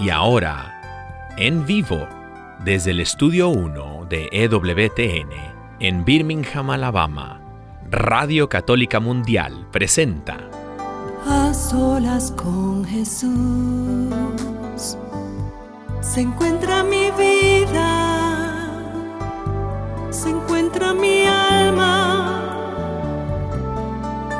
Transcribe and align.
Y 0.00 0.10
ahora, 0.10 1.30
en 1.36 1.66
vivo, 1.66 2.08
desde 2.64 2.92
el 2.92 3.00
estudio 3.00 3.50
1 3.50 4.06
de 4.08 4.28
EWTN, 4.32 5.30
en 5.78 6.04
Birmingham, 6.04 6.70
Alabama, 6.70 7.40
Radio 7.90 8.48
Católica 8.48 8.98
Mundial 8.98 9.66
presenta 9.70 10.38
A 11.26 11.52
solas 11.52 12.32
con 12.32 12.84
Jesús 12.84 13.28
se 16.00 16.22
encuentra 16.22 16.82
mi 16.82 17.10
vida, 17.12 18.68
se 20.10 20.30
encuentra 20.30 20.94
mi 20.94 21.24
alma. 21.26 22.40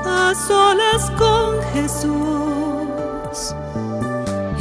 A 0.04 0.34
solas 0.34 1.10
con 1.12 1.62
Jesús 1.72 2.49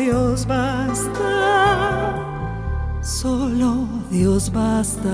Dios 0.00 0.46
basta, 0.46 2.14
solo 3.02 3.86
Dios 4.10 4.50
basta. 4.50 5.12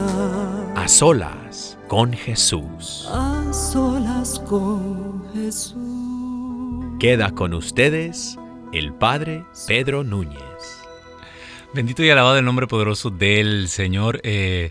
A 0.77 0.87
solas 0.87 1.77
con 1.89 2.13
Jesús. 2.13 3.09
A 3.11 3.53
solas 3.53 4.39
con 4.47 5.25
Jesús. 5.35 5.75
Queda 7.01 7.33
con 7.33 7.53
ustedes 7.53 8.39
el 8.73 8.95
Padre 8.95 9.45
Pedro 9.67 10.05
Núñez. 10.05 10.39
Bendito 11.75 12.05
y 12.05 12.11
alabado 12.11 12.39
el 12.39 12.45
nombre 12.45 12.69
poderoso 12.69 13.11
del 13.11 13.67
Señor. 13.69 14.21
Eh, 14.23 14.71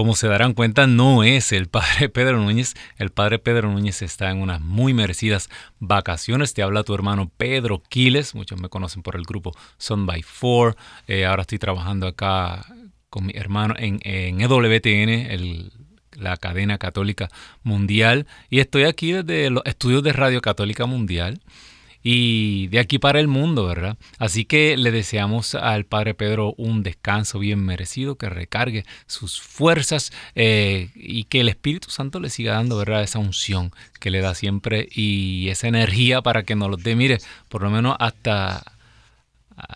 como 0.00 0.16
se 0.16 0.28
darán 0.28 0.54
cuenta, 0.54 0.86
no 0.86 1.24
es 1.24 1.52
el 1.52 1.68
padre 1.68 2.08
Pedro 2.14 2.38
Núñez. 2.38 2.72
El 2.96 3.10
padre 3.10 3.38
Pedro 3.38 3.70
Núñez 3.70 4.00
está 4.00 4.30
en 4.30 4.40
unas 4.40 4.58
muy 4.58 4.94
merecidas 4.94 5.50
vacaciones. 5.78 6.54
Te 6.54 6.62
habla 6.62 6.84
tu 6.84 6.94
hermano 6.94 7.30
Pedro 7.36 7.82
Quiles. 7.86 8.34
Muchos 8.34 8.58
me 8.58 8.70
conocen 8.70 9.02
por 9.02 9.14
el 9.14 9.24
grupo 9.24 9.54
Son 9.76 10.06
by 10.06 10.22
Four. 10.22 10.74
Eh, 11.06 11.26
ahora 11.26 11.42
estoy 11.42 11.58
trabajando 11.58 12.06
acá 12.06 12.64
con 13.10 13.26
mi 13.26 13.34
hermano 13.36 13.74
en, 13.76 14.00
en 14.02 14.40
EWTN, 14.40 15.70
la 16.12 16.38
cadena 16.38 16.78
católica 16.78 17.28
mundial. 17.62 18.26
Y 18.48 18.60
estoy 18.60 18.84
aquí 18.84 19.12
desde 19.12 19.50
los 19.50 19.66
estudios 19.66 20.02
de 20.02 20.14
Radio 20.14 20.40
Católica 20.40 20.86
Mundial 20.86 21.42
y 22.02 22.68
de 22.68 22.78
aquí 22.78 22.98
para 22.98 23.20
el 23.20 23.28
mundo, 23.28 23.66
¿verdad? 23.66 23.96
Así 24.18 24.44
que 24.44 24.76
le 24.76 24.90
deseamos 24.90 25.54
al 25.54 25.84
Padre 25.84 26.14
Pedro 26.14 26.54
un 26.56 26.82
descanso 26.82 27.38
bien 27.38 27.64
merecido, 27.64 28.16
que 28.16 28.28
recargue 28.28 28.84
sus 29.06 29.40
fuerzas 29.40 30.12
eh, 30.34 30.90
y 30.94 31.24
que 31.24 31.40
el 31.40 31.48
Espíritu 31.48 31.90
Santo 31.90 32.20
le 32.20 32.30
siga 32.30 32.54
dando, 32.54 32.76
¿verdad? 32.76 33.02
Esa 33.02 33.18
unción 33.18 33.72
que 33.98 34.10
le 34.10 34.20
da 34.20 34.34
siempre 34.34 34.88
y 34.90 35.48
esa 35.48 35.68
energía 35.68 36.22
para 36.22 36.42
que 36.42 36.56
nos 36.56 36.70
lo 36.70 36.76
dé, 36.76 36.96
mire, 36.96 37.18
por 37.48 37.62
lo 37.62 37.70
menos 37.70 37.96
hasta 37.98 38.62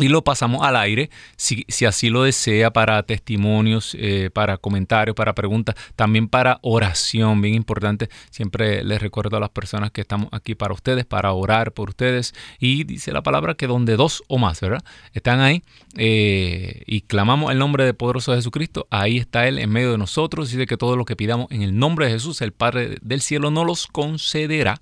y 0.02 0.08
lo 0.08 0.24
pasamos 0.24 0.66
al 0.66 0.76
aire 0.76 1.10
si, 1.36 1.66
así 1.86 2.10
lo 2.10 2.24
desea 2.24 2.72
para 2.72 3.04
testimonios, 3.04 3.96
eh, 4.00 4.30
para 4.34 4.58
comentarios, 4.58 5.16
para 5.16 5.34
preguntas, 5.34 5.76
también 5.96 6.28
para 6.28 6.60
oración, 6.62 7.42
bien 7.42 7.56
importante. 7.56 8.10
Siempre 8.30 8.84
les 8.84 9.02
recuerdo 9.02 9.38
a 9.38 9.40
las 9.40 9.50
personas 9.50 9.92
que 9.92 10.02
estamos 10.02 10.30
aquí 10.32 10.56
para 10.56 10.74
ustedes, 10.74 11.06
para 11.06 11.32
orar 11.34 11.74
por 11.74 11.90
ustedes. 11.90 12.34
Y 12.60 12.84
dice 12.84 13.12
la 13.12 13.24
palabra 13.24 13.56
que 13.56 13.68
donde 13.68 13.96
dos 13.96 14.24
o 14.28 14.38
más, 14.38 14.60
¿verdad? 14.62 14.84
Están 15.14 15.40
ahí 15.40 15.64
eh, 15.98 16.84
y 16.86 17.02
clamamos 17.02 17.52
el 17.52 17.60
nombre 17.60 17.86
de 17.86 17.94
poderoso 17.94 18.34
Jesucristo, 18.34 18.88
ahí 18.90 19.18
está 19.18 19.48
Él 19.48 19.60
en 19.60 19.70
medio 19.70 19.92
de 19.92 19.98
nosotros. 19.98 20.52
Dice 20.52 20.66
que 20.66 20.78
todo 20.78 20.96
lo 20.96 21.06
que 21.06 21.16
pidamos 21.16 21.48
en 21.52 21.62
el 21.62 21.78
nombre 21.78 22.06
de 22.06 22.14
Jesús, 22.14 22.42
el 22.42 22.52
Padre 22.52 22.98
del 23.02 23.22
cielo, 23.22 23.52
no 23.52 23.66
los 23.66 23.88
concederá. 23.88 24.82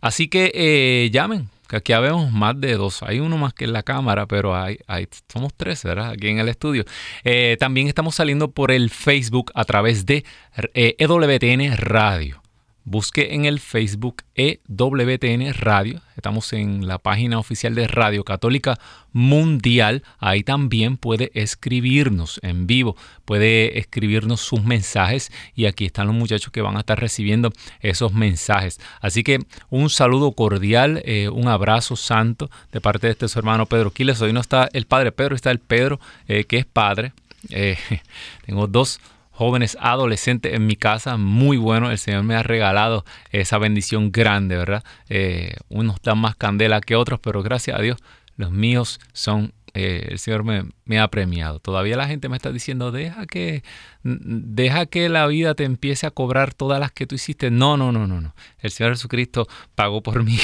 Así 0.00 0.28
que 0.28 0.52
eh, 0.54 1.10
llamen, 1.10 1.48
que 1.68 1.76
aquí 1.76 1.92
habemos 1.92 2.30
más 2.30 2.60
de 2.60 2.74
dos. 2.74 3.02
Hay 3.02 3.20
uno 3.20 3.36
más 3.36 3.54
que 3.54 3.64
en 3.64 3.72
la 3.72 3.82
cámara, 3.82 4.26
pero 4.26 4.54
hay, 4.54 4.78
hay 4.86 5.08
somos 5.32 5.52
tres, 5.56 5.82
¿verdad? 5.84 6.10
Aquí 6.10 6.28
en 6.28 6.38
el 6.38 6.48
estudio. 6.48 6.84
Eh, 7.24 7.56
también 7.58 7.88
estamos 7.88 8.14
saliendo 8.14 8.50
por 8.50 8.70
el 8.70 8.90
Facebook 8.90 9.50
a 9.54 9.64
través 9.64 10.06
de 10.06 10.24
EWTN 10.72 11.76
Radio. 11.76 12.43
Busque 12.86 13.34
en 13.34 13.46
el 13.46 13.60
Facebook 13.60 14.24
EWTN 14.34 15.54
Radio. 15.54 16.02
Estamos 16.16 16.52
en 16.52 16.86
la 16.86 16.98
página 16.98 17.38
oficial 17.38 17.74
de 17.74 17.86
Radio 17.86 18.24
Católica 18.24 18.78
Mundial. 19.14 20.02
Ahí 20.18 20.42
también 20.42 20.98
puede 20.98 21.30
escribirnos 21.32 22.40
en 22.42 22.66
vivo, 22.66 22.94
puede 23.24 23.78
escribirnos 23.78 24.42
sus 24.42 24.62
mensajes 24.64 25.32
y 25.54 25.64
aquí 25.64 25.86
están 25.86 26.08
los 26.08 26.16
muchachos 26.16 26.52
que 26.52 26.60
van 26.60 26.76
a 26.76 26.80
estar 26.80 27.00
recibiendo 27.00 27.52
esos 27.80 28.12
mensajes. 28.12 28.78
Así 29.00 29.22
que 29.22 29.38
un 29.70 29.88
saludo 29.88 30.32
cordial, 30.32 31.00
eh, 31.06 31.30
un 31.30 31.48
abrazo 31.48 31.96
santo 31.96 32.50
de 32.70 32.82
parte 32.82 33.06
de 33.06 33.12
este 33.12 33.28
su 33.28 33.38
hermano 33.38 33.64
Pedro 33.64 33.92
Quiles. 33.92 34.20
Hoy 34.20 34.34
no 34.34 34.40
está 34.40 34.68
el 34.74 34.84
padre 34.84 35.10
Pedro, 35.10 35.34
está 35.34 35.50
el 35.50 35.58
Pedro 35.58 36.00
eh, 36.28 36.44
que 36.44 36.58
es 36.58 36.66
padre. 36.66 37.14
Eh, 37.48 37.78
tengo 38.46 38.66
dos 38.66 39.00
jóvenes 39.34 39.76
adolescentes 39.80 40.54
en 40.54 40.66
mi 40.66 40.76
casa, 40.76 41.16
muy 41.16 41.56
bueno. 41.56 41.90
El 41.90 41.98
Señor 41.98 42.22
me 42.22 42.36
ha 42.36 42.42
regalado 42.42 43.04
esa 43.30 43.58
bendición 43.58 44.12
grande, 44.12 44.56
¿verdad? 44.56 44.84
Eh, 45.08 45.56
unos 45.68 46.00
dan 46.02 46.18
más 46.18 46.36
candela 46.36 46.80
que 46.80 46.94
otros, 46.94 47.18
pero 47.20 47.42
gracias 47.42 47.76
a 47.76 47.82
Dios, 47.82 47.98
los 48.36 48.52
míos 48.52 49.00
son, 49.12 49.52
eh, 49.74 50.06
el 50.10 50.20
Señor 50.20 50.44
me, 50.44 50.98
ha 51.00 51.08
premiado. 51.08 51.58
Todavía 51.58 51.96
la 51.96 52.06
gente 52.06 52.28
me 52.28 52.36
está 52.36 52.52
diciendo, 52.52 52.92
deja 52.92 53.26
que, 53.26 53.64
deja 54.04 54.86
que 54.86 55.08
la 55.08 55.26
vida 55.26 55.54
te 55.54 55.64
empiece 55.64 56.06
a 56.06 56.12
cobrar 56.12 56.54
todas 56.54 56.78
las 56.78 56.92
que 56.92 57.06
tú 57.06 57.16
hiciste. 57.16 57.50
No, 57.50 57.76
no, 57.76 57.90
no, 57.90 58.06
no, 58.06 58.20
no. 58.20 58.36
El 58.60 58.70
Señor 58.70 58.92
Jesucristo 58.92 59.48
pagó 59.74 60.00
por 60.00 60.22
mí 60.24 60.38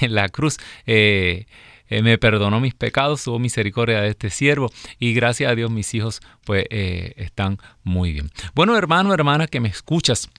en 0.00 0.14
la 0.14 0.28
cruz. 0.28 0.58
Eh, 0.86 1.46
eh, 1.88 2.02
me 2.02 2.18
perdonó 2.18 2.60
mis 2.60 2.74
pecados, 2.74 3.24
tuvo 3.24 3.38
misericordia 3.38 4.00
de 4.00 4.08
este 4.08 4.30
siervo 4.30 4.70
y 4.98 5.12
gracias 5.14 5.50
a 5.50 5.54
Dios 5.54 5.70
mis 5.70 5.92
hijos 5.94 6.20
pues 6.44 6.64
eh, 6.70 7.14
están 7.16 7.58
muy 7.82 8.12
bien. 8.12 8.30
Bueno 8.54 8.76
hermano, 8.76 9.12
hermana 9.12 9.46
que 9.46 9.60
me 9.60 9.68
escuchas, 9.68 10.30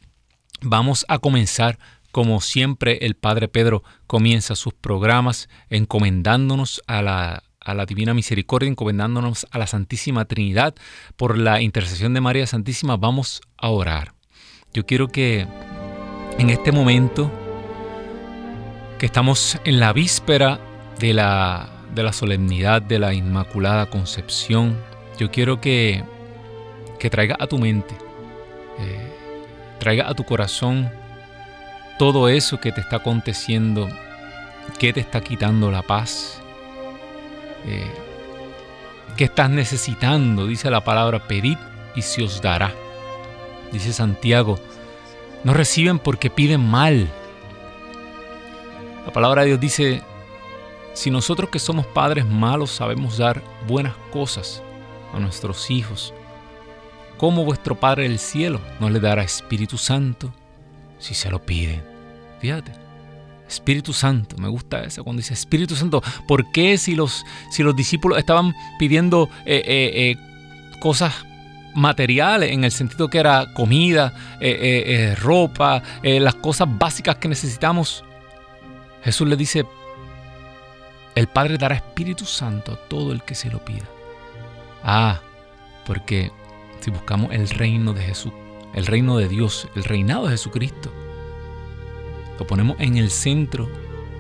vamos 0.62 1.06
a 1.08 1.20
comenzar 1.20 1.78
como 2.12 2.40
siempre 2.40 3.00
el 3.02 3.16
Padre 3.16 3.50
Pedro 3.50 3.84
comienza 4.08 4.56
sus 4.56 4.74
programas 4.74 5.50
encomendándonos 5.70 6.82
a 6.88 7.02
la, 7.02 7.44
a 7.60 7.74
la 7.74 7.86
Divina 7.86 8.14
Misericordia, 8.14 8.70
encomendándonos 8.70 9.46
a 9.52 9.58
la 9.58 9.68
Santísima 9.68 10.24
Trinidad. 10.24 10.76
Por 11.18 11.38
la 11.38 11.62
intercesión 11.62 12.14
de 12.14 12.22
María 12.22 12.48
Santísima 12.48 12.96
vamos 12.96 13.42
a 13.58 13.68
orar. 13.68 14.14
Yo 14.74 14.86
quiero 14.86 15.10
que 15.10 15.46
en 16.38 16.50
este 16.50 16.72
momento 16.72 17.30
que 18.98 19.06
estamos 19.06 19.60
en 19.66 19.82
la 19.82 19.92
víspera 19.92 20.60
de 21.00 21.14
la, 21.14 21.70
de 21.94 22.04
la 22.04 22.14
solemnidad 22.14 22.82
de 22.82 23.00
la 23.00 23.14
Inmaculada 23.14 23.88
Concepción, 23.88 24.78
yo 25.18 25.32
quiero 25.32 25.62
que, 25.62 26.04
que 27.00 27.10
traiga 27.10 27.36
a 27.40 27.48
tu 27.48 27.58
mente, 27.58 27.96
eh, 28.80 29.12
traiga 29.80 30.10
a 30.10 30.14
tu 30.14 30.24
corazón 30.24 30.90
todo 31.98 32.28
eso 32.30 32.60
que 32.60 32.72
te 32.72 32.82
está 32.82 32.98
aconteciendo, 32.98 33.88
que 34.80 34.94
te 34.94 35.00
está 35.00 35.22
quitando 35.22 35.72
la 35.72 35.82
paz, 35.82 36.42
eh, 37.66 37.92
que 39.16 39.26
estás 39.26 39.50
necesitando, 39.50 40.46
dice 40.48 40.70
la 40.70 40.84
palabra, 40.84 41.28
pedid 41.28 41.58
y 41.96 42.02
se 42.02 42.24
os 42.24 42.42
dará. 42.42 42.74
Dice 43.72 43.94
Santiago, 43.94 44.60
no 45.44 45.54
reciben 45.54 46.00
porque 46.00 46.30
piden 46.30 46.62
mal. 46.62 47.08
La 49.06 49.14
palabra 49.14 49.44
de 49.44 49.50
Dios 49.50 49.60
dice, 49.60 50.02
si 50.96 51.12
nosotros 51.12 51.50
que 51.50 51.60
somos 51.60 51.86
padres 51.86 52.26
malos 52.26 52.72
sabemos 52.72 53.18
dar 53.18 53.44
buenas 53.68 53.94
cosas 54.12 54.64
a 55.14 55.20
nuestros 55.20 55.70
hijos, 55.70 56.14
¿cómo 57.18 57.44
vuestro 57.44 57.76
Padre 57.76 58.04
del 58.04 58.18
cielo 58.18 58.62
no 58.80 58.90
le 58.90 59.02
dará 59.02 59.22
Espíritu 59.22 59.78
Santo 59.78 60.34
si 60.98 61.14
se 61.14 61.30
lo 61.30 61.46
piden? 61.46 61.84
Fíjate. 62.40 62.72
Espíritu 63.46 63.94
Santo, 63.94 64.38
me 64.38 64.48
gusta 64.48 64.84
eso 64.86 65.04
cuando 65.04 65.20
dice 65.20 65.34
Espíritu 65.34 65.76
Santo. 65.76 66.02
¿Por 66.28 66.50
qué 66.52 66.78
si 66.78 66.96
los, 66.96 67.26
si 67.52 67.62
los 67.62 67.76
discípulos 67.76 68.18
estaban 68.18 68.56
pidiendo 68.80 69.30
eh, 69.46 69.62
eh, 69.66 70.12
eh, 70.12 70.80
cosas 70.80 71.14
materiales 71.76 72.54
en 72.54 72.64
el 72.64 72.72
sentido 72.72 73.10
que 73.10 73.20
era 73.20 73.54
comida, 73.54 74.14
ropa, 75.18 75.84
las 76.02 76.36
cosas 76.36 76.70
básicas 76.72 77.18
que 77.18 77.28
necesitamos? 77.28 78.04
Jesús 79.04 79.28
le 79.28 79.36
dice, 79.36 79.66
el 81.16 81.28
Padre 81.28 81.58
dará 81.58 81.76
Espíritu 81.76 82.26
Santo 82.26 82.74
a 82.74 82.88
todo 82.90 83.14
el 83.14 83.24
que 83.24 83.36
se 83.36 83.50
lo 83.50 83.64
pida. 83.64 83.86
Ah, 84.84 85.22
porque 85.86 86.32
si 86.82 86.92
buscamos 86.92 87.32
el 87.32 87.50
reino 87.50 87.94
de 87.94 88.02
Jesús, 88.02 88.34
el 88.74 88.86
reino 88.86 89.18
de 89.18 89.30
Dios, 89.30 89.70
el 89.76 89.86
reinado 89.86 90.26
de 90.26 90.32
Jesucristo, 90.32 90.92
lo 92.38 92.46
ponemos 92.46 92.76
en 92.80 92.98
el 92.98 93.10
centro, 93.10 93.70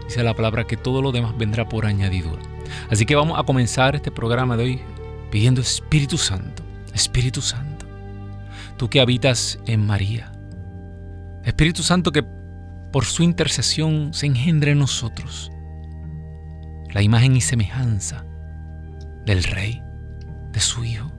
dice 0.06 0.24
la 0.24 0.34
palabra 0.34 0.64
que 0.64 0.78
todo 0.78 1.02
lo 1.02 1.12
demás 1.12 1.38
vendrá 1.38 1.68
por 1.68 1.86
añadidura. 1.86 2.42
Así 2.90 3.06
que 3.06 3.16
vamos 3.16 3.38
a 3.38 3.44
comenzar 3.44 3.96
este 3.96 4.10
programa 4.10 4.56
de 4.56 4.64
hoy 4.64 4.82
pidiendo 5.30 5.60
Espíritu 5.60 6.18
Santo, 6.18 6.64
Espíritu 6.94 7.42
Santo, 7.42 7.86
tú 8.78 8.90
que 8.90 9.02
habitas 9.02 9.60
en 9.66 9.86
María, 9.86 10.32
Espíritu 11.44 11.84
Santo 11.84 12.14
que 12.14 12.24
por 12.94 13.04
su 13.04 13.22
intercesión 13.22 14.14
se 14.14 14.28
engendre 14.28 14.72
en 14.72 14.80
nosotros 14.80 15.52
la 16.96 17.02
imagen 17.02 17.36
y 17.36 17.42
semejanza 17.42 18.26
del 19.26 19.44
Rey, 19.44 19.84
de 20.54 20.62
su 20.62 20.86
Hijo. 20.86 21.12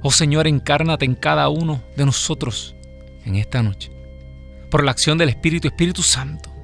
Oh 0.00 0.12
Señor, 0.12 0.46
encárnate 0.46 1.04
en 1.04 1.16
cada 1.16 1.48
uno 1.48 1.82
de 1.96 2.06
nosotros 2.06 2.76
en 3.24 3.34
esta 3.34 3.64
noche 3.64 3.90
por 4.70 4.84
la 4.84 4.92
acción 4.92 5.18
del 5.18 5.28
Espíritu, 5.28 5.66
Espíritu 5.66 6.04
Santo. 6.04 6.54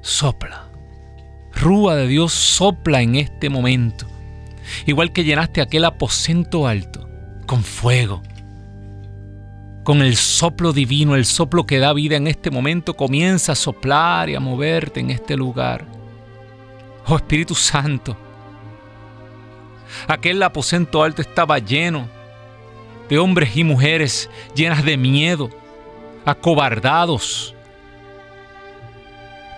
Sopla. 0.00 0.70
Rúa 1.52 1.94
de 1.94 2.06
Dios 2.08 2.32
sopla 2.32 3.02
en 3.02 3.16
este 3.16 3.50
momento. 3.50 4.06
Igual 4.86 5.12
que 5.12 5.22
llenaste 5.22 5.60
aquel 5.60 5.84
aposento 5.84 6.66
alto 6.66 7.06
con 7.44 7.62
fuego. 7.62 8.22
Con 9.84 10.00
el 10.00 10.16
soplo 10.16 10.72
divino, 10.72 11.14
el 11.14 11.26
soplo 11.26 11.66
que 11.66 11.80
da 11.80 11.92
vida 11.92 12.16
en 12.16 12.28
este 12.28 12.50
momento, 12.50 12.94
comienza 12.94 13.52
a 13.52 13.56
soplar 13.56 14.30
y 14.30 14.36
a 14.36 14.40
moverte 14.40 15.00
en 15.00 15.10
este 15.10 15.36
lugar. 15.36 15.95
Oh 17.08 17.16
Espíritu 17.16 17.54
Santo, 17.54 18.16
aquel 20.08 20.42
aposento 20.42 21.04
alto 21.04 21.22
estaba 21.22 21.60
lleno 21.60 22.08
de 23.08 23.18
hombres 23.18 23.56
y 23.56 23.62
mujeres 23.62 24.28
llenas 24.56 24.84
de 24.84 24.96
miedo, 24.96 25.48
acobardados, 26.24 27.54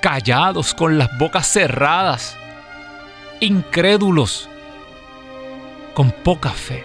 callados 0.03 0.75
con 0.75 0.99
las 0.99 1.09
bocas 1.19 1.47
cerradas, 1.51 2.37
incrédulos, 3.41 4.47
con 5.95 6.11
poca 6.11 6.51
fe. 6.51 6.85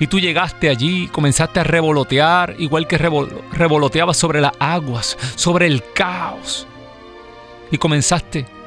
Y 0.00 0.08
tú 0.08 0.18
llegaste 0.18 0.68
allí, 0.68 1.06
comenzaste 1.06 1.60
a 1.60 1.64
revolotear, 1.64 2.56
igual 2.58 2.88
que 2.88 2.98
revoloteabas 2.98 4.16
sobre 4.16 4.40
las 4.40 4.52
aguas, 4.58 5.16
sobre 5.36 5.66
el 5.66 5.84
caos. 5.92 6.66
Y 7.70 7.78
comenzaste 7.78 8.59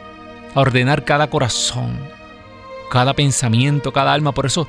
a 0.55 0.59
ordenar 0.59 1.05
cada 1.05 1.29
corazón, 1.29 1.99
cada 2.91 3.13
pensamiento, 3.13 3.91
cada 3.91 4.13
alma. 4.13 4.31
Por 4.31 4.45
eso, 4.45 4.67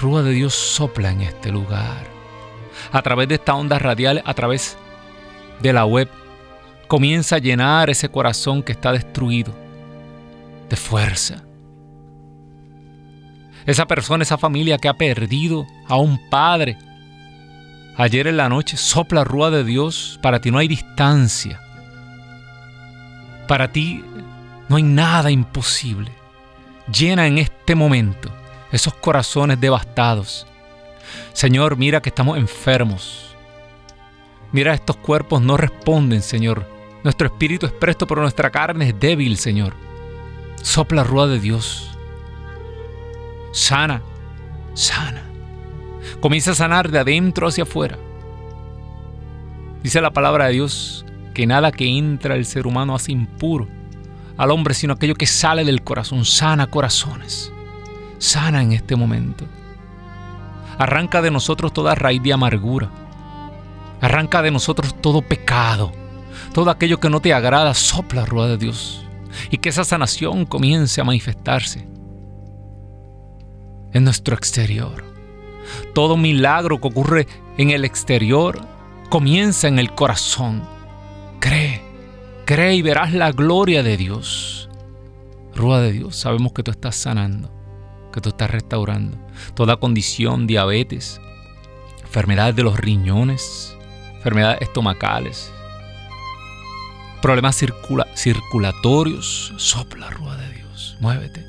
Rúa 0.00 0.22
de 0.22 0.32
Dios 0.32 0.54
sopla 0.54 1.10
en 1.10 1.22
este 1.22 1.50
lugar 1.50 2.18
a 2.92 3.02
través 3.02 3.28
de 3.28 3.36
esta 3.36 3.54
onda 3.54 3.78
radial, 3.78 4.22
a 4.24 4.34
través 4.34 4.76
de 5.60 5.72
la 5.72 5.84
web, 5.84 6.08
comienza 6.86 7.36
a 7.36 7.40
llenar 7.40 7.90
ese 7.90 8.08
corazón 8.08 8.62
que 8.62 8.72
está 8.72 8.92
destruido 8.92 9.54
de 10.68 10.76
fuerza. 10.76 11.42
Esa 13.66 13.86
persona, 13.86 14.22
esa 14.22 14.38
familia 14.38 14.78
que 14.78 14.88
ha 14.88 14.94
perdido 14.94 15.66
a 15.86 15.96
un 15.96 16.18
padre. 16.30 16.78
Ayer 17.96 18.26
en 18.26 18.38
la 18.38 18.48
noche 18.48 18.76
sopla 18.76 19.24
rúa 19.24 19.50
de 19.50 19.64
Dios. 19.64 20.18
Para 20.22 20.40
ti 20.40 20.50
no 20.50 20.58
hay 20.58 20.68
distancia. 20.68 21.60
Para 23.46 23.70
ti 23.70 24.02
no 24.68 24.76
hay 24.76 24.82
nada 24.82 25.30
imposible. 25.30 26.12
Llena 26.92 27.26
en 27.26 27.38
este 27.38 27.74
momento 27.74 28.30
esos 28.70 28.94
corazones 28.94 29.60
devastados 29.60 30.46
Señor, 31.32 31.76
mira 31.76 32.00
que 32.00 32.08
estamos 32.08 32.38
enfermos. 32.38 33.36
Mira, 34.52 34.74
estos 34.74 34.96
cuerpos 34.96 35.42
no 35.42 35.56
responden, 35.56 36.22
Señor. 36.22 36.66
Nuestro 37.04 37.28
espíritu 37.28 37.66
es 37.66 37.72
presto, 37.72 38.06
pero 38.06 38.22
nuestra 38.22 38.50
carne 38.50 38.88
es 38.88 38.98
débil, 38.98 39.36
Señor. 39.36 39.74
Sopla 40.62 41.04
rueda 41.04 41.28
de 41.28 41.40
Dios. 41.40 41.96
Sana, 43.52 44.02
sana. 44.74 45.22
Comienza 46.20 46.52
a 46.52 46.54
sanar 46.54 46.90
de 46.90 46.98
adentro 46.98 47.46
hacia 47.46 47.64
afuera. 47.64 47.98
Dice 49.82 50.00
la 50.00 50.12
palabra 50.12 50.46
de 50.46 50.54
Dios 50.54 51.04
que 51.34 51.46
nada 51.46 51.70
que 51.70 51.86
entra 51.86 52.34
el 52.34 52.46
ser 52.46 52.66
humano 52.66 52.96
hace 52.96 53.12
impuro 53.12 53.68
al 54.38 54.50
hombre, 54.52 54.72
sino 54.72 54.94
aquello 54.94 55.16
que 55.16 55.26
sale 55.26 55.64
del 55.64 55.82
corazón. 55.82 56.24
Sana 56.24 56.68
corazones. 56.68 57.52
Sana 58.18 58.62
en 58.62 58.72
este 58.72 58.96
momento. 58.96 59.44
Arranca 60.78 61.20
de 61.20 61.30
nosotros 61.30 61.72
toda 61.72 61.96
raíz 61.96 62.22
de 62.22 62.32
amargura. 62.32 62.88
Arranca 64.00 64.40
de 64.40 64.52
nosotros 64.52 64.94
todo 65.00 65.22
pecado. 65.22 65.92
Todo 66.54 66.70
aquello 66.70 67.00
que 67.00 67.10
no 67.10 67.20
te 67.20 67.34
agrada, 67.34 67.74
sopla 67.74 68.24
rueda 68.24 68.50
de 68.50 68.58
Dios. 68.58 69.04
Y 69.50 69.58
que 69.58 69.68
esa 69.70 69.84
sanación 69.84 70.46
comience 70.46 71.00
a 71.00 71.04
manifestarse 71.04 71.86
en 73.92 74.04
nuestro 74.04 74.36
exterior. 74.36 75.04
Todo 75.94 76.16
milagro 76.16 76.80
que 76.80 76.88
ocurre 76.88 77.26
en 77.56 77.70
el 77.70 77.84
exterior 77.84 78.60
comienza 79.10 79.66
en 79.66 79.78
el 79.78 79.92
corazón. 79.92 80.62
Cree, 81.40 81.82
cree 82.48 82.76
y 82.76 82.82
verás 82.82 83.12
la 83.12 83.30
gloria 83.30 83.82
de 83.82 83.98
Dios. 83.98 84.70
Rúa 85.54 85.82
de 85.82 85.92
Dios, 85.92 86.16
sabemos 86.16 86.52
que 86.54 86.62
tú 86.62 86.70
estás 86.70 86.96
sanando 86.96 87.52
que 88.12 88.20
tú 88.20 88.30
estás 88.30 88.50
restaurando. 88.50 89.18
Toda 89.54 89.76
condición, 89.76 90.46
diabetes, 90.46 91.20
enfermedades 92.02 92.56
de 92.56 92.62
los 92.62 92.78
riñones, 92.78 93.76
enfermedades 94.16 94.62
estomacales, 94.62 95.52
problemas 97.22 97.62
circulatorios. 98.14 99.52
Sopla, 99.56 100.10
Rúa 100.10 100.36
de 100.36 100.52
Dios, 100.52 100.96
muévete. 101.00 101.44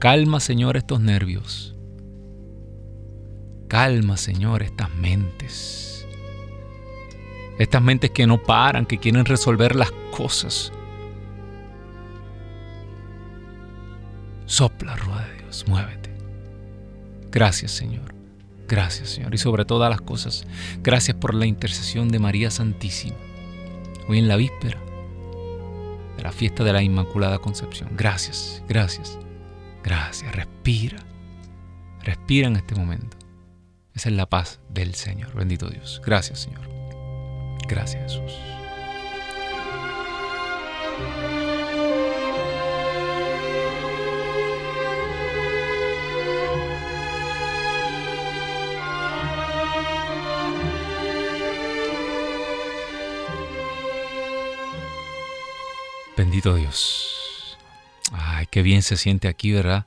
Calma, 0.00 0.40
Señor, 0.40 0.76
estos 0.76 1.00
nervios. 1.00 1.74
Calma, 3.68 4.16
Señor, 4.16 4.62
estas 4.62 4.90
mentes. 4.90 5.87
Estas 7.58 7.82
mentes 7.82 8.10
que 8.10 8.26
no 8.26 8.38
paran, 8.38 8.86
que 8.86 8.98
quieren 8.98 9.24
resolver 9.24 9.74
las 9.74 9.90
cosas. 10.12 10.72
Sopla, 14.46 14.96
rueda 14.96 15.26
de 15.26 15.42
Dios, 15.42 15.64
muévete. 15.66 16.10
Gracias, 17.30 17.72
Señor. 17.72 18.14
Gracias, 18.68 19.10
Señor. 19.10 19.34
Y 19.34 19.38
sobre 19.38 19.64
todas 19.64 19.90
las 19.90 20.00
cosas, 20.00 20.46
gracias 20.82 21.16
por 21.16 21.34
la 21.34 21.46
intercesión 21.46 22.08
de 22.08 22.18
María 22.18 22.50
Santísima. 22.50 23.16
Hoy 24.08 24.18
en 24.18 24.28
la 24.28 24.36
víspera 24.36 24.78
de 26.16 26.22
la 26.22 26.32
fiesta 26.32 26.64
de 26.64 26.72
la 26.72 26.82
Inmaculada 26.82 27.38
Concepción. 27.38 27.90
Gracias, 27.96 28.62
gracias, 28.68 29.18
gracias. 29.82 30.34
Respira. 30.34 30.98
Respira 32.02 32.48
en 32.48 32.56
este 32.56 32.74
momento. 32.74 33.16
Esa 33.94 34.10
es 34.10 34.14
la 34.14 34.26
paz 34.26 34.60
del 34.68 34.94
Señor. 34.94 35.34
Bendito 35.34 35.68
Dios. 35.68 36.00
Gracias, 36.04 36.40
Señor. 36.40 36.67
Gracias 37.68 38.02
Jesús. 38.04 38.32
Bendito 56.16 56.54
Dios. 56.56 57.56
Ay, 58.12 58.46
qué 58.50 58.62
bien 58.62 58.82
se 58.82 58.96
siente 58.96 59.28
aquí, 59.28 59.52
¿verdad? 59.52 59.86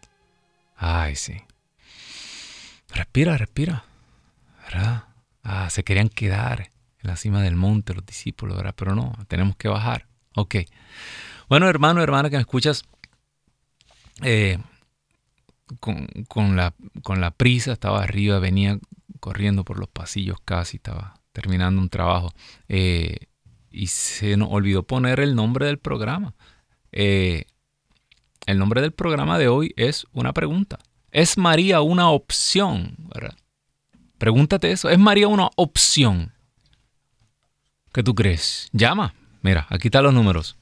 Ay, 0.78 1.16
sí. 1.16 1.42
Respira, 2.94 3.38
respira. 3.38 3.84
¿Verdad? 4.64 5.06
Ah, 5.44 5.70
se 5.70 5.84
querían 5.84 6.08
quedar 6.08 6.72
en 7.02 7.10
la 7.10 7.16
cima 7.16 7.42
del 7.42 7.56
monte 7.56 7.94
los 7.94 8.06
discípulos, 8.06 8.58
¿verdad? 8.58 8.76
Pero 8.76 8.96
no, 8.96 9.14
tenemos 9.28 9.56
que 9.56 9.68
bajar. 9.68 10.08
Ok. 10.36 10.56
Bueno, 11.50 11.68
hermano, 11.68 12.02
hermana 12.02 12.30
que 12.30 12.38
me 12.38 12.42
escuchas, 12.42 12.84
eh, 14.22 14.58
con, 15.80 16.56
la, 16.56 17.32
prisa, 17.32 17.74
estaba 17.74 18.04
arriba, 18.04 18.40
venía 18.40 18.80
corriendo 19.20 19.64
por 19.64 19.80
los 19.80 19.90
pasillos 19.90 20.38
casi, 20.44 20.78
estaba 20.78 21.16
terminando 21.32 21.82
un 21.82 21.90
trabajo. 21.90 22.34
Eh, 22.68 23.28
y 23.72 23.88
se 23.88 24.38
nos 24.38 24.50
olvidó 24.52 24.84
poner 24.84 25.20
el 25.20 25.36
nombre 25.36 25.66
del 25.66 25.80
programa. 25.80 26.36
Eh, 26.92 27.46
el 28.46 28.58
nombre 28.58 28.82
del 28.82 28.92
programa 28.92 29.38
de 29.38 29.48
hoy 29.48 29.74
es 29.78 30.06
una 30.12 30.34
pregunta. 30.34 30.80
¿Es 31.12 31.38
María 31.38 31.82
una 31.82 32.10
opción? 32.10 32.98
Pregúntate 34.18 34.72
eso. 34.72 34.90
¿Es 34.90 35.00
María 35.00 35.28
una 35.28 35.50
opción? 35.56 36.34
¿Qué 37.94 38.04
tú 38.04 38.16
crees? 38.16 38.70
Llama. 38.72 39.14
Mira, 39.42 39.68
aquí 39.70 39.88
están 39.88 40.04
los 40.04 40.14
números. 40.14 40.56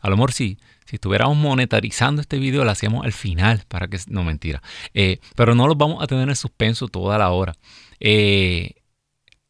A 0.00 0.08
lo 0.08 0.16
mejor 0.16 0.32
sí, 0.32 0.58
si 0.86 0.96
estuviéramos 0.96 1.36
monetarizando 1.36 2.22
este 2.22 2.38
video, 2.38 2.64
lo 2.64 2.70
hacíamos 2.70 3.04
al 3.04 3.12
final, 3.12 3.64
para 3.68 3.88
que 3.88 3.98
no 4.08 4.24
mentira. 4.24 4.62
Eh, 4.94 5.18
pero 5.34 5.54
no 5.54 5.66
los 5.66 5.76
vamos 5.76 6.02
a 6.02 6.06
tener 6.06 6.26
en 6.26 6.36
suspenso 6.36 6.88
toda 6.88 7.18
la 7.18 7.30
hora. 7.30 7.54
Eh, 8.00 8.76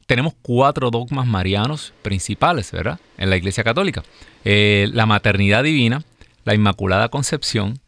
tenemos 0.07 0.35
cuatro 0.43 0.91
dogmas 0.91 1.27
marianos 1.27 1.93
principales, 2.03 2.73
¿verdad? 2.73 2.99
En 3.19 3.31
la 3.31 3.37
Iglesia 3.37 3.63
Católica. 3.63 4.03
Eh, 4.45 4.89
la 4.93 5.07
maternidad 5.07 5.63
divina, 5.63 6.03
la 6.47 6.55
Inmaculada 6.55 7.11
Concepción, 7.11 7.81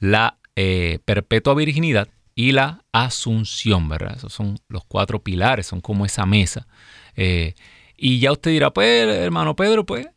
la 0.00 0.38
perpetua 1.04 1.54
virginidad 1.54 2.08
y 2.34 2.52
la 2.52 2.82
asunción, 2.90 3.88
¿verdad? 3.88 4.16
Esos 4.16 4.32
son 4.32 4.58
los 4.68 4.84
cuatro 4.84 5.22
pilares, 5.22 5.66
son 5.66 5.80
como 5.80 6.04
esa 6.04 6.26
mesa. 6.26 6.66
y 7.96 8.18
ya 8.18 8.32
usted 8.32 8.50
dirá, 8.50 8.72
pues, 8.72 9.06
hermano 9.06 9.54
Pedro, 9.54 9.86
pues, 9.86 10.08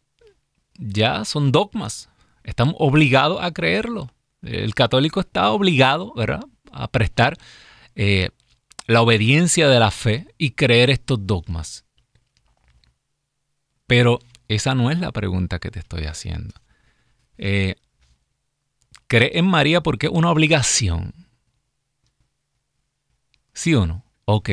ya 0.77 1.25
son 1.25 1.51
dogmas, 1.51 2.09
Estamos 2.49 2.75
obligados 2.79 3.39
a 3.41 3.51
creerlo. 3.51 4.09
El 4.41 4.73
católico 4.73 5.19
está 5.19 5.51
obligado 5.51 6.13
¿verdad? 6.15 6.43
a 6.71 6.89
prestar 6.89 7.37
eh, 7.95 8.29
la 8.87 9.01
obediencia 9.01 9.67
de 9.67 9.79
la 9.79 9.91
fe 9.91 10.27
y 10.39 10.51
creer 10.51 10.89
estos 10.89 11.27
dogmas. 11.27 11.85
Pero 13.85 14.19
esa 14.47 14.73
no 14.73 14.89
es 14.89 14.99
la 14.99 15.11
pregunta 15.11 15.59
que 15.59 15.69
te 15.69 15.77
estoy 15.77 16.05
haciendo. 16.05 16.55
Eh, 17.37 17.75
¿Cree 19.09 19.39
en 19.39 19.47
María 19.47 19.81
porque 19.81 20.05
es 20.05 20.11
una 20.13 20.29
obligación? 20.29 21.13
¿Sí 23.53 23.73
o 23.73 23.87
no? 23.87 24.05
Ok. 24.25 24.51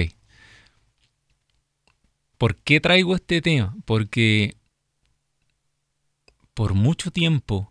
¿Por 2.39 2.57
qué 2.57 2.81
traigo 2.81 3.15
este 3.15 3.43
tema? 3.43 3.77
Porque 3.85 4.57
por 6.55 6.73
mucho 6.73 7.11
tiempo 7.11 7.71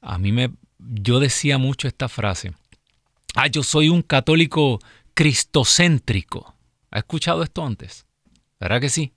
a 0.00 0.16
mí 0.16 0.30
me, 0.30 0.52
yo 0.78 1.18
decía 1.18 1.58
mucho 1.58 1.88
esta 1.88 2.08
frase. 2.08 2.54
Ah, 3.34 3.48
yo 3.48 3.64
soy 3.64 3.88
un 3.88 4.02
católico 4.02 4.78
cristocéntrico. 5.12 6.54
¿Ha 6.92 6.98
escuchado 7.00 7.42
esto 7.42 7.66
antes? 7.66 8.06
¿Verdad 8.60 8.80
que 8.80 8.90
sí? 8.90 9.12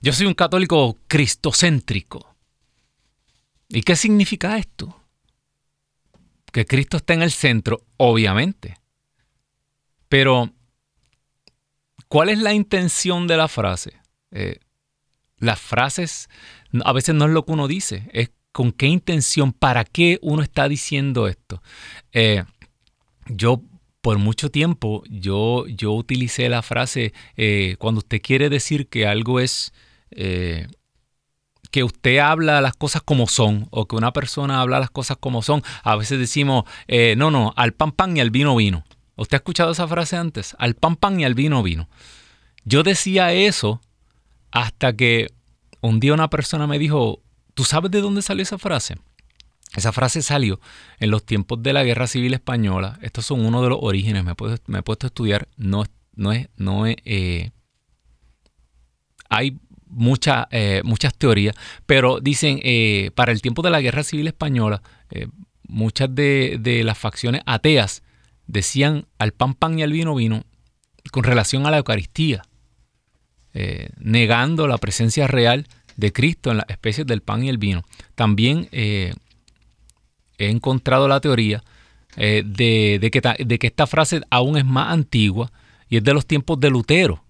Yo 0.00 0.12
soy 0.12 0.26
un 0.26 0.34
católico 0.34 0.98
cristocéntrico. 1.06 2.34
¿Y 3.68 3.82
qué 3.82 3.94
significa 3.94 4.58
esto? 4.58 5.01
Que 6.52 6.66
Cristo 6.66 6.98
está 6.98 7.14
en 7.14 7.22
el 7.22 7.32
centro, 7.32 7.84
obviamente. 7.96 8.76
Pero, 10.08 10.52
¿cuál 12.08 12.28
es 12.28 12.38
la 12.38 12.52
intención 12.52 13.26
de 13.26 13.36
la 13.36 13.48
frase? 13.48 13.94
Eh, 14.30 14.60
las 15.38 15.60
frases 15.60 16.28
a 16.84 16.92
veces 16.92 17.14
no 17.14 17.24
es 17.24 17.32
lo 17.32 17.44
que 17.44 17.52
uno 17.52 17.68
dice, 17.68 18.08
es 18.12 18.30
con 18.52 18.72
qué 18.72 18.86
intención, 18.86 19.52
para 19.52 19.84
qué 19.84 20.18
uno 20.22 20.42
está 20.42 20.68
diciendo 20.68 21.26
esto. 21.26 21.62
Eh, 22.12 22.44
yo 23.26 23.62
por 24.00 24.18
mucho 24.18 24.50
tiempo 24.50 25.02
yo, 25.08 25.66
yo 25.68 25.92
utilicé 25.92 26.48
la 26.48 26.62
frase 26.62 27.12
eh, 27.36 27.76
cuando 27.78 28.00
usted 28.00 28.20
quiere 28.20 28.50
decir 28.50 28.88
que 28.88 29.06
algo 29.06 29.40
es 29.40 29.72
eh, 30.10 30.66
que 31.72 31.82
usted 31.82 32.18
habla 32.18 32.60
las 32.60 32.74
cosas 32.74 33.02
como 33.02 33.26
son 33.26 33.66
o 33.70 33.88
que 33.88 33.96
una 33.96 34.12
persona 34.12 34.60
habla 34.60 34.78
las 34.78 34.90
cosas 34.90 35.16
como 35.18 35.42
son. 35.42 35.64
A 35.82 35.96
veces 35.96 36.20
decimos, 36.20 36.64
no, 37.16 37.32
no, 37.32 37.52
al 37.56 37.72
pan 37.72 37.90
pan 37.90 38.16
y 38.16 38.20
al 38.20 38.30
vino 38.30 38.54
vino. 38.54 38.84
¿Usted 39.16 39.34
ha 39.34 39.38
escuchado 39.38 39.72
esa 39.72 39.88
frase 39.88 40.16
antes? 40.16 40.54
Al 40.58 40.74
pan 40.74 40.94
pan 40.94 41.18
y 41.18 41.24
al 41.24 41.34
vino 41.34 41.62
vino. 41.64 41.88
Yo 42.64 42.84
decía 42.84 43.32
eso 43.32 43.80
hasta 44.52 44.94
que 44.94 45.32
un 45.80 45.98
día 45.98 46.14
una 46.14 46.30
persona 46.30 46.68
me 46.68 46.78
dijo, 46.78 47.22
¿Tú 47.54 47.64
sabes 47.64 47.90
de 47.90 48.00
dónde 48.00 48.22
salió 48.22 48.42
esa 48.42 48.58
frase? 48.58 48.96
Esa 49.74 49.92
frase 49.92 50.22
salió 50.22 50.60
en 50.98 51.10
los 51.10 51.24
tiempos 51.24 51.62
de 51.62 51.72
la 51.72 51.84
Guerra 51.84 52.06
Civil 52.06 52.34
Española. 52.34 52.98
Estos 53.02 53.26
son 53.26 53.44
uno 53.44 53.62
de 53.62 53.70
los 53.70 53.78
orígenes. 53.80 54.24
Me 54.24 54.32
he 54.32 54.82
puesto, 54.82 55.06
a 55.06 55.08
estudiar. 55.08 55.48
No, 55.56 55.84
no 56.14 56.32
es, 56.32 56.48
no 56.56 56.86
eh, 56.86 57.52
hay 59.28 59.58
eh, 60.50 60.82
muchas 60.84 61.14
teorías, 61.16 61.54
pero 61.86 62.20
dicen 62.20 62.60
eh, 62.62 63.10
para 63.14 63.32
el 63.32 63.42
tiempo 63.42 63.62
de 63.62 63.70
la 63.70 63.80
Guerra 63.80 64.02
Civil 64.02 64.26
Española, 64.26 64.82
muchas 65.68 66.14
de, 66.14 66.58
de, 66.60 66.84
las 66.84 66.96
facciones 66.96 67.42
ateas 67.44 68.02
decían 68.46 69.06
al 69.18 69.32
pan 69.32 69.54
pan 69.54 69.78
y 69.78 69.82
al 69.82 69.92
vino 69.92 70.14
vino 70.14 70.44
con 71.10 71.22
relación 71.22 71.66
a 71.66 71.70
la 71.70 71.78
Eucaristía, 71.78 72.42
negando 73.98 74.66
la 74.66 74.78
presencia 74.78 75.26
real 75.26 75.66
de 75.96 76.12
Cristo 76.12 76.50
en 76.50 76.58
las 76.58 76.68
especies 76.68 77.06
del 77.06 77.22
pan 77.22 77.42
y 77.42 77.48
el 77.48 77.58
vino. 77.58 77.84
También 78.14 78.68
eh, 78.72 79.14
he 80.38 80.48
encontrado 80.48 81.08
la 81.08 81.20
teoría 81.20 81.62
eh, 82.16 82.42
de, 82.44 83.10
que, 83.10 83.20
de, 83.44 83.58
que, 83.58 83.66
esta 83.66 83.86
frase 83.86 84.20
aún 84.30 84.56
es 84.58 84.64
más 84.64 84.92
antigua 84.92 85.50
y 85.88 85.98
es 85.98 86.04
de 86.04 86.14
los 86.14 86.26
tiempos 86.26 86.60
de 86.60 86.70
Lutero. 86.70 87.21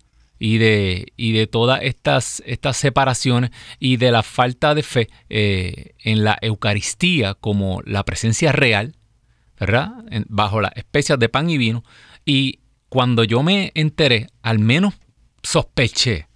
Y 0.45 0.59
de, 0.59 1.13
y 1.17 1.31
de 1.31 1.47
todas 1.47 1.83
estas, 1.85 2.43
estas 2.45 2.77
separaciones 2.77 3.53
y 3.79 3.97
de 3.97 4.11
la 4.11 4.25
falta 4.25 4.75
de 4.75 4.83
fe 4.83 5.09
eh, 5.31 5.95
en 6.01 6.25
la 6.25 6.37
Eucaristía 6.43 7.35
como 7.35 7.81
la 7.85 8.05
presencia 8.05 8.51
real, 8.51 8.97
¿verdad? 9.61 9.93
bajo 10.27 10.61
las 10.61 10.73
especias 10.75 11.21
de 11.21 11.29
pan 11.29 11.49
y 11.49 11.59
vino. 11.59 11.85
Y 12.25 12.59
cuando 12.89 13.23
yo 13.23 13.45
me 13.45 13.71
enteré, 13.77 14.31
al 14.43 14.59
menos 14.59 14.95
sospeché 15.45 16.27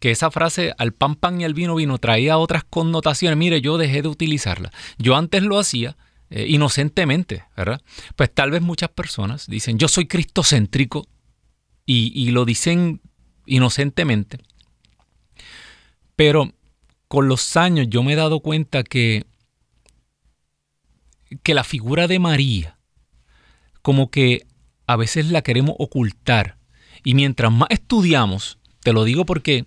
que 0.00 0.10
esa 0.10 0.32
frase 0.32 0.74
al 0.76 0.92
pan 0.92 1.14
pan 1.14 1.40
y 1.40 1.44
al 1.44 1.54
vino 1.54 1.76
vino 1.76 1.98
traía 1.98 2.38
otras 2.38 2.64
connotaciones, 2.64 3.38
mire, 3.38 3.60
yo 3.60 3.78
dejé 3.78 4.02
de 4.02 4.08
utilizarla. 4.08 4.72
Yo 4.98 5.14
antes 5.14 5.44
lo 5.44 5.60
hacía 5.60 5.96
eh, 6.30 6.46
inocentemente, 6.48 7.44
¿verdad? 7.56 7.80
Pues 8.16 8.34
tal 8.34 8.50
vez 8.50 8.60
muchas 8.60 8.88
personas 8.88 9.46
dicen, 9.46 9.78
yo 9.78 9.86
soy 9.86 10.08
cristocéntrico 10.08 11.06
y, 11.86 12.12
y 12.20 12.32
lo 12.32 12.44
dicen 12.44 13.00
inocentemente. 13.46 14.38
Pero 16.16 16.52
con 17.08 17.28
los 17.28 17.56
años 17.56 17.88
yo 17.88 18.02
me 18.02 18.12
he 18.12 18.16
dado 18.16 18.40
cuenta 18.40 18.84
que, 18.84 19.24
que 21.42 21.54
la 21.54 21.64
figura 21.64 22.06
de 22.06 22.18
María, 22.18 22.78
como 23.82 24.10
que 24.10 24.46
a 24.86 24.96
veces 24.96 25.30
la 25.30 25.42
queremos 25.42 25.74
ocultar. 25.78 26.56
Y 27.04 27.14
mientras 27.14 27.50
más 27.52 27.68
estudiamos, 27.70 28.58
te 28.80 28.92
lo 28.92 29.04
digo 29.04 29.24
porque 29.24 29.66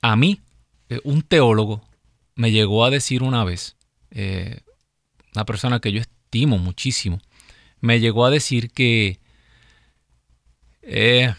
a 0.00 0.16
mí, 0.16 0.40
eh, 0.88 1.00
un 1.04 1.22
teólogo 1.22 1.82
me 2.34 2.50
llegó 2.50 2.84
a 2.84 2.90
decir 2.90 3.22
una 3.22 3.44
vez, 3.44 3.76
eh, 4.10 4.60
una 5.34 5.44
persona 5.44 5.80
que 5.80 5.92
yo 5.92 6.00
estimo 6.00 6.58
muchísimo, 6.58 7.20
me 7.80 8.00
llegó 8.00 8.24
a 8.24 8.30
decir 8.30 8.70
que, 8.70 9.18
eh, 10.82 11.34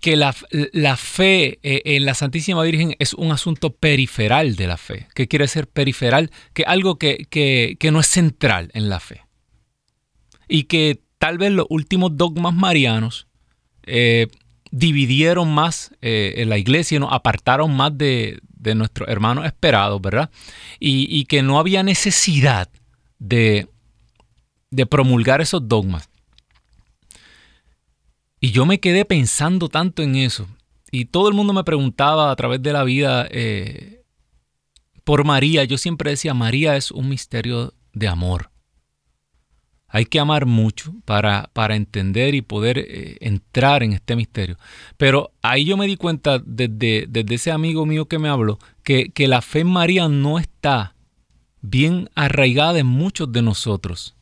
que 0.00 0.16
la, 0.16 0.32
fe 0.32 1.58
en 1.62 2.04
la 2.04 2.14
Santísima 2.14 2.62
Virgen 2.62 2.94
es 2.98 3.14
un 3.14 3.32
asunto 3.32 3.74
periferal 3.74 4.56
de 4.56 4.66
la 4.66 4.76
fe. 4.76 5.08
¿Qué 5.14 5.28
quiere 5.28 5.48
ser 5.48 5.66
periferal? 5.66 6.30
Que 6.52 6.64
algo 6.64 6.98
que, 6.98 7.26
que 7.30 7.90
no 7.90 8.00
es 8.00 8.06
central 8.06 8.70
en 8.74 8.88
la 8.88 9.00
fe. 9.00 9.22
Y 10.46 10.64
que 10.64 11.00
tal 11.18 11.38
vez 11.38 11.52
los 11.52 11.66
últimos 11.68 12.16
dogmas 12.16 12.54
marianos 12.54 13.26
dividieron 14.70 15.52
más 15.52 15.92
eh, 16.02 16.34
en 16.36 16.48
la 16.48 16.58
iglesia, 16.58 16.98
nos 16.98 17.12
apartaron 17.12 17.74
más 17.74 17.96
de, 17.96 18.40
nuestros 18.74 19.08
hermanos 19.08 19.46
esperados, 19.46 20.00
¿verdad? 20.02 20.30
Y, 20.78 21.24
que 21.24 21.42
no 21.42 21.58
había 21.58 21.82
necesidad 21.82 22.68
de, 23.18 23.66
de, 24.70 24.84
promulgar 24.84 25.40
esos 25.40 25.66
dogmas. 25.66 26.10
Y 28.40 28.50
yo 28.52 28.66
me 28.66 28.80
quedé 28.80 29.04
pensando 29.04 29.68
tanto 29.68 30.02
en 30.02 30.16
eso. 30.16 30.48
Y 30.90 31.06
todo 31.06 31.28
el 31.28 31.34
mundo 31.34 31.52
me 31.52 31.64
preguntaba 31.64 32.30
a 32.30 32.36
través 32.36 32.62
de 32.62 32.72
la 32.72 32.84
vida 32.84 33.26
eh, 33.30 34.04
por 35.04 35.24
María. 35.24 35.64
Yo 35.64 35.76
siempre 35.78 36.10
decía, 36.10 36.34
María 36.34 36.76
es 36.76 36.90
un 36.90 37.08
misterio 37.08 37.74
de 37.92 38.08
amor. 38.08 38.50
Hay 39.90 40.04
que 40.04 40.20
amar 40.20 40.44
mucho 40.44 40.94
para, 41.06 41.50
para 41.54 41.74
entender 41.74 42.34
y 42.34 42.42
poder 42.42 42.78
eh, 42.78 43.16
entrar 43.20 43.82
en 43.82 43.94
este 43.94 44.16
misterio. 44.16 44.58
Pero 44.98 45.32
ahí 45.40 45.64
yo 45.64 45.76
me 45.76 45.86
di 45.86 45.96
cuenta 45.96 46.38
desde, 46.38 47.06
desde 47.08 47.34
ese 47.34 47.50
amigo 47.50 47.86
mío 47.86 48.06
que 48.06 48.18
me 48.18 48.28
habló 48.28 48.58
que, 48.82 49.10
que 49.10 49.28
la 49.28 49.40
fe 49.40 49.60
en 49.60 49.68
María 49.68 50.08
no 50.08 50.38
está 50.38 50.94
bien 51.62 52.10
arraigada 52.14 52.78
en 52.78 52.86
muchos 52.86 53.32
de 53.32 53.42
nosotros. 53.42 54.14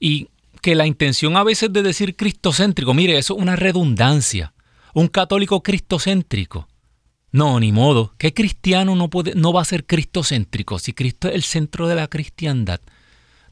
Y 0.00 0.28
que 0.64 0.74
la 0.74 0.86
intención 0.86 1.36
a 1.36 1.44
veces 1.44 1.70
de 1.74 1.82
decir 1.82 2.16
cristocéntrico, 2.16 2.94
mire, 2.94 3.18
eso 3.18 3.36
es 3.36 3.42
una 3.42 3.54
redundancia. 3.54 4.54
Un 4.94 5.08
católico 5.08 5.62
cristocéntrico. 5.62 6.68
No, 7.32 7.60
ni 7.60 7.70
modo. 7.70 8.14
¿Qué 8.16 8.32
cristiano 8.32 8.96
no, 8.96 9.10
puede, 9.10 9.34
no 9.34 9.52
va 9.52 9.60
a 9.60 9.66
ser 9.66 9.84
cristocéntrico 9.84 10.78
si 10.78 10.94
Cristo 10.94 11.28
es 11.28 11.34
el 11.34 11.42
centro 11.42 11.86
de 11.86 11.96
la 11.96 12.08
cristiandad? 12.08 12.80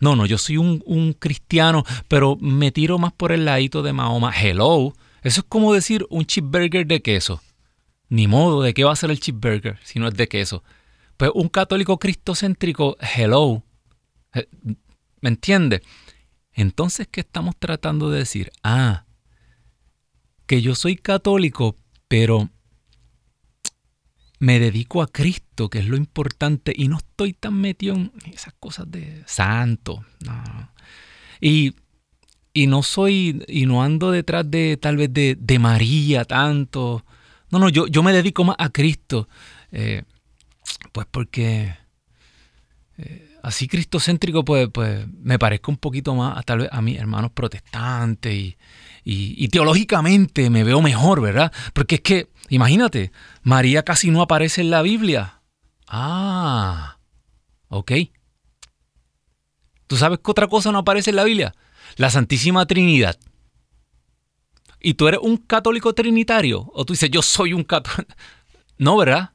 No, 0.00 0.16
no, 0.16 0.24
yo 0.24 0.38
soy 0.38 0.56
un, 0.56 1.14
cristiano, 1.18 1.84
pero 2.08 2.38
me 2.40 2.72
tiro 2.72 2.98
más 2.98 3.12
por 3.12 3.30
el 3.30 3.44
ladito 3.44 3.82
de 3.82 3.92
Mahoma. 3.92 4.32
Hello. 4.34 4.94
Eso 5.22 5.42
es 5.42 5.46
como 5.46 5.74
decir 5.74 6.06
un 6.08 6.24
cheeseburger 6.24 6.86
de 6.86 7.02
queso. 7.02 7.42
Ni 8.08 8.26
modo, 8.26 8.62
¿de 8.62 8.72
qué 8.72 8.84
va 8.84 8.92
a 8.92 8.96
ser 8.96 9.10
el 9.10 9.20
cheeseburger 9.20 9.78
si 9.84 9.98
no 9.98 10.08
es 10.08 10.14
de 10.14 10.28
queso? 10.28 10.64
Pues 11.18 11.30
un 11.34 11.50
católico 11.50 11.98
cristocéntrico, 11.98 12.96
hello. 13.14 13.62
Eh, 14.32 14.48
¿Me 15.20 15.28
entiende? 15.28 15.82
Entonces, 16.54 17.08
¿qué 17.10 17.20
estamos 17.20 17.56
tratando 17.58 18.10
de 18.10 18.18
decir? 18.20 18.52
Ah, 18.62 19.06
que 20.46 20.60
yo 20.60 20.74
soy 20.74 20.96
católico, 20.96 21.76
pero 22.08 22.50
me 24.38 24.58
dedico 24.58 25.02
a 25.02 25.06
Cristo, 25.06 25.70
que 25.70 25.78
es 25.78 25.86
lo 25.86 25.96
importante, 25.96 26.72
y 26.76 26.88
no 26.88 26.98
estoy 26.98 27.32
tan 27.32 27.54
metido 27.54 27.94
en 27.94 28.12
esas 28.32 28.52
cosas 28.54 28.90
de 28.90 29.22
santo. 29.26 30.04
Y, 31.40 31.74
no 32.66 32.82
soy, 32.82 33.42
y 33.48 33.66
no 33.66 33.82
ando 33.82 34.10
detrás 34.10 34.50
de 34.50 34.76
tal 34.76 34.96
vez 34.96 35.12
de, 35.12 35.58
María 35.58 36.24
tanto. 36.24 37.04
No, 37.50 37.58
no, 37.58 37.68
yo, 37.68 37.86
yo 37.86 38.02
me 38.02 38.12
dedico 38.12 38.44
más 38.44 38.56
a 38.58 38.68
Cristo. 38.70 39.28
Eh, 39.70 40.02
pues 40.92 41.06
porque 41.10 41.76
eh, 42.98 43.31
así 43.42 43.68
cristocéntrico, 43.68 44.44
pues, 44.44 44.68
pues 44.72 45.06
me 45.08 45.38
parezco 45.38 45.70
un 45.70 45.76
poquito 45.76 46.14
más 46.14 46.38
a 46.38 46.42
tal 46.42 46.60
vez 46.60 46.68
a 46.72 46.80
mis 46.80 46.98
hermanos 46.98 47.32
protestantes 47.32 48.32
y, 48.34 48.56
y 49.04 49.48
teológicamente 49.48 50.48
me 50.50 50.64
veo 50.64 50.80
mejor, 50.80 51.20
¿verdad? 51.20 51.52
Porque 51.72 51.96
es 51.96 52.00
que 52.02 52.32
Imagínate, 52.52 53.12
María 53.42 53.82
casi 53.82 54.10
no 54.10 54.20
aparece 54.20 54.60
en 54.60 54.68
la 54.68 54.82
Biblia. 54.82 55.40
Ah, 55.88 56.98
ok. 57.68 57.92
¿Tú 59.86 59.96
sabes 59.96 60.18
qué 60.22 60.30
otra 60.30 60.48
cosa 60.48 60.70
no 60.70 60.80
aparece 60.80 61.08
en 61.08 61.16
la 61.16 61.24
Biblia? 61.24 61.54
La 61.96 62.10
Santísima 62.10 62.66
Trinidad. 62.66 63.18
¿Y 64.80 64.94
tú 64.94 65.08
eres 65.08 65.20
un 65.22 65.38
católico 65.38 65.94
trinitario? 65.94 66.70
¿O 66.74 66.84
tú 66.84 66.92
dices, 66.92 67.10
yo 67.10 67.22
soy 67.22 67.54
un 67.54 67.64
católico? 67.64 68.12
No, 68.76 68.96
¿verdad? 68.98 69.30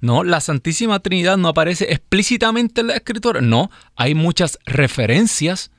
No, 0.00 0.24
la 0.24 0.40
Santísima 0.40 1.00
Trinidad 1.00 1.36
no 1.36 1.48
aparece 1.48 1.92
explícitamente 1.92 2.80
en 2.80 2.88
la 2.88 2.96
Escritura. 2.96 3.40
No, 3.40 3.70
hay 3.94 4.14
muchas 4.14 4.58
referencias. 4.64 5.70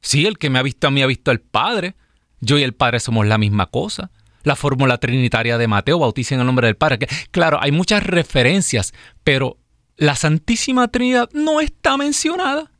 Sí, 0.00 0.26
el 0.26 0.38
que 0.38 0.50
me 0.50 0.58
ha 0.58 0.62
visto 0.62 0.86
a 0.86 0.90
mí 0.90 1.02
ha 1.02 1.06
visto 1.06 1.30
al 1.30 1.40
Padre. 1.40 1.94
Yo 2.40 2.58
y 2.58 2.62
el 2.62 2.74
Padre 2.74 3.00
somos 3.00 3.26
la 3.26 3.38
misma 3.38 3.66
cosa 3.66 4.10
la 4.46 4.54
fórmula 4.54 4.98
trinitaria 4.98 5.58
de 5.58 5.66
Mateo, 5.66 5.98
bauticen 5.98 6.36
en 6.36 6.42
el 6.42 6.46
nombre 6.46 6.68
del 6.68 6.76
Padre. 6.76 7.08
claro, 7.32 7.58
hay 7.60 7.72
muchas 7.72 8.04
referencias, 8.04 8.94
pero 9.24 9.58
la 9.96 10.14
Santísima 10.14 10.86
Trinidad 10.86 11.28
no 11.32 11.60
está 11.60 11.96
mencionada. 11.96 12.70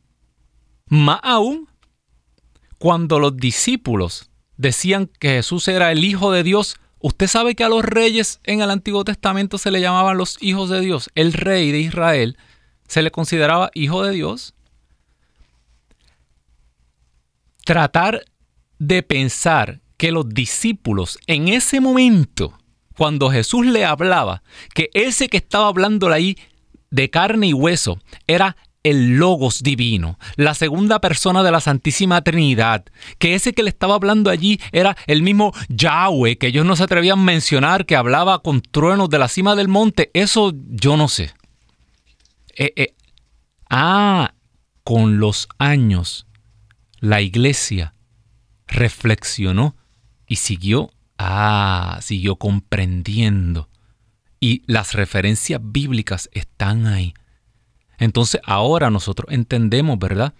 Más 0.85 1.19
aún, 1.23 1.67
cuando 2.79 3.19
los 3.19 3.35
discípulos 3.35 4.31
decían 4.55 5.11
que 5.19 5.31
Jesús 5.31 5.67
era 5.67 5.91
el 5.91 6.05
Hijo 6.05 6.31
de 6.31 6.43
Dios, 6.43 6.77
usted 6.99 7.27
sabe 7.27 7.55
que 7.55 7.63
a 7.63 7.69
los 7.69 7.83
reyes 7.83 8.39
en 8.43 8.61
el 8.61 8.71
Antiguo 8.71 9.03
Testamento 9.03 9.57
se 9.57 9.71
le 9.71 9.81
llamaban 9.81 10.17
los 10.17 10.37
hijos 10.41 10.69
de 10.69 10.81
Dios. 10.81 11.09
El 11.15 11.33
rey 11.33 11.71
de 11.71 11.79
Israel 11.79 12.37
se 12.87 13.01
le 13.01 13.11
consideraba 13.11 13.71
hijo 13.73 14.03
de 14.03 14.13
Dios. 14.13 14.53
Tratar 17.65 18.23
de 18.79 19.03
pensar 19.03 19.81
que 19.97 20.11
los 20.11 20.29
discípulos 20.29 21.17
en 21.27 21.47
ese 21.47 21.81
momento, 21.81 22.57
cuando 22.95 23.29
Jesús 23.29 23.65
le 23.65 23.83
hablaba, 23.83 24.43
que 24.73 24.89
ese 24.93 25.27
que 25.27 25.37
estaba 25.37 25.67
hablando 25.67 26.11
ahí 26.11 26.37
de 26.89 27.09
carne 27.09 27.47
y 27.47 27.53
hueso 27.53 27.99
era 28.27 28.55
el 28.89 29.17
Logos 29.17 29.63
divino, 29.63 30.17
la 30.35 30.53
segunda 30.53 30.99
persona 31.01 31.43
de 31.43 31.51
la 31.51 31.59
Santísima 31.59 32.21
Trinidad, 32.21 32.85
que 33.17 33.35
ese 33.35 33.53
que 33.53 33.63
le 33.63 33.69
estaba 33.69 33.95
hablando 33.95 34.29
allí 34.29 34.59
era 34.71 34.95
el 35.07 35.21
mismo 35.21 35.53
Yahweh, 35.69 36.37
que 36.37 36.47
ellos 36.47 36.65
no 36.65 36.75
se 36.75 36.83
atrevían 36.83 37.19
a 37.19 37.23
mencionar, 37.23 37.85
que 37.85 37.95
hablaba 37.95 38.39
con 38.39 38.61
truenos 38.61 39.09
de 39.09 39.19
la 39.19 39.27
cima 39.27 39.55
del 39.55 39.67
monte, 39.67 40.09
eso 40.13 40.53
yo 40.55 40.95
no 40.95 41.09
sé. 41.09 41.33
Eh, 42.55 42.73
eh, 42.75 42.95
ah, 43.69 44.33
con 44.83 45.19
los 45.19 45.49
años 45.57 46.25
la 46.99 47.21
iglesia 47.21 47.93
reflexionó 48.67 49.75
y 50.27 50.37
siguió, 50.37 50.91
ah, 51.17 51.99
siguió 52.01 52.37
comprendiendo. 52.37 53.69
Y 54.39 54.63
las 54.65 54.93
referencias 54.93 55.59
bíblicas 55.61 56.29
están 56.31 56.85
ahí. 56.85 57.13
Entonces 57.97 58.41
ahora 58.43 58.89
nosotros 58.89 59.31
entendemos, 59.31 59.97
¿verdad? 59.99 60.33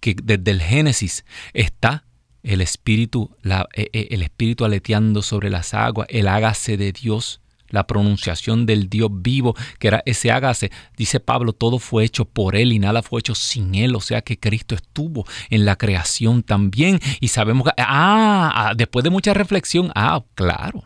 Que 0.00 0.14
desde 0.22 0.50
el 0.50 0.62
Génesis 0.62 1.24
está 1.52 2.04
el 2.42 2.60
espíritu, 2.60 3.36
e, 3.74 3.90
e, 3.92 4.08
el 4.10 4.22
espíritu 4.22 4.64
aleteando 4.64 5.22
sobre 5.22 5.50
las 5.50 5.74
aguas, 5.74 6.06
el 6.10 6.28
hágase 6.28 6.76
de 6.76 6.92
Dios 6.92 7.40
la 7.68 7.86
pronunciación 7.86 8.66
del 8.66 8.88
Dios 8.88 9.10
vivo, 9.12 9.54
que 9.78 9.88
era 9.88 10.02
ese 10.06 10.30
hágase. 10.30 10.70
Dice 10.96 11.20
Pablo, 11.20 11.52
todo 11.52 11.78
fue 11.78 12.04
hecho 12.04 12.24
por 12.24 12.56
Él 12.56 12.72
y 12.72 12.78
nada 12.78 13.02
fue 13.02 13.20
hecho 13.20 13.34
sin 13.34 13.74
Él. 13.74 13.94
O 13.96 14.00
sea 14.00 14.22
que 14.22 14.38
Cristo 14.38 14.74
estuvo 14.74 15.26
en 15.50 15.64
la 15.64 15.76
creación 15.76 16.42
también. 16.42 17.00
Y 17.20 17.28
sabemos 17.28 17.64
que, 17.64 17.72
ah, 17.78 18.52
ah 18.54 18.74
después 18.76 19.02
de 19.04 19.10
mucha 19.10 19.34
reflexión, 19.34 19.90
ah, 19.94 20.24
claro. 20.34 20.84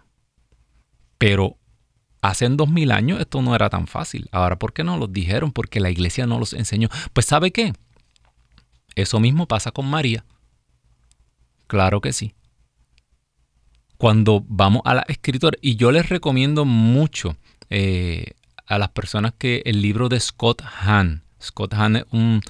Pero 1.18 1.58
hace 2.22 2.48
dos 2.48 2.68
mil 2.68 2.92
años 2.92 3.20
esto 3.20 3.42
no 3.42 3.54
era 3.54 3.70
tan 3.70 3.86
fácil. 3.86 4.28
Ahora, 4.32 4.58
¿por 4.58 4.72
qué 4.72 4.84
no 4.84 4.96
los 4.96 5.12
dijeron? 5.12 5.52
Porque 5.52 5.80
la 5.80 5.90
iglesia 5.90 6.26
no 6.26 6.38
los 6.38 6.52
enseñó. 6.52 6.88
Pues 7.12 7.26
¿sabe 7.26 7.50
qué? 7.50 7.72
Eso 8.94 9.20
mismo 9.20 9.46
pasa 9.46 9.70
con 9.70 9.88
María. 9.88 10.24
Claro 11.66 12.00
que 12.00 12.12
sí. 12.12 12.34
Cuando 13.96 14.44
vamos 14.48 14.82
a 14.84 14.94
la 14.94 15.04
escritura, 15.08 15.56
y 15.60 15.76
yo 15.76 15.92
les 15.92 16.08
recomiendo 16.08 16.64
mucho 16.64 17.36
eh, 17.68 18.32
a 18.66 18.78
las 18.78 18.88
personas 18.90 19.34
que 19.36 19.62
el 19.66 19.82
libro 19.82 20.08
de 20.08 20.18
Scott 20.18 20.62
Hahn, 20.62 21.22
Scott 21.40 21.74
Hahn 21.74 21.96
es 21.96 22.04
un, 22.10 22.40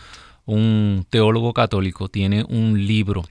un 0.46 1.06
teólogo 1.10 1.52
católico, 1.52 2.08
tiene 2.08 2.44
un 2.48 2.86
libro 2.86 3.24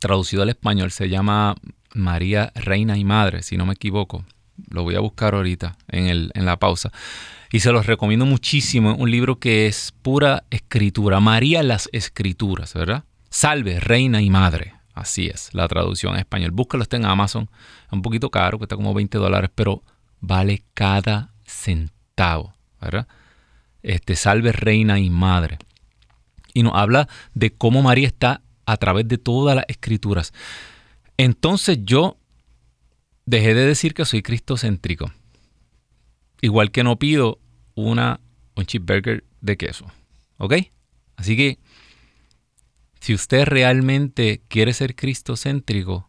traducido 0.00 0.42
al 0.42 0.48
español, 0.48 0.90
se 0.90 1.08
llama 1.08 1.54
María, 1.94 2.52
Reina 2.54 2.98
y 2.98 3.04
Madre, 3.04 3.42
si 3.42 3.56
no 3.56 3.64
me 3.64 3.74
equivoco. 3.74 4.24
Lo 4.70 4.82
voy 4.82 4.94
a 4.94 5.00
buscar 5.00 5.34
ahorita 5.34 5.76
en, 5.88 6.06
el, 6.06 6.30
en 6.34 6.46
la 6.46 6.58
pausa. 6.58 6.92
Y 7.50 7.60
se 7.60 7.72
los 7.72 7.86
recomiendo 7.86 8.26
muchísimo. 8.26 8.94
Un 8.94 9.10
libro 9.10 9.38
que 9.38 9.66
es 9.66 9.92
pura 10.02 10.44
escritura. 10.50 11.20
María 11.20 11.62
las 11.62 11.88
escrituras, 11.92 12.74
¿verdad? 12.74 13.04
Salve, 13.30 13.80
Reina 13.80 14.20
y 14.20 14.30
Madre. 14.30 14.74
Así 14.94 15.26
es, 15.26 15.52
la 15.52 15.68
traducción 15.68 16.14
en 16.14 16.20
español. 16.20 16.52
Búscalo, 16.52 16.82
está 16.82 16.96
en 16.96 17.04
Amazon. 17.04 17.50
Es 17.86 17.92
un 17.92 18.02
poquito 18.02 18.30
caro, 18.30 18.56
cuesta 18.56 18.76
como 18.76 18.94
20 18.94 19.18
dólares, 19.18 19.50
pero 19.54 19.82
vale 20.20 20.64
cada 20.72 21.32
centavo, 21.44 22.54
¿verdad? 22.80 23.06
Este, 23.82 24.16
salve, 24.16 24.52
Reina 24.52 24.98
y 24.98 25.10
Madre. 25.10 25.58
Y 26.54 26.62
nos 26.62 26.72
habla 26.74 27.08
de 27.34 27.52
cómo 27.52 27.82
María 27.82 28.06
está 28.06 28.40
a 28.64 28.76
través 28.78 29.06
de 29.06 29.18
todas 29.18 29.54
las 29.54 29.66
escrituras. 29.68 30.32
Entonces 31.18 31.78
yo 31.82 32.16
dejé 33.26 33.54
de 33.54 33.66
decir 33.66 33.92
que 33.92 34.04
soy 34.04 34.22
cristocéntrico. 34.22 35.12
Igual 36.40 36.70
que 36.70 36.84
no 36.84 36.98
pido 36.98 37.38
una, 37.74 38.20
un 38.54 38.64
cheeseburger 38.64 39.24
de 39.40 39.56
queso. 39.56 39.86
¿Ok? 40.38 40.54
Así 41.16 41.36
que 41.36 41.58
si 43.00 43.14
usted 43.14 43.44
realmente 43.44 44.42
quiere 44.48 44.72
ser 44.72 44.94
cristocéntrico, 44.94 46.08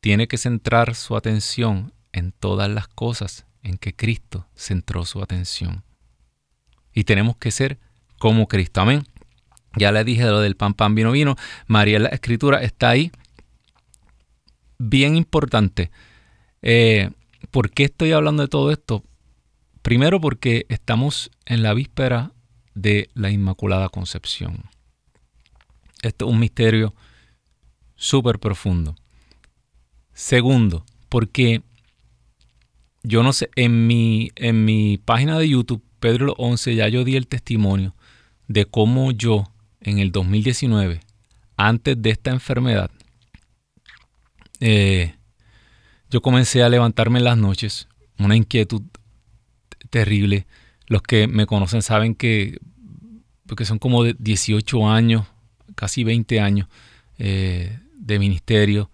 tiene 0.00 0.28
que 0.28 0.38
centrar 0.38 0.94
su 0.94 1.16
atención 1.16 1.92
en 2.12 2.32
todas 2.32 2.70
las 2.70 2.88
cosas 2.88 3.46
en 3.62 3.78
que 3.78 3.94
Cristo 3.94 4.46
centró 4.54 5.04
su 5.04 5.22
atención. 5.22 5.84
Y 6.94 7.04
tenemos 7.04 7.36
que 7.36 7.50
ser 7.50 7.78
como 8.18 8.46
Cristo. 8.46 8.80
Amén. 8.80 9.04
Ya 9.76 9.92
le 9.92 10.04
dije 10.04 10.24
lo 10.24 10.40
del 10.40 10.56
pan, 10.56 10.74
pan, 10.74 10.94
vino, 10.94 11.12
vino. 11.12 11.36
María 11.66 11.98
la 11.98 12.08
escritura 12.08 12.62
está 12.62 12.90
ahí. 12.90 13.10
Bien 14.78 15.16
importante. 15.16 15.90
Eh, 16.68 17.10
¿Por 17.52 17.70
qué 17.70 17.84
estoy 17.84 18.10
hablando 18.10 18.42
de 18.42 18.48
todo 18.48 18.72
esto? 18.72 19.04
Primero 19.82 20.20
porque 20.20 20.66
estamos 20.68 21.30
en 21.44 21.62
la 21.62 21.72
víspera 21.74 22.32
de 22.74 23.08
la 23.14 23.30
Inmaculada 23.30 23.88
Concepción. 23.88 24.64
Esto 26.02 26.26
es 26.26 26.32
un 26.32 26.40
misterio 26.40 26.92
súper 27.94 28.40
profundo. 28.40 28.96
Segundo, 30.12 30.84
porque 31.08 31.62
yo 33.04 33.22
no 33.22 33.32
sé, 33.32 33.48
en 33.54 33.86
mi, 33.86 34.32
en 34.34 34.64
mi 34.64 34.98
página 34.98 35.38
de 35.38 35.48
YouTube, 35.48 35.84
Pedro 36.00 36.34
11, 36.36 36.74
ya 36.74 36.88
yo 36.88 37.04
di 37.04 37.14
el 37.14 37.28
testimonio 37.28 37.94
de 38.48 38.64
cómo 38.64 39.12
yo 39.12 39.44
en 39.80 40.00
el 40.00 40.10
2019, 40.10 40.98
antes 41.56 42.02
de 42.02 42.10
esta 42.10 42.32
enfermedad, 42.32 42.90
eh, 44.58 45.15
yo 46.10 46.20
comencé 46.22 46.62
a 46.62 46.68
levantarme 46.68 47.18
en 47.18 47.24
las 47.24 47.38
noches, 47.38 47.88
una 48.18 48.36
inquietud 48.36 48.82
terrible. 49.90 50.46
Los 50.86 51.02
que 51.02 51.26
me 51.26 51.46
conocen 51.46 51.82
saben 51.82 52.14
que, 52.14 52.58
porque 53.46 53.64
son 53.64 53.78
como 53.78 54.04
de 54.04 54.14
18 54.18 54.88
años, 54.88 55.26
casi 55.74 56.04
20 56.04 56.40
años 56.40 56.68
eh, 57.18 57.78
de 57.94 58.18
ministerio 58.18 58.90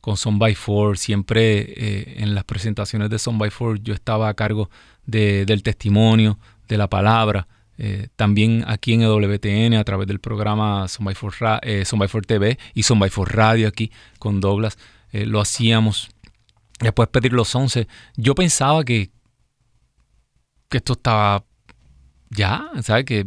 con 0.00 0.16
Son 0.16 0.38
by 0.38 0.54
Four. 0.54 0.96
Siempre 0.98 1.60
eh, 1.60 2.14
en 2.18 2.34
las 2.34 2.44
presentaciones 2.44 3.10
de 3.10 3.18
Son 3.18 3.38
by 3.38 3.50
Four 3.50 3.82
yo 3.82 3.94
estaba 3.94 4.28
a 4.28 4.34
cargo 4.34 4.70
del 5.06 5.62
testimonio, 5.62 6.38
de 6.68 6.78
la 6.78 6.88
palabra. 6.88 7.46
Eh, 7.76 8.08
también 8.14 8.64
aquí 8.68 8.94
en 8.94 9.02
WTN 9.02 9.74
a 9.74 9.84
través 9.84 10.06
del 10.06 10.20
programa 10.20 10.86
Son 10.88 11.04
by, 11.04 11.14
by 11.14 12.08
Four 12.08 12.26
TV 12.26 12.58
y 12.72 12.84
Son 12.84 12.98
by 12.98 13.10
Four 13.10 13.34
Radio 13.34 13.68
aquí 13.68 13.90
con 14.18 14.40
Douglas. 14.40 14.78
lo 15.12 15.40
hacíamos. 15.40 16.13
Después 16.80 17.08
pedir 17.08 17.32
los 17.32 17.54
11. 17.54 17.86
Yo 18.16 18.34
pensaba 18.34 18.84
que, 18.84 19.10
que 20.68 20.78
esto 20.78 20.94
estaba 20.94 21.44
ya, 22.30 22.70
¿sabes? 22.82 23.04
Que 23.04 23.26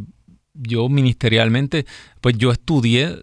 yo 0.54 0.88
ministerialmente, 0.88 1.86
pues 2.20 2.36
yo 2.36 2.50
estudié, 2.50 3.22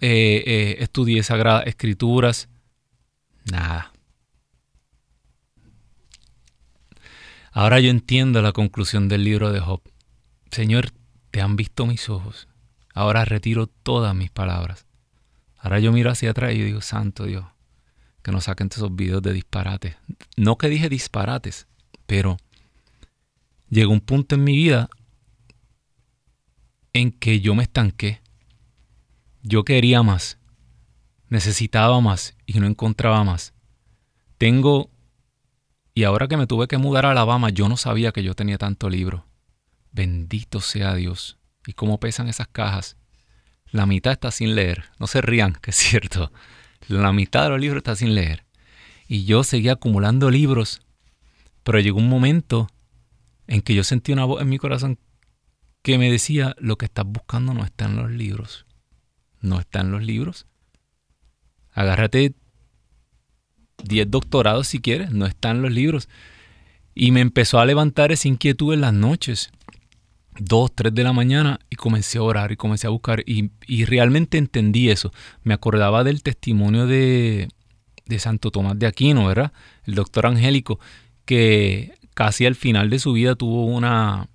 eh, 0.00 0.42
eh, 0.46 0.76
estudié 0.80 1.22
Sagradas 1.22 1.66
Escrituras, 1.66 2.48
nada. 3.50 3.92
Ahora 7.52 7.80
yo 7.80 7.90
entiendo 7.90 8.42
la 8.42 8.52
conclusión 8.52 9.08
del 9.08 9.24
libro 9.24 9.50
de 9.50 9.60
Job. 9.60 9.80
Señor, 10.50 10.90
te 11.30 11.40
han 11.40 11.56
visto 11.56 11.86
mis 11.86 12.08
ojos. 12.08 12.48
Ahora 12.92 13.24
retiro 13.24 13.66
todas 13.66 14.14
mis 14.14 14.30
palabras. 14.30 14.86
Ahora 15.56 15.80
yo 15.80 15.90
miro 15.90 16.10
hacia 16.10 16.30
atrás 16.30 16.52
y 16.54 16.62
digo, 16.62 16.80
Santo 16.80 17.24
Dios, 17.24 17.44
que 18.26 18.32
no 18.32 18.40
saquen 18.40 18.68
esos 18.72 18.96
videos 18.96 19.22
de 19.22 19.32
disparates. 19.32 19.94
No 20.36 20.58
que 20.58 20.68
dije 20.68 20.88
disparates, 20.88 21.68
pero 22.06 22.38
llegó 23.70 23.92
un 23.92 24.00
punto 24.00 24.34
en 24.34 24.42
mi 24.42 24.56
vida 24.56 24.88
en 26.92 27.12
que 27.12 27.38
yo 27.38 27.54
me 27.54 27.62
estanqué. 27.62 28.20
Yo 29.44 29.64
quería 29.64 30.02
más, 30.02 30.38
necesitaba 31.28 32.00
más 32.00 32.34
y 32.46 32.58
no 32.58 32.66
encontraba 32.66 33.22
más. 33.22 33.54
Tengo, 34.38 34.90
y 35.94 36.02
ahora 36.02 36.26
que 36.26 36.36
me 36.36 36.48
tuve 36.48 36.66
que 36.66 36.78
mudar 36.78 37.06
a 37.06 37.12
Alabama, 37.12 37.50
yo 37.50 37.68
no 37.68 37.76
sabía 37.76 38.10
que 38.10 38.24
yo 38.24 38.34
tenía 38.34 38.58
tanto 38.58 38.90
libro. 38.90 39.24
Bendito 39.92 40.60
sea 40.60 40.96
Dios. 40.96 41.38
¿Y 41.64 41.74
cómo 41.74 42.00
pesan 42.00 42.26
esas 42.26 42.48
cajas? 42.48 42.96
La 43.70 43.86
mitad 43.86 44.10
está 44.10 44.32
sin 44.32 44.56
leer. 44.56 44.86
No 44.98 45.06
se 45.06 45.20
rían, 45.20 45.52
que 45.52 45.70
es 45.70 45.76
cierto. 45.76 46.32
La 46.88 47.12
mitad 47.12 47.44
de 47.44 47.50
los 47.50 47.60
libros 47.60 47.78
está 47.78 47.96
sin 47.96 48.14
leer. 48.14 48.44
Y 49.08 49.24
yo 49.24 49.44
seguía 49.44 49.72
acumulando 49.72 50.30
libros. 50.30 50.80
Pero 51.62 51.80
llegó 51.80 51.98
un 51.98 52.08
momento 52.08 52.68
en 53.46 53.60
que 53.62 53.74
yo 53.74 53.84
sentí 53.84 54.12
una 54.12 54.24
voz 54.24 54.42
en 54.42 54.48
mi 54.48 54.58
corazón 54.58 54.98
que 55.82 55.98
me 55.98 56.10
decía, 56.10 56.56
lo 56.58 56.76
que 56.76 56.86
estás 56.86 57.06
buscando 57.06 57.54
no 57.54 57.64
está 57.64 57.84
en 57.84 57.96
los 57.96 58.10
libros. 58.10 58.66
No 59.40 59.60
está 59.60 59.80
en 59.80 59.92
los 59.92 60.02
libros. 60.02 60.46
Agárrate 61.72 62.34
10 63.84 64.10
doctorados 64.10 64.66
si 64.66 64.80
quieres, 64.80 65.10
no 65.12 65.26
está 65.26 65.50
en 65.50 65.62
los 65.62 65.70
libros. 65.70 66.08
Y 66.94 67.12
me 67.12 67.20
empezó 67.20 67.60
a 67.60 67.66
levantar 67.66 68.10
esa 68.10 68.28
inquietud 68.28 68.72
en 68.74 68.80
las 68.80 68.94
noches, 68.94 69.50
2, 70.38 70.70
3 70.74 70.94
de 70.94 71.04
la 71.04 71.12
mañana, 71.12 71.60
y 71.70 71.76
comencé 71.76 72.18
a 72.18 72.22
orar 72.22 72.52
y 72.52 72.56
comencé 72.56 72.86
a 72.86 72.90
buscar. 72.90 73.22
Y, 73.26 73.50
y 73.66 73.84
realmente 73.84 74.38
entendí 74.38 74.90
eso. 74.90 75.12
Me 75.42 75.54
acordaba 75.54 76.04
del 76.04 76.22
testimonio 76.22 76.86
de, 76.86 77.48
de 78.06 78.18
Santo 78.18 78.50
Tomás 78.50 78.78
de 78.78 78.86
Aquino, 78.86 79.26
¿verdad? 79.26 79.52
El 79.84 79.94
doctor 79.94 80.26
Angélico, 80.26 80.78
que 81.24 81.92
casi 82.14 82.46
al 82.46 82.54
final 82.54 82.88
de 82.88 82.98
su 82.98 83.12
vida 83.12 83.34
tuvo 83.34 83.66
una, 83.66 84.28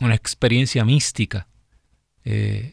una 0.00 0.14
experiencia 0.14 0.84
mística. 0.84 1.48
Eh, 2.24 2.72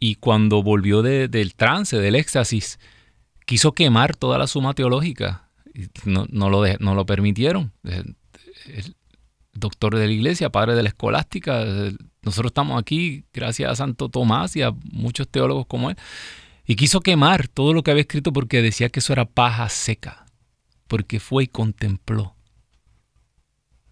y 0.00 0.16
cuando 0.16 0.62
volvió 0.62 1.02
del 1.02 1.54
trance, 1.54 1.96
del 1.98 2.14
éxtasis, 2.14 2.78
quiso 3.46 3.72
quemar 3.72 4.16
toda 4.16 4.38
la 4.38 4.46
suma 4.46 4.74
teológica. 4.74 5.50
No, 6.04 6.26
no, 6.30 6.50
lo, 6.50 6.64
no 6.78 6.94
lo 6.94 7.06
permitieron. 7.06 7.72
El, 7.84 8.16
doctor 9.58 9.96
de 9.96 10.06
la 10.06 10.12
iglesia, 10.12 10.50
padre 10.50 10.74
de 10.74 10.82
la 10.82 10.88
escolástica. 10.88 11.64
Nosotros 12.22 12.50
estamos 12.50 12.80
aquí 12.80 13.24
gracias 13.32 13.70
a 13.70 13.76
Santo 13.76 14.08
Tomás 14.08 14.56
y 14.56 14.62
a 14.62 14.72
muchos 14.92 15.28
teólogos 15.28 15.66
como 15.66 15.90
él. 15.90 15.96
Y 16.66 16.76
quiso 16.76 17.00
quemar 17.00 17.48
todo 17.48 17.72
lo 17.72 17.82
que 17.82 17.90
había 17.90 18.02
escrito 18.02 18.32
porque 18.32 18.62
decía 18.62 18.90
que 18.90 19.00
eso 19.00 19.12
era 19.12 19.24
paja 19.24 19.68
seca. 19.68 20.26
Porque 20.86 21.20
fue 21.20 21.44
y 21.44 21.46
contempló 21.48 22.34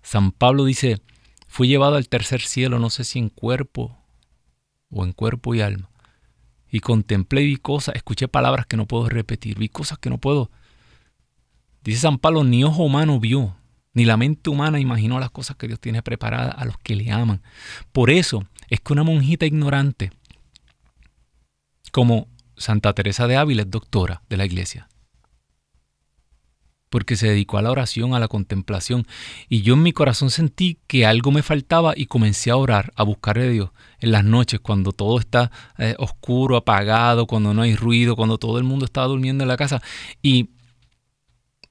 San 0.07 0.31
Pablo 0.31 0.65
dice, 0.65 1.03
fui 1.49 1.67
llevado 1.67 1.97
al 1.97 2.09
tercer 2.09 2.41
cielo, 2.41 2.79
no 2.79 2.91
sé 2.91 3.03
si 3.03 3.19
en 3.19 3.29
cuerpo 3.29 3.99
o 4.89 5.05
en 5.05 5.13
cuerpo 5.13 5.53
y 5.53 5.61
alma. 5.61 5.91
Y 6.71 6.79
contemplé 6.79 7.43
y 7.43 7.47
vi 7.47 7.57
cosas, 7.57 7.97
escuché 7.97 8.29
palabras 8.29 8.67
que 8.67 8.77
no 8.77 8.87
puedo 8.87 9.09
repetir, 9.09 9.59
vi 9.59 9.69
cosas 9.69 9.99
que 9.99 10.09
no 10.09 10.19
puedo. 10.19 10.53
Dice 11.83 12.03
San 12.03 12.19
Pablo, 12.19 12.45
ni 12.45 12.63
ojo 12.63 12.85
humano 12.85 13.19
vio, 13.19 13.57
ni 13.97 14.05
la 14.05 14.19
mente 14.19 14.51
humana 14.51 14.79
imaginó 14.79 15.19
las 15.19 15.31
cosas 15.31 15.57
que 15.57 15.67
Dios 15.67 15.81
tiene 15.81 16.03
preparadas 16.03 16.55
a 16.59 16.67
los 16.67 16.77
que 16.77 16.95
le 16.95 17.11
aman. 17.11 17.41
Por 17.93 18.11
eso 18.11 18.45
es 18.69 18.79
que 18.81 18.93
una 18.93 19.05
monjita 19.05 19.47
ignorante, 19.47 20.13
como 21.93 22.29
Santa 22.59 22.93
Teresa 22.93 23.27
de 23.27 23.37
Ávila, 23.37 23.63
es 23.63 23.71
doctora 23.71 24.23
de 24.29 24.37
la 24.37 24.45
iglesia, 24.45 24.87
porque 26.91 27.17
se 27.17 27.29
dedicó 27.29 27.57
a 27.57 27.63
la 27.63 27.71
oración, 27.71 28.13
a 28.13 28.21
la 28.21 28.29
contemplación. 28.29 29.07
Y 29.49 29.63
yo 29.63 29.73
en 29.73 29.83
mi 29.83 29.93
corazón 29.93 30.29
sentí 30.29 30.79
que 30.87 31.07
algo 31.07 31.33
me 31.33 31.43
faltaba 31.43 31.95
y 31.97 32.05
comencé 32.05 32.51
a 32.51 32.57
orar, 32.57 32.93
a 32.97 33.03
buscar 33.03 33.39
a 33.39 33.45
Dios 33.45 33.71
en 34.01 34.13
las 34.13 34.25
noches, 34.25 34.61
cuando 34.61 34.93
todo 34.93 35.19
está 35.19 35.51
eh, 35.79 35.95
oscuro, 35.99 36.59
apagado, 36.59 37.27
cuando 37.27 37.55
no 37.55 37.63
hay 37.63 37.75
ruido, 37.75 38.15
cuando 38.15 38.37
todo 38.37 38.59
el 38.59 38.65
mundo 38.65 38.85
estaba 38.85 39.07
durmiendo 39.07 39.43
en 39.43 39.49
la 39.49 39.57
casa. 39.57 39.81
Y 40.21 40.51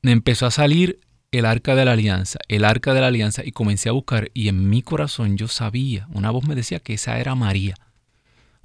me 0.01 0.11
empezó 0.11 0.47
a 0.47 0.51
salir 0.51 1.04
el 1.37 1.45
arca 1.45 1.75
de 1.75 1.83
la 1.83 1.91
alianza, 1.91 2.39
el 2.47 2.63
arca 2.63 2.93
de 2.93 3.01
la 3.01 3.07
alianza, 3.07 3.43
y 3.43 3.51
comencé 3.51 3.89
a 3.89 3.93
buscar. 3.93 4.31
Y 4.33 4.47
en 4.47 4.69
mi 4.69 4.81
corazón 4.81 5.37
yo 5.37 5.47
sabía, 5.47 6.07
una 6.13 6.31
voz 6.31 6.47
me 6.47 6.55
decía 6.55 6.79
que 6.79 6.93
esa 6.93 7.19
era 7.19 7.35
María. 7.35 7.75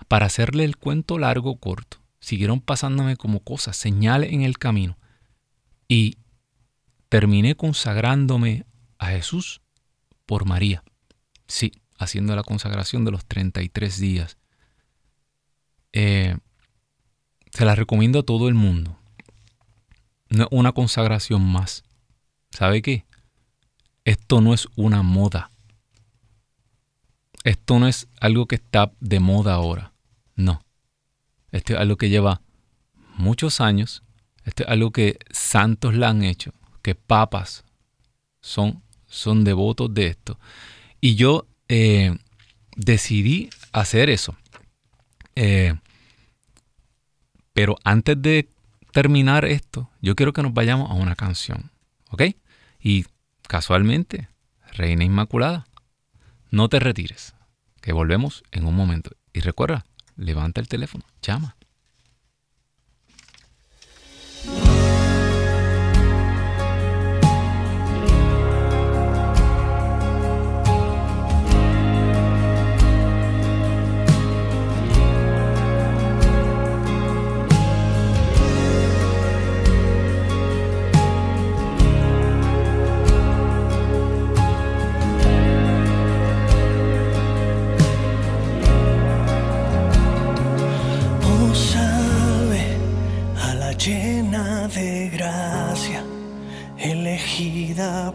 Para 0.09 0.27
hacerle 0.27 0.65
el 0.65 0.77
cuento 0.77 1.19
largo, 1.19 1.57
corto, 1.57 1.99
siguieron 2.21 2.61
pasándome 2.61 3.17
como 3.17 3.41
cosas, 3.41 3.77
señales 3.77 4.33
en 4.33 4.43
el 4.43 4.59
camino. 4.59 4.99
Y 5.89 6.19
terminé 7.09 7.57
consagrándome 7.57 8.67
a 8.99 9.09
Jesús 9.09 9.63
por 10.27 10.45
María. 10.45 10.85
Sí, 11.49 11.73
haciendo 11.99 12.37
la 12.37 12.45
consagración 12.45 13.05
de 13.05 13.11
los 13.11 13.25
33 13.27 13.99
días. 13.99 14.39
Eh, 15.93 16.37
se 17.51 17.65
la 17.65 17.75
recomiendo 17.75 18.21
a 18.21 18.23
todo 18.23 18.49
el 18.49 18.55
mundo. 18.55 18.97
No 20.29 20.47
una 20.53 20.71
consagración 20.71 21.43
más. 21.43 21.83
¿Sabe 22.51 22.83
qué? 22.83 23.05
Esto 24.05 24.41
no 24.41 24.55
es 24.55 24.69
una 24.77 25.03
moda. 25.03 25.51
Esto 27.45 27.79
no 27.79 27.89
es 27.89 28.09
algo 28.21 28.47
que 28.47 28.57
está 28.57 28.93
de 29.01 29.21
moda 29.21 29.55
ahora. 29.55 29.93
No. 30.37 30.63
Esto 31.53 31.75
es 31.75 31.81
algo 31.81 31.97
que 31.97 32.11
lleva 32.11 32.43
muchos 33.17 33.61
años. 33.61 34.03
Esto 34.45 34.65
es 34.65 34.69
algo 34.69 34.91
que 34.91 35.19
santos 35.31 35.95
la 35.95 36.09
han 36.09 36.23
hecho 36.23 36.53
que 36.83 36.95
papas 36.95 37.65
son, 38.41 38.83
son 39.07 39.45
devotos 39.45 39.93
de 39.93 40.07
esto. 40.09 40.39
Y 41.01 41.15
yo 41.15 41.47
eh, 41.69 42.17
decidí 42.77 43.51
hacer 43.73 44.11
eso. 44.11 44.37
Eh, 45.37 45.75
pero 47.53 47.77
antes 47.85 48.21
de 48.21 48.49
terminar 48.93 49.45
esto, 49.45 49.91
yo 50.01 50.17
quiero 50.17 50.33
que 50.33 50.43
nos 50.43 50.55
vayamos 50.55 50.91
a 50.91 50.95
una 50.95 51.15
canción. 51.15 51.71
¿Ok? 52.11 52.23
Y 52.81 53.07
casualmente, 53.49 54.29
Reina 54.73 55.05
Inmaculada, 55.05 55.67
no 56.51 56.69
te 56.69 56.81
retires, 56.81 57.35
que 57.81 57.93
volvemos 57.93 58.43
en 58.51 58.67
un 58.67 58.75
momento. 58.75 59.13
Y 59.33 59.41
recuerda, 59.41 59.85
levanta 60.17 60.61
el 60.61 60.69
teléfono, 60.69 61.05
llama. 61.23 61.57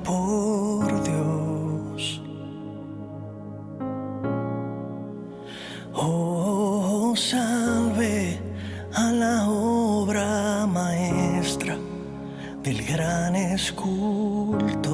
por 0.04 1.04
Dios. 1.04 2.22
Oh, 5.94 7.14
salve 7.16 8.40
a 8.94 9.12
la 9.12 9.50
obra 9.50 10.68
maestra 10.68 11.78
del 12.64 12.86
gran 12.86 13.36
escultor. 13.36 14.86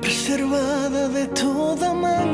Preservada 0.00 1.08
de 1.08 1.26
toda 1.28 1.94
mano 1.94 2.31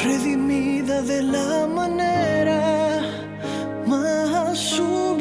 hasta 0.00 0.14
su 4.54 5.16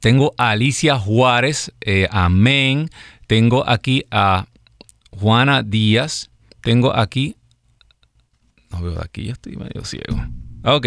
tengo 0.00 0.32
a 0.38 0.50
Alicia 0.50 0.98
Juárez, 0.98 1.72
amén. 2.10 2.90
Tengo 3.26 3.68
aquí 3.68 4.04
a 4.10 4.46
Juana 5.10 5.62
Díaz. 5.62 6.30
Tengo 6.62 6.94
aquí 6.94 7.36
no 8.70 8.82
veo 8.82 8.92
de 8.92 9.02
aquí, 9.02 9.24
yo 9.24 9.32
estoy 9.32 9.56
medio 9.56 9.84
ciego. 9.84 10.24
Ok. 10.64 10.86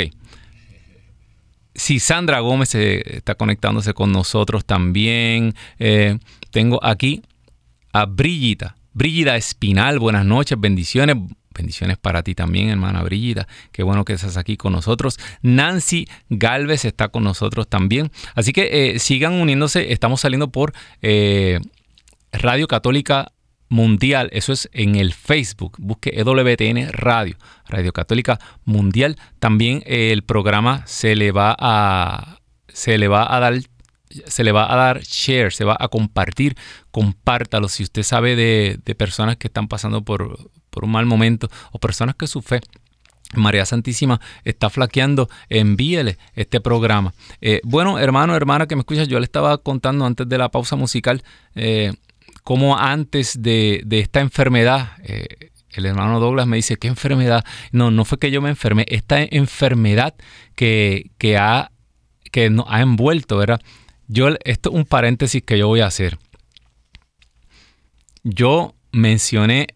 Si 1.75 1.99
Sandra 1.99 2.39
Gómez 2.39 2.75
está 2.75 3.35
conectándose 3.35 3.93
con 3.93 4.11
nosotros 4.11 4.65
también. 4.65 5.55
Eh, 5.79 6.17
tengo 6.51 6.83
aquí 6.83 7.21
a 7.91 8.05
Brillita. 8.05 8.75
Brillita 8.93 9.35
Espinal, 9.35 9.99
buenas 9.99 10.25
noches, 10.25 10.59
bendiciones. 10.59 11.15
Bendiciones 11.55 11.97
para 11.97 12.23
ti 12.23 12.33
también, 12.33 12.69
hermana 12.69 13.03
Brillita. 13.03 13.47
Qué 13.71 13.83
bueno 13.83 14.05
que 14.05 14.13
estás 14.13 14.37
aquí 14.37 14.57
con 14.57 14.73
nosotros. 14.73 15.19
Nancy 15.41 16.07
Galvez 16.29 16.85
está 16.85 17.09
con 17.09 17.23
nosotros 17.23 17.67
también. 17.67 18.11
Así 18.33 18.53
que 18.53 18.95
eh, 18.95 18.99
sigan 18.99 19.33
uniéndose. 19.33 19.91
Estamos 19.93 20.21
saliendo 20.21 20.51
por 20.51 20.73
eh, 21.01 21.59
Radio 22.31 22.67
Católica 22.67 23.31
Mundial, 23.69 24.29
eso 24.33 24.53
es 24.53 24.69
en 24.73 24.95
el 24.95 25.13
Facebook, 25.13 25.77
busque 25.79 26.11
EWTN 26.15 26.91
Radio, 26.91 27.35
Radio 27.67 27.91
Católica 27.91 28.39
Mundial. 28.65 29.17
También 29.39 29.81
el 29.85 30.23
programa 30.23 30.85
se 30.85 31.15
le 31.15 31.31
va 31.31 31.55
a 31.57 32.37
se 32.67 32.97
le 32.97 33.07
va 33.07 33.35
a 33.35 33.39
dar 33.39 33.53
se 34.27 34.43
le 34.43 34.51
va 34.51 34.71
a 34.71 34.75
dar 34.75 35.01
share, 35.01 35.51
se 35.51 35.65
va 35.65 35.75
a 35.79 35.87
compartir, 35.87 36.55
compártalo 36.91 37.67
si 37.67 37.83
usted 37.83 38.03
sabe 38.03 38.35
de, 38.35 38.95
personas 38.95 39.37
que 39.37 39.47
están 39.47 39.67
pasando 39.67 40.03
por, 40.03 40.37
un 40.81 40.91
mal 40.91 41.05
momento 41.05 41.49
o 41.71 41.79
personas 41.79 42.15
que 42.15 42.27
su 42.27 42.41
fe 42.41 42.61
María 43.35 43.65
Santísima 43.65 44.21
está 44.43 44.69
flaqueando, 44.69 45.27
envíele 45.49 46.19
este 46.35 46.61
programa. 46.61 47.13
Eh, 47.41 47.61
bueno, 47.63 47.97
hermano, 47.97 48.35
hermana 48.35 48.67
que 48.67 48.75
me 48.75 48.81
escuchas, 48.81 49.07
yo 49.07 49.19
le 49.19 49.25
estaba 49.25 49.57
contando 49.57 50.05
antes 50.05 50.29
de 50.29 50.37
la 50.37 50.49
pausa 50.49 50.75
musical 50.75 51.23
eh, 51.55 51.93
como 52.43 52.77
antes 52.77 53.41
de, 53.41 53.83
esta 53.89 54.19
enfermedad, 54.19 54.91
eh, 55.03 55.51
el 55.71 55.85
hermano 55.85 56.19
Douglas 56.19 56.45
me 56.45 56.57
dice, 56.57 56.77
¿qué 56.77 56.87
enfermedad? 56.87 57.43
No, 57.71 57.89
no 57.89 58.05
fue 58.05 58.19
que 58.19 58.31
yo 58.31 58.41
me 58.41 58.49
enfermé, 58.49 58.85
esta 58.89 59.21
enfermedad 59.21 60.13
que, 60.55 61.09
ha, 61.39 61.71
que 62.31 62.49
nos 62.49 62.65
ha 62.69 62.81
envuelto, 62.81 63.37
¿verdad? 63.37 63.61
Yo, 64.07 64.29
esto 64.43 64.69
es 64.69 64.75
un 64.75 64.85
paréntesis 64.85 65.41
que 65.41 65.57
yo 65.57 65.67
voy 65.67 65.79
a 65.79 65.87
hacer. 65.87 66.19
Yo 68.23 68.75
mencioné, 68.91 69.67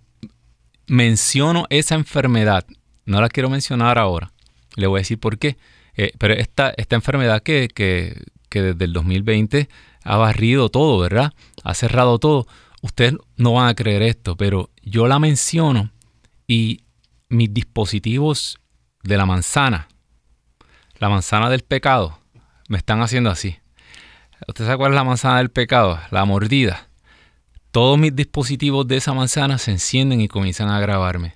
menciono 0.85 1.65
esa 1.69 1.95
enfermedad, 1.95 2.65
no 3.05 3.21
la 3.21 3.29
quiero 3.29 3.49
mencionar 3.49 3.97
ahora, 3.97 4.31
le 4.75 4.87
voy 4.87 4.99
a 4.99 5.01
decir 5.01 5.19
por 5.19 5.37
qué. 5.37 5.57
Eh, 5.95 6.11
pero 6.19 6.35
esta, 6.35 6.73
esta 6.77 6.95
enfermedad 6.95 7.41
que, 7.41 7.69
que, 7.73 8.21
que 8.49 8.61
desde 8.61 8.85
el 8.85 8.93
2020 8.93 9.67
ha 10.03 10.17
barrido 10.17 10.69
todo, 10.69 10.99
¿verdad? 10.99 11.33
Ha 11.63 11.73
cerrado 11.73 12.17
todo. 12.19 12.47
Ustedes 12.87 13.15
no 13.35 13.53
van 13.53 13.67
a 13.67 13.75
creer 13.75 14.01
esto, 14.01 14.37
pero 14.37 14.69
yo 14.81 15.07
la 15.07 15.19
menciono 15.19 15.91
y 16.47 16.85
mis 17.27 17.53
dispositivos 17.53 18.59
de 19.03 19.17
la 19.17 19.25
manzana, 19.25 19.89
la 20.97 21.09
manzana 21.09 21.49
del 21.49 21.63
pecado, 21.63 22.17
me 22.69 22.77
están 22.77 23.01
haciendo 23.01 23.29
así. 23.29 23.57
¿Usted 24.47 24.63
sabe 24.63 24.77
cuál 24.77 24.93
es 24.93 24.95
la 24.95 25.03
manzana 25.03 25.39
del 25.39 25.49
pecado? 25.49 25.99
La 26.11 26.23
mordida. 26.23 26.87
Todos 27.71 27.99
mis 27.99 28.15
dispositivos 28.15 28.87
de 28.87 28.95
esa 28.95 29.13
manzana 29.13 29.57
se 29.57 29.71
encienden 29.71 30.21
y 30.21 30.29
comienzan 30.29 30.69
a 30.69 30.79
grabarme. 30.79 31.35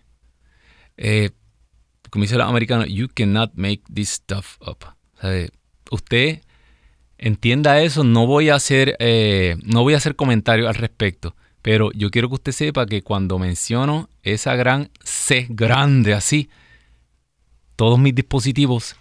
Eh, 0.95 1.31
como 2.09 2.23
dice 2.23 2.35
el 2.35 2.41
americano, 2.41 2.85
you 2.85 3.09
cannot 3.13 3.51
make 3.55 3.83
this 3.93 4.09
stuff 4.09 4.57
up. 4.65 4.85
usted 5.91 6.43
entienda 7.17 7.81
eso, 7.81 8.05
no 8.05 8.25
voy 8.25 8.49
a 8.49 8.55
hacer, 8.55 8.95
eh, 8.99 9.57
no 9.63 9.83
voy 9.83 9.95
a 9.95 9.97
hacer 9.97 10.15
comentario 10.15 10.69
al 10.69 10.75
respecto, 10.75 11.35
pero 11.61 11.91
yo 11.93 12.09
quiero 12.09 12.27
que 12.29 12.35
usted 12.35 12.51
sepa 12.51 12.85
que 12.85 13.01
cuando 13.01 13.37
menciono 13.39 14.09
esa 14.23 14.55
gran 14.55 14.89
C 15.03 15.47
grande 15.49 16.13
así, 16.13 16.49
todos 17.75 17.99
mis 17.99 18.15
dispositivos 18.15 18.95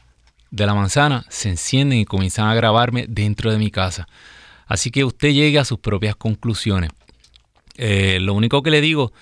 de 0.50 0.66
la 0.66 0.74
manzana 0.74 1.24
se 1.28 1.48
encienden 1.48 2.00
y 2.00 2.04
comienzan 2.04 2.48
a 2.48 2.54
grabarme 2.54 3.06
dentro 3.08 3.50
de 3.50 3.58
mi 3.58 3.70
casa. 3.70 4.08
Así 4.66 4.90
que 4.90 5.04
usted 5.04 5.30
llegue 5.30 5.58
a 5.58 5.64
sus 5.64 5.78
propias 5.78 6.16
conclusiones. 6.16 6.90
Eh, 7.76 8.18
lo 8.20 8.34
único 8.34 8.62
que 8.62 8.70
le 8.70 8.80
digo, 8.80 9.12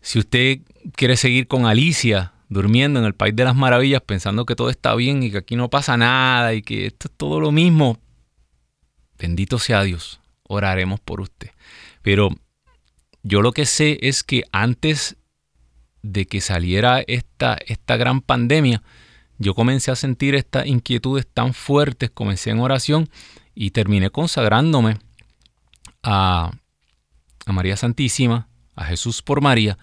si 0.00 0.18
usted 0.18 0.58
quiere 0.96 1.16
seguir 1.16 1.46
con 1.46 1.66
Alicia 1.66 2.32
durmiendo 2.48 3.00
en 3.00 3.06
el 3.06 3.14
País 3.14 3.34
de 3.34 3.44
las 3.44 3.56
Maravillas 3.56 4.02
pensando 4.02 4.44
que 4.44 4.56
todo 4.56 4.70
está 4.70 4.94
bien 4.94 5.22
y 5.22 5.30
que 5.30 5.38
aquí 5.38 5.56
no 5.56 5.70
pasa 5.70 5.96
nada 5.96 6.54
y 6.54 6.62
que 6.62 6.86
esto 6.86 7.08
es 7.08 7.14
todo 7.16 7.40
lo 7.40 7.52
mismo. 7.52 7.98
Bendito 9.18 9.58
sea 9.58 9.82
Dios, 9.82 10.20
oraremos 10.42 11.00
por 11.00 11.20
usted. 11.20 11.50
Pero 12.04 12.28
yo 13.22 13.40
lo 13.40 13.52
que 13.52 13.64
sé 13.64 13.98
es 14.02 14.22
que 14.22 14.44
antes 14.52 15.16
de 16.02 16.26
que 16.26 16.42
saliera 16.42 17.00
esta, 17.00 17.56
esta 17.66 17.96
gran 17.96 18.20
pandemia, 18.20 18.82
yo 19.38 19.54
comencé 19.54 19.90
a 19.90 19.96
sentir 19.96 20.34
estas 20.34 20.66
inquietudes 20.66 21.26
tan 21.26 21.54
fuertes, 21.54 22.10
comencé 22.10 22.50
en 22.50 22.60
oración 22.60 23.08
y 23.54 23.70
terminé 23.70 24.10
consagrándome 24.10 24.98
a, 26.02 26.52
a 27.46 27.52
María 27.52 27.78
Santísima, 27.78 28.48
a 28.76 28.84
Jesús 28.84 29.22
por 29.22 29.40
María, 29.40 29.78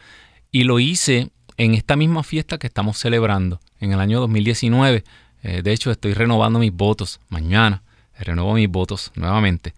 y 0.51 0.63
lo 0.63 0.80
hice 0.80 1.32
en 1.57 1.74
esta 1.74 1.95
misma 1.95 2.22
fiesta 2.22 2.59
que 2.59 2.67
estamos 2.67 2.99
celebrando 2.99 3.59
en 3.80 3.93
el 3.93 3.99
año 3.99 4.19
2019. 4.19 5.03
Eh, 5.41 5.61
de 5.63 5.74
hecho, 5.74 5.89
estoy 5.89 6.13
renovando 6.13 6.59
mis 6.59 6.72
votos 6.72 7.19
mañana. 7.30 7.82
Renuevo 8.19 8.53
mis 8.53 8.69
votos 8.69 9.11
nuevamente. 9.15 9.74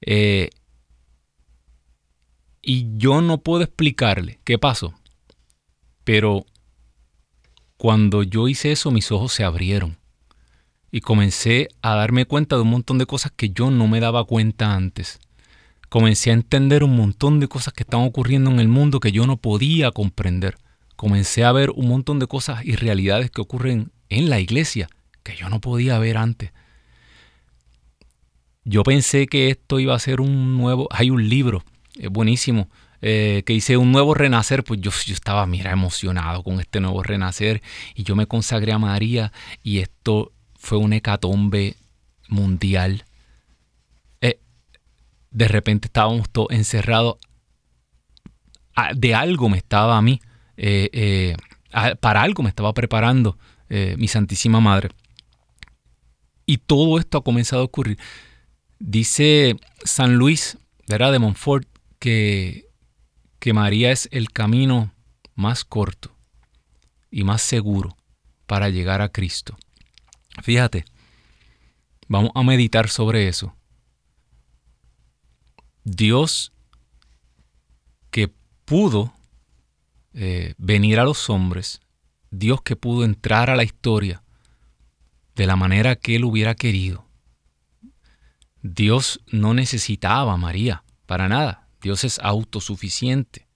Eh, 0.00 0.50
y 2.62 2.96
yo 2.96 3.20
no 3.20 3.42
puedo 3.42 3.64
explicarle 3.64 4.40
qué 4.44 4.58
pasó. 4.58 4.94
Pero 6.04 6.46
cuando 7.76 8.22
yo 8.22 8.48
hice 8.48 8.72
eso, 8.72 8.90
mis 8.90 9.10
ojos 9.12 9.32
se 9.32 9.44
abrieron. 9.44 9.98
Y 10.90 11.00
comencé 11.00 11.68
a 11.82 11.94
darme 11.94 12.24
cuenta 12.24 12.56
de 12.56 12.62
un 12.62 12.70
montón 12.70 12.98
de 12.98 13.06
cosas 13.06 13.32
que 13.34 13.50
yo 13.50 13.70
no 13.70 13.88
me 13.88 14.00
daba 14.00 14.24
cuenta 14.24 14.74
antes. 14.74 15.20
Comencé 15.88 16.30
a 16.30 16.34
entender 16.34 16.84
un 16.84 16.96
montón 16.96 17.40
de 17.40 17.48
cosas 17.48 17.74
que 17.74 17.82
estaban 17.82 18.06
ocurriendo 18.06 18.50
en 18.50 18.60
el 18.60 18.68
mundo 18.68 19.00
que 19.00 19.12
yo 19.12 19.26
no 19.26 19.36
podía 19.36 19.90
comprender 19.90 20.56
comencé 21.02 21.42
a 21.42 21.50
ver 21.50 21.70
un 21.70 21.88
montón 21.88 22.20
de 22.20 22.28
cosas 22.28 22.64
y 22.64 22.76
realidades 22.76 23.28
que 23.28 23.40
ocurren 23.40 23.90
en 24.08 24.30
la 24.30 24.38
iglesia 24.38 24.88
que 25.24 25.34
yo 25.34 25.48
no 25.48 25.60
podía 25.60 25.98
ver 25.98 26.16
antes. 26.16 26.52
Yo 28.64 28.84
pensé 28.84 29.26
que 29.26 29.50
esto 29.50 29.80
iba 29.80 29.96
a 29.96 29.98
ser 29.98 30.20
un 30.20 30.56
nuevo... 30.56 30.86
Hay 30.92 31.10
un 31.10 31.28
libro, 31.28 31.64
es 31.98 32.10
buenísimo, 32.10 32.68
eh, 33.04 33.42
que 33.44 33.52
hice 33.52 33.76
un 33.76 33.90
nuevo 33.90 34.14
renacer, 34.14 34.62
pues 34.62 34.80
yo, 34.80 34.92
yo 35.04 35.14
estaba, 35.14 35.44
mira, 35.46 35.72
emocionado 35.72 36.44
con 36.44 36.60
este 36.60 36.80
nuevo 36.80 37.02
renacer 37.02 37.60
y 37.96 38.04
yo 38.04 38.14
me 38.14 38.26
consagré 38.26 38.72
a 38.72 38.78
María 38.78 39.32
y 39.64 39.78
esto 39.78 40.32
fue 40.54 40.78
un 40.78 40.92
hecatombe 40.92 41.74
mundial. 42.28 43.04
Eh, 44.20 44.38
de 45.32 45.48
repente 45.48 45.88
estábamos 45.88 46.30
todos 46.30 46.48
encerrados. 46.52 47.16
Ah, 48.76 48.92
de 48.94 49.16
algo 49.16 49.48
me 49.48 49.58
estaba 49.58 49.98
a 49.98 50.02
mí, 50.02 50.20
eh, 50.56 51.34
para 52.00 52.22
algo 52.22 52.44
me 52.44 52.48
estaba 52.48 52.72
preparando 52.72 53.36
mi 53.96 54.06
Santísima 54.06 54.60
Madre. 54.60 54.90
Y 56.44 56.58
todo 56.58 56.98
esto 56.98 57.18
ha 57.18 57.24
comenzado 57.24 57.62
a 57.62 57.64
ocurrir. 57.64 57.98
Dice 58.78 59.56
San 59.82 60.16
Luis, 60.16 60.58
¿verdad? 60.86 61.10
De 61.10 61.18
Montfort, 61.18 61.66
que, 62.02 62.68
que 63.38 63.52
María 63.52 63.92
es 63.92 64.08
el 64.10 64.32
camino 64.32 64.92
más 65.36 65.64
corto 65.64 66.12
y 67.12 67.22
más 67.22 67.42
seguro 67.42 67.96
para 68.48 68.70
llegar 68.70 69.00
a 69.00 69.10
Cristo. 69.10 69.56
Fíjate, 70.42 70.84
vamos 72.08 72.32
a 72.34 72.42
meditar 72.42 72.88
sobre 72.88 73.28
eso. 73.28 73.54
Dios 75.84 76.52
que 78.10 78.32
pudo 78.64 79.14
eh, 80.12 80.54
venir 80.58 80.98
a 80.98 81.04
los 81.04 81.30
hombres, 81.30 81.80
Dios 82.32 82.62
que 82.62 82.74
pudo 82.74 83.04
entrar 83.04 83.48
a 83.48 83.54
la 83.54 83.62
historia 83.62 84.24
de 85.36 85.46
la 85.46 85.54
manera 85.54 85.94
que 85.94 86.16
Él 86.16 86.24
hubiera 86.24 86.56
querido, 86.56 87.06
Dios 88.60 89.20
no 89.28 89.54
necesitaba 89.54 90.32
a 90.32 90.36
María, 90.36 90.82
para 91.06 91.28
nada. 91.28 91.61
Dios 91.82 92.04
es 92.04 92.18
autosuficiente. 92.20 93.46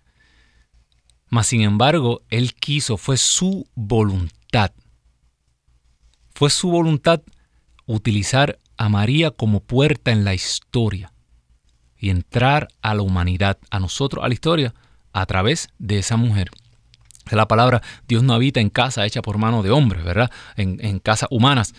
Mas 1.29 1.47
sin 1.49 1.63
embargo, 1.63 2.23
Él 2.29 2.55
quiso, 2.55 2.97
fue 2.97 3.17
su 3.17 3.67
voluntad. 3.75 4.73
Fue 6.35 6.51
su 6.51 6.71
voluntad 6.71 7.23
utilizar 7.87 8.59
a 8.77 8.89
María 8.89 9.31
como 9.31 9.61
puerta 9.61 10.11
en 10.11 10.25
la 10.25 10.35
historia 10.35 11.13
y 11.99 12.11
entrar 12.11 12.69
a 12.83 12.95
la 12.95 13.03
humanidad, 13.03 13.59
a 13.71 13.81
nosotros, 13.81 14.25
a 14.25 14.29
la 14.29 14.35
historia, 14.35 14.75
a 15.13 15.25
través 15.25 15.69
de 15.79 15.99
esa 15.99 16.17
mujer. 16.17 16.51
La 17.31 17.49
palabra 17.49 17.83
Dios 18.07 18.23
no 18.23 18.35
habita 18.35 18.61
en 18.61 18.71
casa 18.71 19.07
hecha 19.07 19.23
por 19.23 19.39
mano 19.39 19.63
de 19.63 19.71
hombres, 19.71 20.05
¿verdad? 20.05 20.31
En, 20.57 20.85
en 20.85 20.99
casas 20.99 21.29
humanas. 21.33 21.75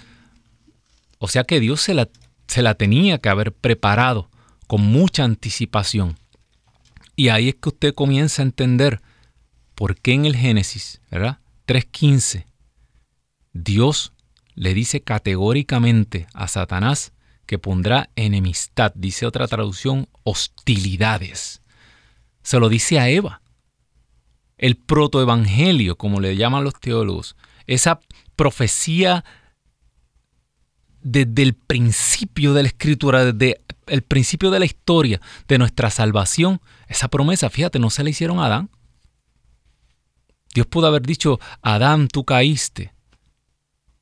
O 1.20 1.28
sea 1.28 1.44
que 1.44 1.60
Dios 1.60 1.82
se 1.82 1.94
la 1.94 2.10
se 2.48 2.62
la 2.62 2.74
tenía 2.74 3.20
que 3.20 3.30
haber 3.30 3.54
preparado 3.54 4.30
con 4.68 4.82
mucha 4.82 5.24
anticipación. 5.24 6.18
Y 7.18 7.30
ahí 7.30 7.50
es 7.50 7.56
que 7.56 7.70
usted 7.70 7.94
comienza 7.96 8.42
a 8.42 8.46
entender 8.46 9.02
por 9.74 10.00
qué 10.00 10.14
en 10.14 10.26
el 10.26 10.36
Génesis, 10.36 11.02
¿verdad? 11.10 11.40
3.15, 11.68 12.46
Dios 13.54 14.14
le 14.54 14.74
dice 14.74 15.02
categóricamente 15.02 16.28
a 16.34 16.48
Satanás 16.48 17.12
que 17.48 17.58
pondrá 17.58 18.12
enemistad, 18.16 18.92
dice 18.96 19.26
otra 19.26 19.48
traducción, 19.48 20.08
hostilidades. 20.24 21.62
Se 22.44 22.60
lo 22.60 22.70
dice 22.70 23.00
a 23.00 23.10
Eva. 23.10 23.42
El 24.58 24.78
protoevangelio, 24.78 25.98
como 25.98 26.20
le 26.20 26.36
llaman 26.36 26.64
los 26.64 26.80
teólogos, 26.80 27.36
esa 27.66 28.00
profecía 28.36 29.26
desde 31.02 31.42
el 31.42 31.56
principio 31.56 32.54
de 32.54 32.64
la 32.64 32.68
escritura, 32.68 33.26
desde 33.26 33.62
el 33.88 34.04
principio 34.04 34.52
de 34.52 34.60
la 34.60 34.66
historia 34.66 35.20
de 35.48 35.58
nuestra 35.58 35.90
salvación, 35.90 36.62
esa 36.88 37.10
promesa, 37.10 37.50
fíjate, 37.50 37.80
no 37.80 37.90
se 37.90 38.04
la 38.04 38.10
hicieron 38.10 38.40
a 38.40 38.46
Adán. 38.46 38.70
Dios 40.54 40.68
pudo 40.68 40.88
haber 40.88 41.02
dicho, 41.02 41.40
Adán, 41.62 42.08
tú 42.08 42.24
caíste, 42.24 42.94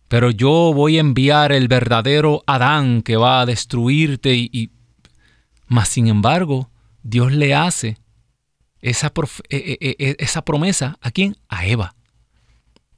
pero 0.07 0.31
yo 0.31 0.71
voy 0.73 0.97
a 0.97 1.01
enviar 1.01 1.51
el 1.51 1.67
verdadero 1.67 2.43
Adán 2.45 3.01
que 3.01 3.17
va 3.17 3.41
a 3.41 3.45
destruirte 3.45 4.35
y... 4.35 4.71
Mas 5.67 5.89
sin 5.89 6.07
embargo, 6.07 6.69
Dios 7.01 7.31
le 7.31 7.55
hace 7.55 7.97
esa, 8.81 9.11
e, 9.49 9.77
e, 9.81 9.95
e, 9.97 10.15
esa 10.19 10.45
promesa 10.45 10.97
a 11.01 11.09
quién? 11.09 11.35
A 11.49 11.65
Eva. 11.65 11.95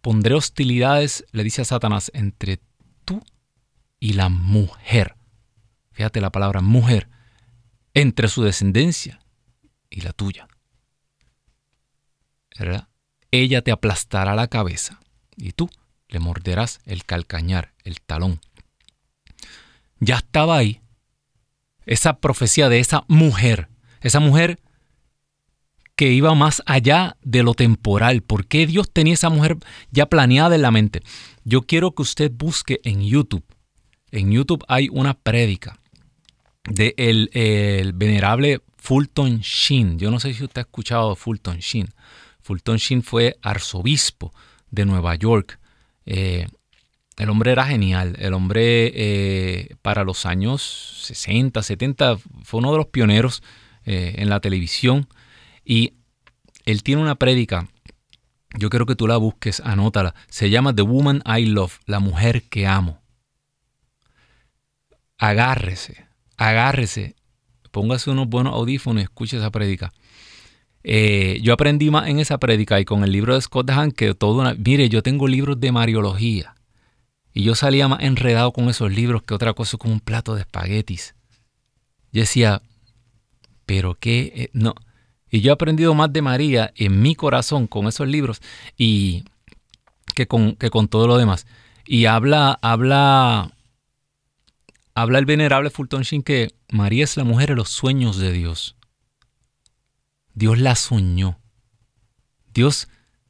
Pondré 0.01 0.35
hostilidades, 0.35 1.25
le 1.31 1.43
dice 1.43 1.61
a 1.61 1.65
Satanás, 1.65 2.11
entre 2.13 2.59
tú 3.05 3.23
y 4.01 4.13
la 4.13 4.27
mujer. 4.27 5.15
Fíjate 5.91 6.19
la 6.19 6.31
palabra 6.31 6.59
mujer, 6.59 7.07
entre 7.93 8.27
su 8.27 8.43
descendencia 8.43 9.21
y 9.89 10.01
la 10.01 10.13
tuya. 10.13 10.47
¿Verdad? 12.57 12.87
Ella 13.31 13.61
te 13.61 13.71
aplastará 13.71 14.35
la 14.35 14.47
cabeza 14.47 14.99
y 15.35 15.51
tú 15.51 15.69
le 16.07 16.19
morderás 16.19 16.79
el 16.85 17.05
calcañar, 17.05 17.73
el 17.83 18.01
talón. 18.01 18.39
Ya 19.99 20.17
estaba 20.17 20.57
ahí 20.57 20.81
esa 21.85 22.17
profecía 22.19 22.69
de 22.69 22.79
esa 22.79 23.03
mujer, 23.07 23.69
esa 24.01 24.19
mujer 24.19 24.59
que 25.95 26.11
iba 26.11 26.33
más 26.35 26.61
allá 26.65 27.17
de 27.21 27.43
lo 27.43 27.53
temporal. 27.53 28.21
¿Por 28.21 28.45
qué 28.47 28.67
Dios 28.67 28.91
tenía 28.91 29.15
esa 29.15 29.29
mujer 29.29 29.57
ya 29.91 30.07
planeada 30.07 30.55
en 30.55 30.61
la 30.61 30.71
mente? 30.71 31.01
Yo 31.43 31.63
quiero 31.63 31.91
que 31.93 32.03
usted 32.03 32.31
busque 32.31 32.79
en 32.83 33.01
YouTube 33.01 33.45
en 34.11 34.31
YouTube 34.31 34.63
hay 34.67 34.89
una 34.91 35.13
prédica 35.13 35.79
de 36.69 36.93
el, 36.97 37.93
venerable 37.93 38.61
Fulton 38.87 39.41
Sheen. 39.41 39.99
Yo 39.99 40.09
no 40.09 40.17
sé 40.21 40.33
si 40.33 40.45
usted 40.45 40.59
ha 40.59 40.61
escuchado 40.61 41.13
Fulton 41.17 41.57
Sheen. 41.57 41.89
Fulton 42.39 42.77
Sheen 42.77 43.03
fue 43.03 43.37
arzobispo 43.41 44.33
de 44.71 44.85
Nueva 44.85 45.13
York. 45.15 45.59
Eh, 46.05 46.47
el 47.17 47.29
hombre 47.29 47.51
era 47.51 47.65
genial. 47.65 48.15
El 48.17 48.33
hombre 48.33 48.93
eh, 48.95 49.75
para 49.81 50.05
los 50.05 50.25
años 50.25 50.61
60, 51.01 51.61
70 51.61 52.17
fue 52.43 52.59
uno 52.59 52.71
de 52.71 52.77
los 52.77 52.87
pioneros 52.87 53.43
eh, 53.83 54.15
en 54.19 54.29
la 54.29 54.39
televisión. 54.39 55.09
Y 55.65 55.95
él 56.63 56.81
tiene 56.81 57.01
una 57.01 57.15
prédica. 57.15 57.67
Yo 58.57 58.69
quiero 58.69 58.85
que 58.85 58.95
tú 58.95 59.05
la 59.05 59.17
busques, 59.17 59.59
anótala. 59.59 60.15
Se 60.29 60.49
llama 60.49 60.73
The 60.73 60.83
Woman 60.83 61.23
I 61.25 61.45
Love, 61.47 61.79
la 61.87 61.99
mujer 61.99 62.43
que 62.43 62.65
amo 62.67 63.01
agárrese, 65.17 66.07
agárrese, 66.37 67.16
póngase 67.77 68.09
unos 68.09 68.27
buenos 68.27 68.55
audífonos 68.55 69.01
y 69.01 69.03
escuche 69.03 69.37
esa 69.37 69.51
prédica. 69.51 69.93
Eh, 70.83 71.39
yo 71.43 71.53
aprendí 71.53 71.91
más 71.91 72.07
en 72.07 72.17
esa 72.17 72.39
prédica 72.39 72.79
y 72.79 72.85
con 72.85 73.03
el 73.03 73.11
libro 73.11 73.35
de 73.35 73.41
Scott 73.41 73.69
Hahn 73.69 73.91
que 73.91 74.15
todo 74.15 74.41
una... 74.41 74.55
Mire, 74.55 74.89
yo 74.89 75.03
tengo 75.03 75.27
libros 75.27 75.59
de 75.59 75.71
Mariología 75.71 76.55
y 77.35 77.43
yo 77.43 77.53
salía 77.53 77.87
más 77.87 78.01
enredado 78.01 78.51
con 78.51 78.67
esos 78.67 78.91
libros 78.91 79.21
que 79.21 79.35
otra 79.35 79.53
cosa 79.53 79.77
como 79.77 79.93
un 79.93 79.99
plato 79.99 80.33
de 80.33 80.41
espaguetis. 80.41 81.13
Yo 82.11 82.21
decía, 82.21 82.63
pero 83.67 83.93
qué... 83.93 84.31
Eh, 84.35 84.49
no. 84.53 84.73
Y 85.29 85.41
yo 85.41 85.51
he 85.51 85.53
aprendido 85.53 85.93
más 85.93 86.11
de 86.11 86.23
María 86.23 86.73
en 86.75 86.99
mi 86.99 87.13
corazón 87.13 87.67
con 87.67 87.85
esos 87.85 88.07
libros 88.07 88.41
y 88.75 89.23
que 90.15 90.25
con, 90.25 90.55
que 90.55 90.71
con 90.71 90.87
todo 90.87 91.05
lo 91.05 91.17
demás. 91.17 91.45
Y 91.85 92.05
habla, 92.05 92.57
habla 92.63 93.51
habla 94.97 95.19
el 95.19 95.25
venerable 95.25 95.69
Fulton 95.69 96.01
Sheen 96.01 96.23
que 96.23 96.55
María 96.71 97.03
es 97.03 97.17
la 97.17 97.23
mujer 97.23 97.49
de 97.49 97.55
los 97.55 97.69
sueños 97.69 98.17
de 98.17 98.31
Dios. 98.31 98.75
Dios 100.33 100.57
la 100.57 100.75
soñó. 100.75 101.39
Dios 102.51 102.87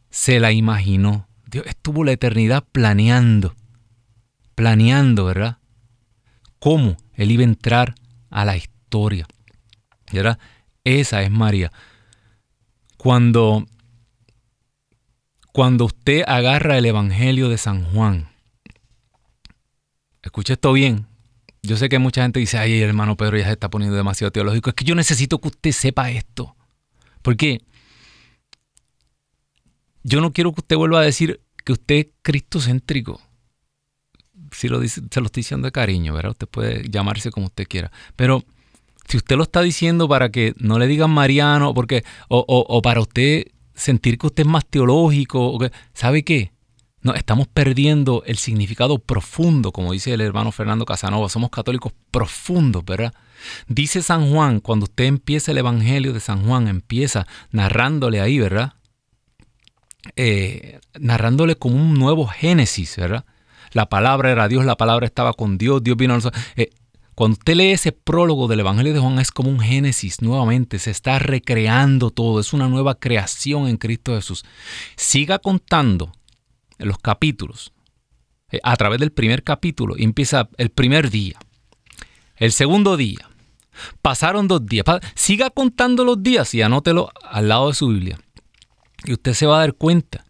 se 0.10 0.40
la 0.40 0.54
imaginó. 0.54 1.28
Dios 1.46 1.66
estuvo 1.68 2.06
la 2.06 2.14
eternidad 2.14 2.64
planeando. 2.72 3.54
Planeando, 4.56 5.26
¿verdad? 5.26 5.58
Cómo 6.60 6.96
Él 7.16 7.32
iba 7.32 7.42
a 7.42 7.48
entrar 7.48 7.96
a 8.30 8.46
la 8.46 8.56
historia. 8.56 9.28
¿Verdad? 10.14 10.40
Esa 10.86 11.22
es 11.22 11.30
María. 11.30 11.74
Cuando, 12.96 13.66
cuando 15.52 15.84
usted 15.84 16.24
agarra 16.26 16.78
el 16.78 16.86
Evangelio 16.86 17.50
de 17.50 17.58
San 17.58 17.84
Juan, 17.84 18.30
escuche 20.22 20.54
esto 20.54 20.72
bien, 20.72 21.08
yo 21.68 21.76
sé 21.78 21.90
que 21.90 22.00
mucha 22.00 22.24
gente 22.24 22.40
dice, 22.40 22.58
ay, 22.58 22.82
hermano 22.82 23.18
Pedro 23.18 23.38
ya 23.38 23.46
se 23.46 23.52
está 23.52 23.70
poniendo 23.70 23.96
demasiado 23.96 24.32
teológico. 24.32 24.70
Es 24.70 24.76
que 24.76 24.86
yo 24.86 24.96
necesito 24.96 25.40
que 25.40 25.50
usted 25.50 25.72
sepa 25.72 26.10
esto. 26.10 26.56
Porque 27.22 27.62
yo 30.04 30.22
no 30.22 30.32
quiero 30.32 30.54
que 30.54 30.62
usted 30.62 30.78
vuelva 30.78 31.02
a 31.02 31.04
decir 31.04 31.42
que 31.66 31.74
usted 31.74 31.96
es 31.96 32.08
cristocéntrico. 32.22 33.22
Si 34.52 34.70
lo 34.70 34.80
dice, 34.80 35.02
se 35.12 35.20
lo 35.20 35.26
estoy 35.26 35.42
diciendo 35.42 35.66
de 35.66 35.74
cariño, 35.74 36.14
¿verdad? 36.14 36.32
Usted 36.32 36.48
puede 36.48 36.90
llamarse 36.90 37.32
como 37.32 37.48
usted 37.48 37.68
quiera. 37.68 37.92
Pero 38.16 38.46
si 39.08 39.18
usted 39.18 39.36
lo 39.36 39.44
está 39.44 39.62
diciendo 39.62 40.08
para 40.08 40.30
que 40.30 40.54
no 40.58 40.80
le 40.80 40.88
digan 40.88 41.12
mariano, 41.12 41.74
porque, 41.74 42.06
o, 42.30 42.46
o, 42.48 42.82
para 42.82 43.02
usted 43.02 43.48
sentir 43.76 44.18
que 44.18 44.28
usted 44.28 44.44
es 44.44 44.50
más 44.50 44.66
teológico, 44.66 45.60
¿sabe 45.94 46.24
qué? 46.24 46.54
No, 47.02 47.14
estamos 47.14 47.48
perdiendo 47.48 48.24
el 48.26 48.38
significado 48.38 48.98
profundo, 48.98 49.72
como 49.72 49.94
dice 49.94 50.14
el 50.14 50.22
hermano 50.22 50.52
Fernando 50.52 50.86
Casanova. 50.86 51.30
Somos 51.30 51.52
católicos 51.52 51.94
profundos, 52.12 52.84
¿verdad? 52.84 53.14
Dice 53.68 54.02
San 54.02 54.32
Juan, 54.32 54.60
cuando 54.60 54.86
usted 54.86 55.06
empieza 55.06 55.52
el 55.52 55.60
Evangelio 55.60 56.12
de 56.12 56.20
San 56.20 56.46
Juan, 56.46 56.68
empieza 56.68 57.28
narrándole 57.52 58.20
ahí, 58.20 58.40
¿verdad? 58.40 58.74
Eh, 60.16 60.80
narrándole 61.00 61.56
como 61.56 61.76
un 61.76 61.94
nuevo 61.94 62.28
Génesis, 62.28 62.96
¿verdad? 62.98 63.26
La 63.74 63.90
palabra 63.90 64.32
era 64.32 64.48
Dios, 64.48 64.66
la 64.66 64.78
palabra 64.78 65.06
estaba 65.06 65.34
con 65.34 65.58
Dios, 65.58 65.84
Dios 65.84 65.98
vino 65.98 66.14
a 66.14 66.18
nosotros. 66.18 66.44
Eh, 66.56 66.72
cuando 67.14 67.34
usted 67.34 67.56
lee 67.56 67.72
ese 67.72 67.92
prólogo 67.92 68.48
del 68.48 68.62
Evangelio 68.62 68.94
de 68.94 69.00
Juan 69.00 69.20
es 69.20 69.32
como 69.32 69.50
un 69.50 69.60
Génesis 69.60 70.22
nuevamente, 70.22 70.80
se 70.80 70.92
está 70.92 71.20
recreando 71.20 72.12
todo, 72.12 72.40
es 72.40 72.54
una 72.54 72.68
nueva 72.68 72.96
creación 72.96 73.68
en 73.68 73.78
Cristo 73.78 74.16
Jesús. 74.16 74.46
Siga 74.96 75.40
contando 75.40 76.12
los 76.80 76.98
capítulos 77.00 77.74
eh, 78.52 78.60
a 78.64 78.76
través 78.76 79.00
del 79.00 79.12
primer 79.12 79.44
capítulo 79.44 79.96
empieza 79.98 80.50
el 80.58 80.70
primer 80.70 81.10
día, 81.10 81.38
el 82.38 82.52
segundo 82.52 82.98
día, 82.98 83.30
pasaron 84.02 84.48
dos 84.48 84.66
días, 84.66 84.86
siga 85.16 85.50
contando 85.50 86.06
los 86.06 86.22
días 86.22 86.54
y 86.54 86.62
anótelo 86.62 87.10
al 87.24 87.50
lado 87.50 87.68
de 87.70 87.74
su 87.74 87.88
Biblia. 87.90 88.20
Y 89.04 89.14
usted 89.14 89.34
se 89.34 89.46
va 89.46 89.58
a 89.58 89.60
dar 89.60 89.74
cuenta 89.74 90.26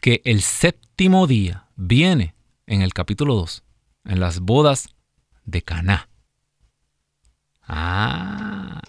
que 0.00 0.22
el 0.24 0.42
séptimo 0.42 1.26
día 1.26 1.68
viene 1.76 2.34
en 2.66 2.82
el 2.82 2.92
capítulo 2.92 3.34
2, 3.34 3.62
en 4.06 4.20
las 4.20 4.40
bodas 4.40 4.88
de 5.44 5.62
Caná. 5.62 6.08
Ah. 7.62 8.80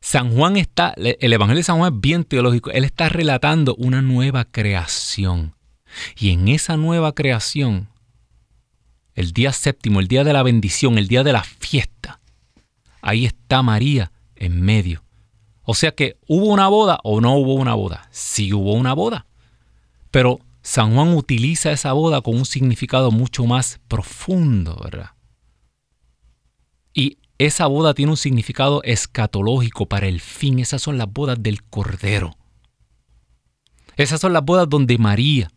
San 0.00 0.34
Juan 0.34 0.56
está, 0.56 0.94
el 0.96 1.32
Evangelio 1.32 1.58
de 1.58 1.64
San 1.64 1.76
Juan 1.78 1.92
es 1.92 2.00
bien 2.00 2.24
teológico. 2.24 2.70
Él 2.70 2.84
está 2.84 3.08
relatando 3.10 3.74
una 3.76 4.00
nueva 4.00 4.46
creación. 4.46 5.54
Y 6.18 6.30
en 6.30 6.48
esa 6.48 6.76
nueva 6.76 7.14
creación, 7.14 7.88
el 9.14 9.32
día 9.32 9.52
séptimo, 9.52 10.00
el 10.00 10.08
día 10.08 10.24
de 10.24 10.32
la 10.32 10.42
bendición, 10.42 10.98
el 10.98 11.08
día 11.08 11.24
de 11.24 11.32
la 11.32 11.42
fiesta, 11.42 12.20
ahí 13.02 13.26
está 13.26 13.62
María 13.62 14.12
en 14.36 14.60
medio. 14.60 15.02
O 15.62 15.74
sea 15.74 15.92
que 15.94 16.16
hubo 16.26 16.46
una 16.46 16.68
boda 16.68 16.98
o 17.02 17.20
no 17.20 17.34
hubo 17.36 17.54
una 17.54 17.74
boda. 17.74 18.08
Sí 18.10 18.52
hubo 18.52 18.72
una 18.72 18.94
boda. 18.94 19.26
Pero 20.10 20.40
San 20.62 20.94
Juan 20.94 21.14
utiliza 21.14 21.72
esa 21.72 21.92
boda 21.92 22.20
con 22.22 22.36
un 22.36 22.46
significado 22.46 23.10
mucho 23.10 23.44
más 23.44 23.80
profundo, 23.88 24.80
¿verdad? 24.82 25.10
Y 26.94 27.18
esa 27.38 27.66
boda 27.66 27.94
tiene 27.94 28.12
un 28.12 28.16
significado 28.16 28.82
escatológico 28.82 29.86
para 29.86 30.06
el 30.06 30.20
fin. 30.20 30.58
Esas 30.58 30.82
son 30.82 30.98
las 30.98 31.12
bodas 31.12 31.42
del 31.42 31.62
Cordero. 31.62 32.36
Esas 33.96 34.20
son 34.20 34.32
las 34.32 34.44
bodas 34.44 34.68
donde 34.68 34.96
María, 34.96 35.50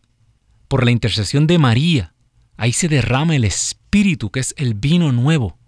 por 0.72 0.86
la 0.86 0.90
intercesión 0.90 1.46
de 1.46 1.58
María, 1.58 2.14
ahí 2.56 2.72
se 2.72 2.88
derrama 2.88 3.36
el 3.36 3.44
Espíritu, 3.44 4.30
que 4.30 4.40
es 4.40 4.54
el 4.56 4.72
vino 4.72 5.12
nuevo. 5.12 5.58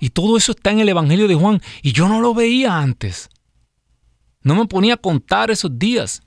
Y 0.00 0.10
todo 0.10 0.36
eso 0.36 0.50
está 0.50 0.72
en 0.72 0.80
el 0.80 0.88
Evangelio 0.88 1.28
de 1.28 1.36
Juan 1.36 1.62
y 1.80 1.92
yo 1.92 2.08
no 2.08 2.20
lo 2.20 2.34
veía 2.34 2.76
antes. 2.76 3.28
No 4.42 4.56
me 4.56 4.66
ponía 4.66 4.94
a 4.94 4.96
contar 4.96 5.52
esos 5.52 5.78
días. 5.78 6.24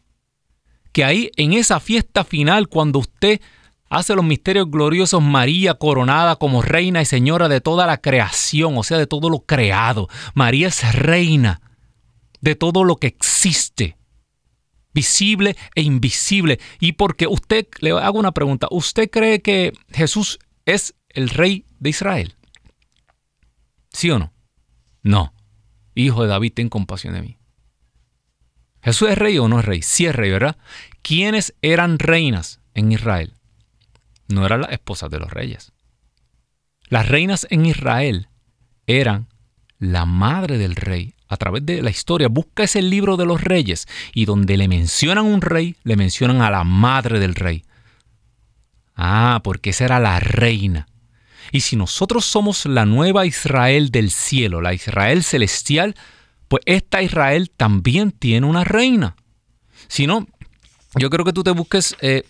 Que 0.93 1.03
ahí 1.03 1.29
en 1.35 1.51
esa 1.51 1.81
fiesta 1.81 2.23
final, 2.23 2.69
cuando 2.69 2.99
usted 2.99 3.41
hace 3.89 4.15
los 4.15 4.23
misterios 4.23 4.71
gloriosos, 4.71 5.21
María 5.21 5.73
coronada 5.73 6.37
como 6.37 6.61
reina 6.61 7.01
y 7.01 7.05
señora 7.05 7.49
de 7.49 7.59
toda 7.59 7.85
la 7.85 7.97
creación, 7.97 8.77
o 8.77 8.83
sea, 8.83 8.97
de 8.97 9.07
todo 9.07 9.29
lo 9.29 9.39
creado. 9.39 10.07
María 10.35 10.69
es 10.69 10.95
reina 10.95 11.59
de 12.39 12.55
todo 12.55 12.85
lo 12.85 12.95
que 12.95 13.07
existe, 13.07 13.97
visible 14.97 15.55
e 15.75 15.83
invisible. 15.83 16.59
Y 16.79 16.93
porque 16.93 17.27
usted, 17.27 17.67
le 17.81 17.91
hago 17.91 18.17
una 18.17 18.31
pregunta, 18.31 18.67
¿usted 18.71 19.11
cree 19.11 19.43
que 19.43 19.73
Jesús 19.91 20.39
es 20.65 20.95
el 21.09 21.29
rey 21.29 21.65
de 21.79 21.91
Israel? 21.91 22.35
¿Sí 23.93 24.09
o 24.09 24.17
no? 24.17 24.33
No. 25.03 25.33
Hijo 25.93 26.23
de 26.23 26.29
David, 26.29 26.53
ten 26.53 26.69
compasión 26.69 27.13
de 27.13 27.21
mí. 27.21 27.37
¿Jesús 28.81 29.09
es 29.09 29.17
rey 29.19 29.37
o 29.37 29.47
no 29.47 29.59
es 29.59 29.65
rey? 29.65 29.83
Sí 29.83 30.07
es 30.07 30.15
rey, 30.15 30.31
¿verdad? 30.31 30.57
¿Quiénes 31.03 31.53
eran 31.61 31.99
reinas 31.99 32.59
en 32.73 32.91
Israel? 32.91 33.35
No 34.27 34.47
eran 34.47 34.61
las 34.61 34.71
esposas 34.71 35.11
de 35.11 35.19
los 35.19 35.29
reyes. 35.29 35.73
Las 36.89 37.07
reinas 37.07 37.45
en 37.51 37.67
Israel 37.67 38.29
eran 38.87 39.27
la 39.77 40.05
madre 40.05 40.57
del 40.57 40.75
rey. 40.75 41.13
A 41.27 41.37
través 41.37 41.65
de 41.65 41.81
la 41.81 41.89
historia, 41.89 42.27
busca 42.27 42.63
ese 42.63 42.81
libro 42.81 43.17
de 43.17 43.25
los 43.25 43.41
reyes 43.41 43.87
y 44.13 44.25
donde 44.25 44.57
le 44.57 44.67
mencionan 44.67 45.25
un 45.25 45.41
rey, 45.41 45.75
le 45.83 45.95
mencionan 45.95 46.41
a 46.41 46.49
la 46.49 46.63
madre 46.63 47.19
del 47.19 47.35
rey. 47.35 47.65
Ah, 48.95 49.41
porque 49.43 49.71
esa 49.71 49.85
era 49.85 49.99
la 49.99 50.19
reina. 50.19 50.87
Y 51.51 51.61
si 51.61 51.75
nosotros 51.75 52.25
somos 52.25 52.65
la 52.65 52.85
nueva 52.85 53.25
Israel 53.25 53.89
del 53.91 54.11
cielo, 54.11 54.61
la 54.61 54.73
Israel 54.73 55.23
celestial, 55.23 55.95
pues 56.47 56.63
esta 56.65 57.01
Israel 57.01 57.51
también 57.55 58.11
tiene 58.11 58.47
una 58.47 58.63
reina. 58.63 59.15
Si 59.87 60.07
no, 60.07 60.27
yo 60.95 61.09
creo 61.09 61.25
que 61.25 61.33
tú 61.33 61.43
te 61.43 61.51
busques 61.51 61.95
eh, 62.01 62.23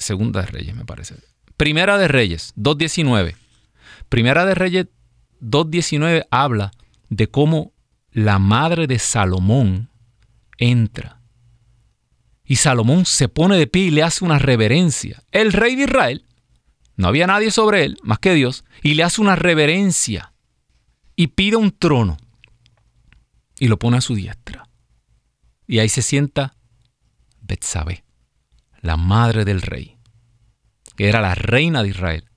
Segunda 0.00 0.40
de 0.40 0.46
Reyes, 0.46 0.74
me 0.74 0.84
parece. 0.84 1.16
Primera 1.56 1.98
de 1.98 2.08
Reyes, 2.08 2.54
2.19. 2.56 3.36
Primera 4.08 4.46
de 4.46 4.54
Reyes 4.54 4.86
2.19 5.40 6.26
habla 6.30 6.72
de 7.08 7.28
cómo 7.28 7.72
la 8.12 8.38
madre 8.38 8.86
de 8.86 8.98
Salomón 8.98 9.90
entra. 10.58 11.20
Y 12.44 12.56
Salomón 12.56 13.06
se 13.06 13.28
pone 13.28 13.56
de 13.56 13.66
pie 13.66 13.84
y 13.84 13.90
le 13.90 14.02
hace 14.02 14.24
una 14.24 14.38
reverencia. 14.38 15.22
El 15.30 15.52
rey 15.52 15.76
de 15.76 15.84
Israel 15.84 16.24
no 16.96 17.08
había 17.08 17.26
nadie 17.26 17.50
sobre 17.50 17.84
él 17.84 17.98
más 18.02 18.18
que 18.18 18.34
Dios, 18.34 18.64
y 18.82 18.94
le 18.94 19.04
hace 19.04 19.20
una 19.20 19.36
reverencia 19.36 20.32
y 21.16 21.28
pide 21.28 21.56
un 21.56 21.70
trono 21.70 22.18
y 23.58 23.68
lo 23.68 23.78
pone 23.78 23.96
a 23.96 24.00
su 24.00 24.14
diestra. 24.14 24.68
Y 25.66 25.78
ahí 25.78 25.88
se 25.88 26.02
sienta 26.02 26.56
Betsabé, 27.40 28.04
la 28.80 28.96
madre 28.96 29.44
del 29.44 29.62
rey, 29.62 29.96
que 30.96 31.08
era 31.08 31.20
la 31.20 31.34
reina 31.34 31.82
de 31.82 31.88
Israel, 31.88 32.29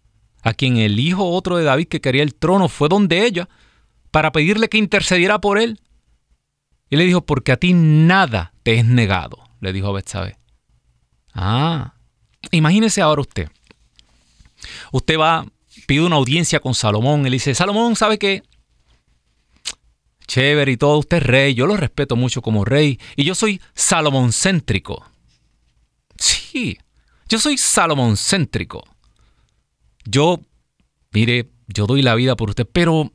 a 0.44 0.54
quien 0.54 0.78
el 0.78 1.00
hijo 1.00 1.26
otro 1.30 1.58
de 1.58 1.64
David 1.64 1.88
que 1.88 2.02
quería 2.02 2.22
el 2.22 2.36
trono 2.36 2.68
fue 2.70 2.89
donde 2.89 3.26
ella 3.26 3.50
para 4.12 4.32
pedirle 4.32 4.70
que 4.70 4.78
intercediera 4.78 5.39
por 5.39 5.58
él. 5.58 5.80
Y 6.89 6.98
le 6.98 7.06
dijo, 7.06 7.26
porque 7.26 7.52
a 7.52 7.58
ti 7.58 7.74
nada 7.74 8.54
te 8.62 8.76
es 8.76 8.86
negado, 8.86 9.39
le 9.62 9.74
dijo 9.74 9.88
a 9.88 9.94
Betsabé. 9.94 10.38
Ah, 11.34 11.96
imagínese 12.52 13.02
ahora 13.02 13.22
usted 13.22 13.50
Usted 14.91 15.18
va, 15.18 15.46
pide 15.88 16.02
una 16.02 16.16
audiencia 16.16 16.60
con 16.60 16.74
Salomón, 16.74 17.26
él 17.26 17.34
dice, 17.34 17.56
Salomón, 17.56 17.96
¿sabe 17.96 18.18
qué? 18.18 18.44
Chévere 20.28 20.72
y 20.72 20.78
todo, 20.78 21.00
usted 21.00 21.18
es 21.18 21.24
rey, 21.24 21.54
yo 21.54 21.68
lo 21.68 21.76
respeto 21.76 22.16
mucho 22.16 22.41
como 22.41 22.64
rey, 22.66 23.00
y 23.16 23.24
yo 23.24 23.36
soy 23.36 23.62
Salomón 23.74 24.32
céntrico. 24.32 25.06
Sí, 26.18 26.78
yo 27.28 27.39
soy 27.39 27.58
Salomón 27.58 28.16
céntrico. 28.16 28.84
Yo, 30.06 30.39
mire, 31.12 31.49
yo 31.68 31.86
doy 31.86 32.01
la 32.01 32.16
vida 32.16 32.36
por 32.36 32.49
usted, 32.49 32.68
pero 32.72 33.12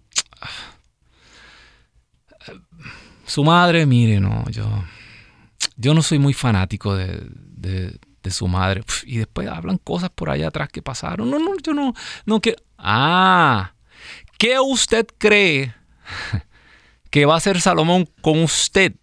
su 3.26 3.44
madre, 3.44 3.86
mire, 3.86 4.20
no, 4.20 4.48
yo, 4.50 4.66
yo 5.76 5.94
no 5.94 6.02
soy 6.02 6.18
muy 6.18 6.32
fanático 6.32 6.94
de, 6.96 7.28
de 8.22 8.30
su 8.30 8.48
madre. 8.48 8.84
Y 9.04 9.18
después 9.18 9.48
hablan 9.48 9.78
cosas 9.78 10.10
por 10.10 10.30
allá 10.30 10.48
atrás 10.48 10.68
que 10.68 10.82
pasaron. 10.82 11.30
No, 11.30 11.38
no, 11.38 11.52
yo 11.62 11.74
no, 11.74 11.94
no 12.26 12.40
que. 12.40 12.56
Ah, 12.76 13.74
¿qué 14.38 14.60
usted 14.60 15.06
cree 15.18 15.74
que 17.10 17.26
va 17.26 17.34
a 17.34 17.38
hacer 17.38 17.60
Salomón 17.60 18.08
con 18.20 18.42
usted? 18.42 18.94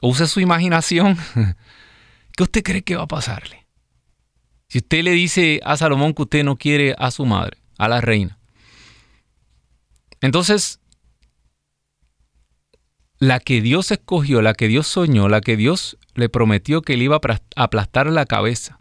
Use 0.00 0.26
su 0.26 0.40
imaginación. 0.40 1.16
¿Qué 2.36 2.42
usted 2.42 2.62
cree 2.62 2.82
que 2.82 2.96
va 2.96 3.04
a 3.04 3.08
pasarle? 3.08 3.61
Si 4.72 4.78
usted 4.78 5.02
le 5.02 5.10
dice 5.10 5.60
a 5.64 5.76
Salomón 5.76 6.14
que 6.14 6.22
usted 6.22 6.44
no 6.44 6.56
quiere 6.56 6.94
a 6.96 7.10
su 7.10 7.26
madre, 7.26 7.58
a 7.76 7.88
la 7.88 8.00
reina. 8.00 8.38
Entonces, 10.22 10.80
la 13.18 13.38
que 13.38 13.60
Dios 13.60 13.90
escogió, 13.90 14.40
la 14.40 14.54
que 14.54 14.68
Dios 14.68 14.86
soñó, 14.86 15.28
la 15.28 15.42
que 15.42 15.58
Dios 15.58 15.98
le 16.14 16.30
prometió 16.30 16.80
que 16.80 16.96
le 16.96 17.04
iba 17.04 17.16
a 17.16 17.40
aplastar 17.56 18.06
la 18.06 18.24
cabeza. 18.24 18.80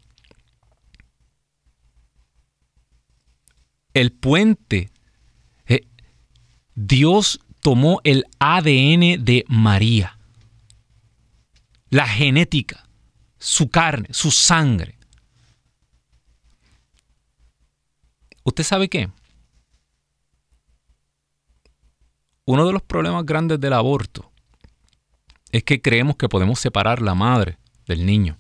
El 3.94 4.14
puente. 4.14 4.92
Eh, 5.66 5.88
Dios 6.74 7.42
tomó 7.60 8.00
el 8.06 8.24
ADN 8.40 9.26
de 9.26 9.44
María, 9.50 10.18
la 11.90 12.08
genética, 12.08 12.88
su 13.40 13.68
carne, 13.68 14.08
su 14.12 14.32
sangre. 14.32 15.01
¿Usted 18.44 18.64
sabe 18.64 18.90
qué? 18.90 19.10
Uno 22.46 22.66
de 22.66 22.74
los 22.74 22.82
problemas 22.82 23.26
grandes 23.26 23.60
del 23.60 23.74
aborto 23.74 24.32
es 25.52 25.64
que 25.64 25.82
creemos 25.82 26.16
que 26.16 26.30
podemos 26.30 26.60
separar 26.60 27.02
la 27.02 27.14
madre 27.14 27.58
del 27.88 28.06
niño. 28.06 28.38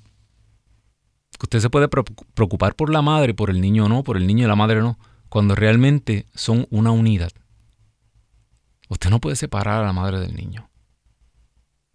Usted 1.41 1.59
se 1.59 1.69
puede 1.69 1.87
preocupar 1.87 2.75
por 2.75 2.91
la 2.91 3.01
madre, 3.01 3.33
por 3.33 3.49
el 3.49 3.61
niño 3.61 3.89
no, 3.89 4.03
por 4.03 4.17
el 4.17 4.27
niño 4.27 4.45
y 4.45 4.47
la 4.47 4.55
madre 4.55 4.81
no, 4.81 4.99
cuando 5.29 5.55
realmente 5.55 6.25
son 6.35 6.67
una 6.69 6.91
unidad. 6.91 7.31
Usted 8.89 9.09
no 9.09 9.19
puede 9.19 9.35
separar 9.35 9.81
a 9.81 9.85
la 9.85 9.93
madre 9.93 10.19
del 10.19 10.35
niño. 10.35 10.69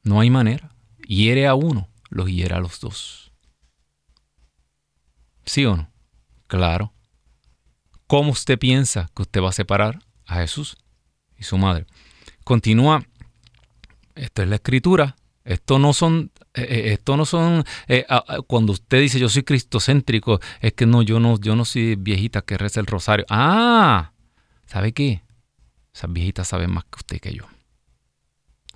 No 0.03 0.21
hay 0.21 0.31
manera. 0.31 0.75
Hiere 1.07 1.47
a 1.47 1.55
uno, 1.55 1.89
los 2.09 2.29
hiere 2.29 2.55
a 2.55 2.61
los 2.61 2.81
dos. 2.81 3.33
¿Sí 5.45 5.65
o 5.65 5.77
no? 5.77 5.91
Claro. 6.47 6.93
¿Cómo 8.07 8.31
usted 8.33 8.59
piensa 8.59 9.11
que 9.15 9.23
usted 9.23 9.43
va 9.43 9.49
a 9.49 9.53
separar 9.53 9.99
a 10.27 10.37
Jesús 10.37 10.77
y 11.37 11.45
su 11.45 11.59
madre? 11.59 11.87
Continúa. 12.45 13.05
Esto 14.15 14.43
es 14.43 14.49
la 14.49 14.57
escritura. 14.57 15.17
Esto 15.45 15.79
no 15.79 15.93
son, 15.93 16.33
eh, 16.55 16.67
eh, 16.69 16.93
esto 16.93 17.17
no 17.17 17.25
son, 17.25 17.65
eh, 17.87 18.05
cuando 18.49 18.73
usted 18.73 19.01
dice 19.01 19.21
yo 19.21 19.29
soy 19.29 19.45
cristocéntrico, 19.45 20.41
es 20.61 20.73
que 20.73 20.87
no, 20.87 21.03
yo 21.03 21.21
no, 21.21 21.39
yo 21.39 21.55
no 21.55 21.65
soy 21.65 21.95
viejita 21.95 22.43
que 22.43 22.59
reza 22.59 22.81
el 22.81 22.87
rosario. 22.87 23.25
Ah, 23.29 24.13
¿sabe 24.67 24.93
qué? 24.93 25.23
Esas 25.95 26.13
viejitas 26.13 26.49
saben 26.49 26.73
más 26.73 26.85
que 26.85 26.97
usted 26.97 27.21
que 27.21 27.33
yo. 27.33 27.45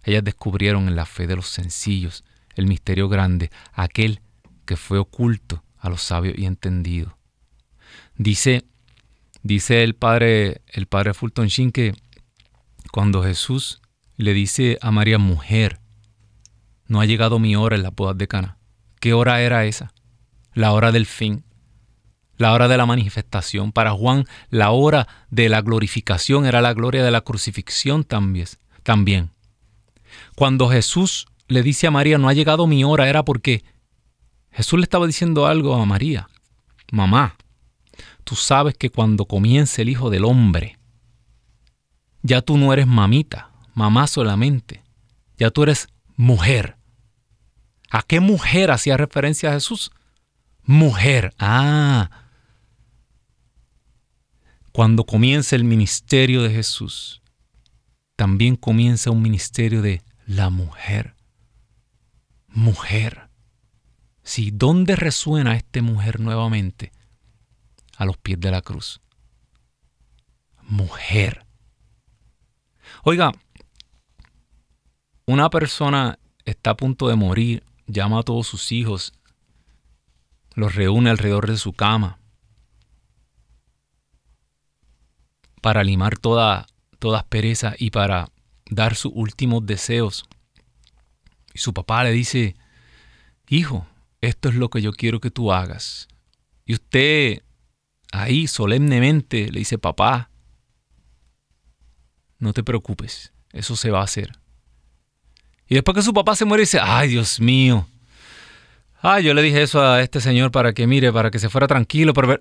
Ellas 0.05 0.23
descubrieron 0.23 0.87
en 0.87 0.95
la 0.95 1.07
fe 1.07 1.27
de 1.27 1.35
los 1.35 1.49
sencillos 1.49 2.25
el 2.55 2.67
misterio 2.67 3.09
grande, 3.09 3.51
aquel 3.73 4.21
que 4.65 4.77
fue 4.77 4.99
oculto 4.99 5.65
a 5.77 5.91
los 5.91 6.03
sabios 6.03 6.39
y 6.39 6.47
entendidos. 6.47 7.15
Dice, 8.17 8.65
dice 9.43 9.83
el 9.83 9.95
padre, 9.95 10.63
el 10.67 10.87
padre 10.87 11.15
Fulton 11.15 11.49
Sheen 11.49 11.73
que 11.73 11.95
cuando 12.93 13.23
Jesús 13.23 13.81
le 14.17 14.35
dice 14.35 14.79
a 14.83 14.91
María, 14.91 15.19
mujer, 15.19 15.81
no 16.87 17.01
ha 17.01 17.07
llegado 17.07 17.39
mi 17.39 17.57
hora 17.57 17.77
en 17.77 17.83
la 17.83 17.91
bodas 17.91 18.19
de 18.19 18.29
Cana. 18.29 18.59
¿Qué 18.99 19.13
hora 19.15 19.41
era 19.41 19.65
esa? 19.65 19.93
La 20.53 20.73
hora 20.73 20.93
del 20.93 21.07
fin, 21.07 21.45
la 22.37 22.53
hora 22.53 22.69
de 22.69 22.77
la 22.77 22.87
manifestación. 22.87 23.71
Para 23.71 23.93
Juan, 23.93 24.25
la 24.49 24.71
hora 24.71 25.07
de 25.31 25.49
la 25.49 25.63
glorificación 25.63 26.47
era 26.47 26.61
la 26.61 26.75
gloria 26.75 27.05
de 27.05 27.11
la 27.11 27.21
crucifixión 27.21 28.03
también. 28.03 28.49
también. 28.83 29.31
Cuando 30.35 30.69
Jesús 30.69 31.27
le 31.49 31.63
dice 31.63 31.87
a 31.87 31.91
María, 31.91 32.19
no 32.19 32.29
ha 32.29 32.33
llegado 32.33 32.67
mi 32.67 32.83
hora, 32.83 33.09
era 33.09 33.25
porque 33.25 33.63
Jesús 34.51 34.79
le 34.79 34.85
estaba 34.85 35.07
diciendo 35.07 35.47
algo 35.47 35.75
a 35.75 35.85
María. 35.85 36.29
Mamá, 36.91 37.37
tú 38.21 38.37
sabes 38.37 38.77
que 38.77 38.91
cuando 38.91 39.25
comience 39.25 39.83
el 39.83 39.89
Hijo 39.89 40.11
del 40.11 40.25
Hombre, 40.25 40.79
ya 42.23 42.43
tú 42.43 42.59
no 42.59 42.73
eres 42.73 42.87
mamita, 42.87 43.51
mamá 43.75 44.07
solamente, 44.07 44.83
ya 45.39 45.51
tú 45.51 45.63
eres 45.63 45.89
mujer. 46.17 46.77
¿A 47.91 48.03
qué 48.03 48.21
mujer 48.21 48.71
hacía 48.71 48.97
referencia 48.97 49.53
Jesús? 49.53 49.91
Mujer. 50.63 51.35
Ah. 51.39 52.11
Cuando 54.71 55.05
comienza 55.05 55.57
el 55.57 55.65
ministerio 55.65 56.43
de 56.43 56.51
Jesús, 56.51 57.23
también 58.15 58.55
comienza 58.55 59.11
un 59.11 59.23
ministerio 59.23 59.83
de 59.83 60.03
la 60.27 60.51
mujer. 60.51 61.17
Mujer. 62.49 63.31
Sí, 64.23 64.51
¿dónde 64.53 64.95
resuena 64.95 65.57
esta 65.57 65.83
mujer 65.83 66.21
nuevamente? 66.21 66.93
A 68.01 68.07
los 68.07 68.17
pies 68.17 68.41
de 68.41 68.51
la 68.51 68.63
cruz. 68.63 69.03
Mujer. 70.63 71.45
Oiga, 73.05 73.33
una 75.27 75.51
persona 75.51 76.19
está 76.47 76.71
a 76.71 76.77
punto 76.79 77.09
de 77.09 77.17
morir, 77.17 77.63
llama 77.87 78.21
a 78.21 78.23
todos 78.23 78.47
sus 78.47 78.73
hijos, 78.73 79.13
los 80.55 80.75
reúne 80.75 81.11
alrededor 81.11 81.47
de 81.47 81.59
su 81.59 81.75
cama 81.75 82.21
para 85.61 85.85
limar 85.85 86.17
toda, 86.17 86.69
toda 86.99 87.19
aspereza 87.19 87.75
y 87.77 87.91
para 87.91 88.31
dar 88.71 88.95
sus 88.95 89.13
últimos 89.15 89.67
deseos. 89.67 90.25
Y 91.53 91.59
su 91.59 91.75
papá 91.75 92.03
le 92.05 92.13
dice, 92.13 92.57
hijo, 93.47 93.87
esto 94.23 94.49
es 94.49 94.55
lo 94.55 94.71
que 94.71 94.81
yo 94.81 94.93
quiero 94.93 95.21
que 95.21 95.31
tú 95.31 95.53
hagas. 95.53 96.09
Y 96.65 96.73
usted 96.73 97.43
ahí 98.13 98.47
solemnemente 98.47 99.51
le 99.51 99.61
dice, 99.61 99.79
papá, 99.79 100.31
no 102.39 102.53
te 102.53 102.65
preocupes, 102.65 103.33
eso 103.53 103.77
se 103.77 103.91
va 103.91 104.01
a 104.01 104.05
hacer. 104.05 104.33
Y 105.69 105.75
después 105.75 105.95
que 105.95 106.03
su 106.03 106.13
papá 106.13 106.35
se 106.35 106.45
muere, 106.45 106.63
dice, 106.63 106.81
ay 106.83 107.09
Dios 107.11 107.41
mío, 107.41 107.87
ay, 109.01 109.25
yo 109.25 109.35
le 109.35 109.43
dije 109.43 109.63
eso 109.63 109.83
a 109.83 110.01
este 110.03 110.21
señor 110.21 110.51
para 110.51 110.73
que 110.73 110.87
mire, 110.87 111.13
para 111.13 111.31
que 111.31 111.39
se 111.39 111.49
fuera 111.49 111.67
tranquilo, 111.67 112.13
pero 112.13 112.29
ver, 112.29 112.41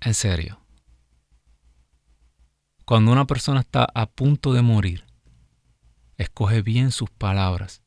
en 0.00 0.14
serio. 0.14 0.60
Cuando 2.84 3.10
una 3.10 3.26
persona 3.26 3.60
está 3.60 3.86
a 3.94 4.06
punto 4.06 4.52
de 4.52 4.62
morir, 4.62 5.04
escoge 6.16 6.62
bien 6.62 6.92
sus 6.92 7.10
palabras 7.10 7.82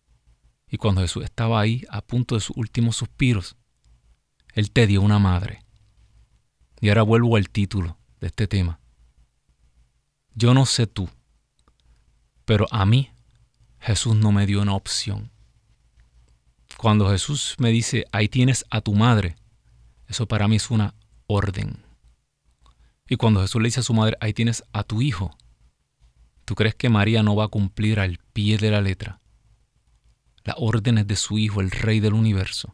y 0.69 0.77
cuando 0.77 1.01
Jesús 1.01 1.23
estaba 1.23 1.59
ahí 1.59 1.83
a 1.89 2.01
punto 2.01 2.35
de 2.35 2.41
sus 2.41 2.55
últimos 2.55 2.95
suspiros, 2.95 3.55
Él 4.53 4.71
te 4.71 4.87
dio 4.87 5.01
una 5.01 5.17
madre. 5.17 5.63
Y 6.81 6.89
ahora 6.89 7.03
vuelvo 7.03 7.35
al 7.35 7.49
título 7.49 7.97
de 8.19 8.27
este 8.27 8.47
tema. 8.47 8.79
Yo 10.33 10.53
no 10.53 10.65
sé 10.65 10.87
tú, 10.87 11.09
pero 12.45 12.65
a 12.71 12.85
mí 12.85 13.11
Jesús 13.79 14.15
no 14.15 14.31
me 14.31 14.45
dio 14.45 14.61
una 14.61 14.75
opción. 14.75 15.31
Cuando 16.77 17.09
Jesús 17.09 17.55
me 17.57 17.71
dice, 17.71 18.05
ahí 18.11 18.29
tienes 18.29 18.65
a 18.69 18.81
tu 18.81 18.93
madre, 18.93 19.35
eso 20.07 20.27
para 20.27 20.47
mí 20.47 20.55
es 20.55 20.69
una 20.71 20.95
orden. 21.27 21.83
Y 23.09 23.17
cuando 23.17 23.41
Jesús 23.41 23.61
le 23.61 23.67
dice 23.67 23.81
a 23.81 23.83
su 23.83 23.93
madre, 23.93 24.17
ahí 24.21 24.33
tienes 24.33 24.63
a 24.71 24.83
tu 24.83 25.01
hijo, 25.01 25.35
¿tú 26.45 26.55
crees 26.55 26.75
que 26.75 26.89
María 26.89 27.23
no 27.23 27.35
va 27.35 27.45
a 27.45 27.49
cumplir 27.49 27.99
al 27.99 28.19
pie 28.33 28.57
de 28.57 28.71
la 28.71 28.81
letra? 28.81 29.19
las 30.49 30.55
órdenes 30.57 31.07
de 31.07 31.15
su 31.15 31.37
Hijo, 31.37 31.61
el 31.61 31.71
Rey 31.71 31.99
del 31.99 32.13
universo. 32.13 32.73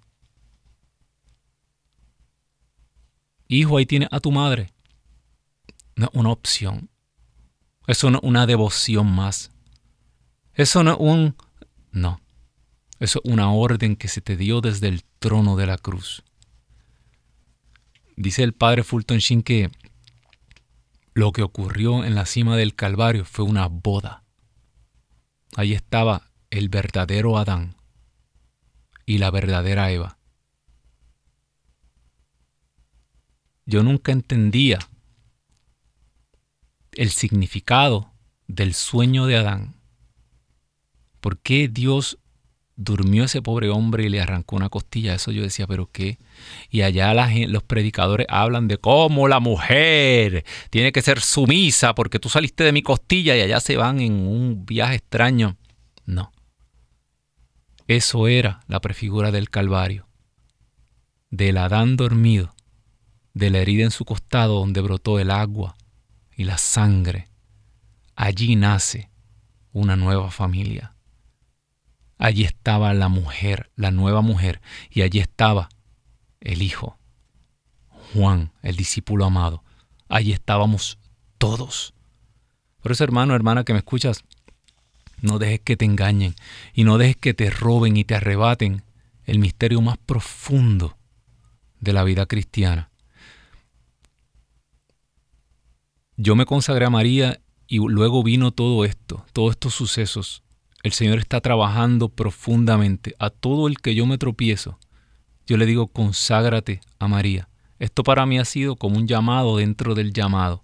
Hijo, 3.55 3.77
ahí 3.77 3.85
tienes 3.85 4.09
a 4.11 4.19
tu 4.19 4.31
madre. 4.31 4.71
No 5.95 6.05
es 6.07 6.11
una 6.13 6.31
opción. 6.31 6.89
Eso 7.87 8.11
no 8.11 8.17
es 8.17 8.23
una 8.23 8.45
devoción 8.45 9.07
más. 9.07 9.51
Eso 10.53 10.83
no 10.83 10.91
es 10.91 10.97
un... 10.99 11.35
No. 11.91 12.19
Eso 12.99 13.21
es 13.23 13.31
una 13.31 13.51
orden 13.51 13.95
que 13.95 14.07
se 14.07 14.21
te 14.21 14.35
dio 14.35 14.61
desde 14.61 14.89
el 14.89 15.03
trono 15.19 15.55
de 15.55 15.67
la 15.67 15.77
cruz. 15.77 16.23
Dice 18.17 18.43
el 18.43 18.53
padre 18.53 18.83
Fulton 18.83 19.19
Sheen 19.19 19.41
que 19.41 19.69
lo 21.13 21.31
que 21.31 21.43
ocurrió 21.43 22.03
en 22.03 22.15
la 22.15 22.25
cima 22.25 22.57
del 22.57 22.75
Calvario 22.75 23.23
fue 23.23 23.45
una 23.45 23.67
boda. 23.67 24.23
Ahí 25.55 25.73
estaba 25.73 26.29
el 26.49 26.67
verdadero 26.67 27.37
Adán 27.37 27.77
y 29.05 29.17
la 29.17 29.31
verdadera 29.31 29.91
Eva. 29.91 30.17
Yo 33.65 33.83
nunca 33.83 34.11
entendía 34.11 34.79
el 36.93 37.09
significado 37.09 38.11
del 38.47 38.73
sueño 38.73 39.25
de 39.25 39.37
Adán. 39.37 39.75
¿Por 41.19 41.39
qué 41.39 41.67
Dios 41.67 42.19
durmió 42.75 43.23
ese 43.23 43.41
pobre 43.41 43.69
hombre 43.69 44.05
y 44.05 44.09
le 44.09 44.21
arrancó 44.21 44.55
una 44.55 44.69
costilla? 44.69 45.15
Eso 45.15 45.31
yo 45.31 45.41
decía, 45.41 45.65
pero 45.65 45.89
¿qué? 45.91 46.19
Y 46.69 46.83
allá 46.83 47.13
los 47.47 47.63
predicadores 47.63 48.27
hablan 48.29 48.67
de 48.67 48.77
cómo 48.77 49.27
la 49.27 49.39
mujer 49.39 50.45
tiene 50.69 50.91
que 50.91 51.01
ser 51.01 51.19
sumisa 51.19 51.95
porque 51.95 52.19
tú 52.19 52.29
saliste 52.29 52.63
de 52.63 52.71
mi 52.71 52.83
costilla 52.83 53.35
y 53.35 53.41
allá 53.41 53.59
se 53.59 53.77
van 53.77 53.99
en 53.99 54.13
un 54.13 54.65
viaje 54.65 54.95
extraño. 54.95 55.57
No. 56.05 56.31
Eso 57.87 58.27
era 58.27 58.61
la 58.67 58.81
prefigura 58.81 59.31
del 59.31 59.49
Calvario, 59.49 60.07
del 61.29 61.57
Adán 61.57 61.97
dormido, 61.97 62.54
de 63.35 63.49
la 63.49 63.59
herida 63.59 63.83
en 63.83 63.91
su 63.91 64.05
costado 64.05 64.59
donde 64.59 64.81
brotó 64.81 65.19
el 65.19 65.29
agua 65.29 65.75
y 66.35 66.45
la 66.45 66.57
sangre. 66.57 67.27
Allí 68.15 68.55
nace 68.55 69.11
una 69.73 69.97
nueva 69.97 70.31
familia. 70.31 70.95
Allí 72.17 72.45
estaba 72.45 72.93
la 72.93 73.09
mujer, 73.09 73.69
la 73.75 73.91
nueva 73.91 74.21
mujer, 74.21 74.61
y 74.89 75.01
allí 75.01 75.19
estaba 75.19 75.67
el 76.39 76.61
Hijo, 76.61 76.97
Juan, 78.13 78.53
el 78.61 78.77
discípulo 78.77 79.25
amado. 79.25 79.63
Allí 80.07 80.31
estábamos 80.31 80.97
todos. 81.37 81.93
Por 82.81 82.93
eso, 82.93 83.03
hermano, 83.03 83.35
hermana, 83.35 83.65
que 83.65 83.73
me 83.73 83.79
escuchas, 83.79 84.23
no 85.19 85.39
dejes 85.39 85.59
que 85.59 85.75
te 85.75 85.83
engañen 85.83 86.35
y 86.73 86.85
no 86.85 86.97
dejes 86.97 87.17
que 87.17 87.33
te 87.33 87.49
roben 87.49 87.97
y 87.97 88.05
te 88.05 88.15
arrebaten 88.15 88.83
el 89.25 89.39
misterio 89.39 89.81
más 89.81 89.97
profundo 89.97 90.97
de 91.81 91.91
la 91.91 92.05
vida 92.05 92.27
cristiana. 92.27 92.91
Yo 96.17 96.35
me 96.35 96.45
consagré 96.45 96.85
a 96.85 96.89
María 96.89 97.41
y 97.67 97.77
luego 97.77 98.23
vino 98.23 98.51
todo 98.51 98.85
esto, 98.85 99.25
todos 99.33 99.51
estos 99.51 99.73
sucesos 99.73 100.43
el 100.85 100.93
Señor 100.93 101.17
está 101.17 101.41
trabajando 101.41 102.09
profundamente. 102.09 103.15
A 103.17 103.31
todo 103.31 103.67
el 103.67 103.79
que 103.79 103.95
yo 103.95 104.05
me 104.05 104.19
tropiezo, 104.19 104.77
yo 105.47 105.57
le 105.57 105.65
digo, 105.65 105.87
conságrate 105.87 106.79
a 106.99 107.07
María. 107.07 107.49
Esto 107.79 108.03
para 108.03 108.27
mí 108.27 108.37
ha 108.37 108.45
sido 108.45 108.75
como 108.75 108.97
un 108.97 109.07
llamado 109.07 109.57
dentro 109.57 109.95
del 109.95 110.13
llamado. 110.13 110.61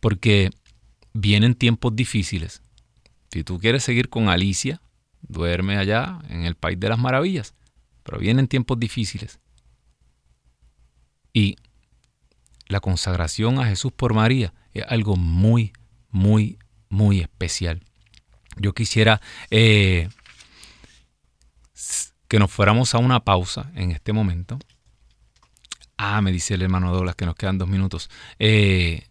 Porque 0.00 0.50
vienen 1.14 1.54
tiempos 1.54 1.96
difíciles. 1.96 2.60
Si 3.32 3.44
tú 3.44 3.58
quieres 3.58 3.82
seguir 3.82 4.10
con 4.10 4.28
Alicia, 4.28 4.82
duerme 5.22 5.78
allá 5.78 6.18
en 6.28 6.44
el 6.44 6.54
País 6.54 6.78
de 6.78 6.90
las 6.90 6.98
Maravillas. 6.98 7.54
Pero 8.02 8.18
vienen 8.18 8.46
tiempos 8.46 8.78
difíciles. 8.78 9.40
Y 11.32 11.56
la 12.68 12.80
consagración 12.80 13.58
a 13.58 13.66
Jesús 13.66 13.92
por 13.92 14.14
María 14.14 14.52
es 14.74 14.84
algo 14.88 15.16
muy, 15.16 15.72
muy, 16.10 16.58
muy 16.88 17.20
especial. 17.20 17.82
Yo 18.56 18.74
quisiera 18.74 19.20
eh, 19.50 20.08
que 22.28 22.38
nos 22.38 22.50
fuéramos 22.50 22.94
a 22.94 22.98
una 22.98 23.20
pausa 23.24 23.70
en 23.74 23.90
este 23.90 24.12
momento. 24.12 24.58
Ah, 25.96 26.20
me 26.20 26.30
dice 26.30 26.54
el 26.54 26.62
hermano 26.62 26.92
Douglas 26.92 27.16
que 27.16 27.26
nos 27.26 27.34
quedan 27.34 27.58
dos 27.58 27.68
minutos. 27.68 28.10
Eh, 28.38 29.06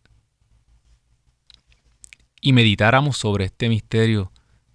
y 2.40 2.54
meditáramos 2.54 3.18
sobre 3.18 3.46
este 3.46 3.68
misterio 3.68 4.32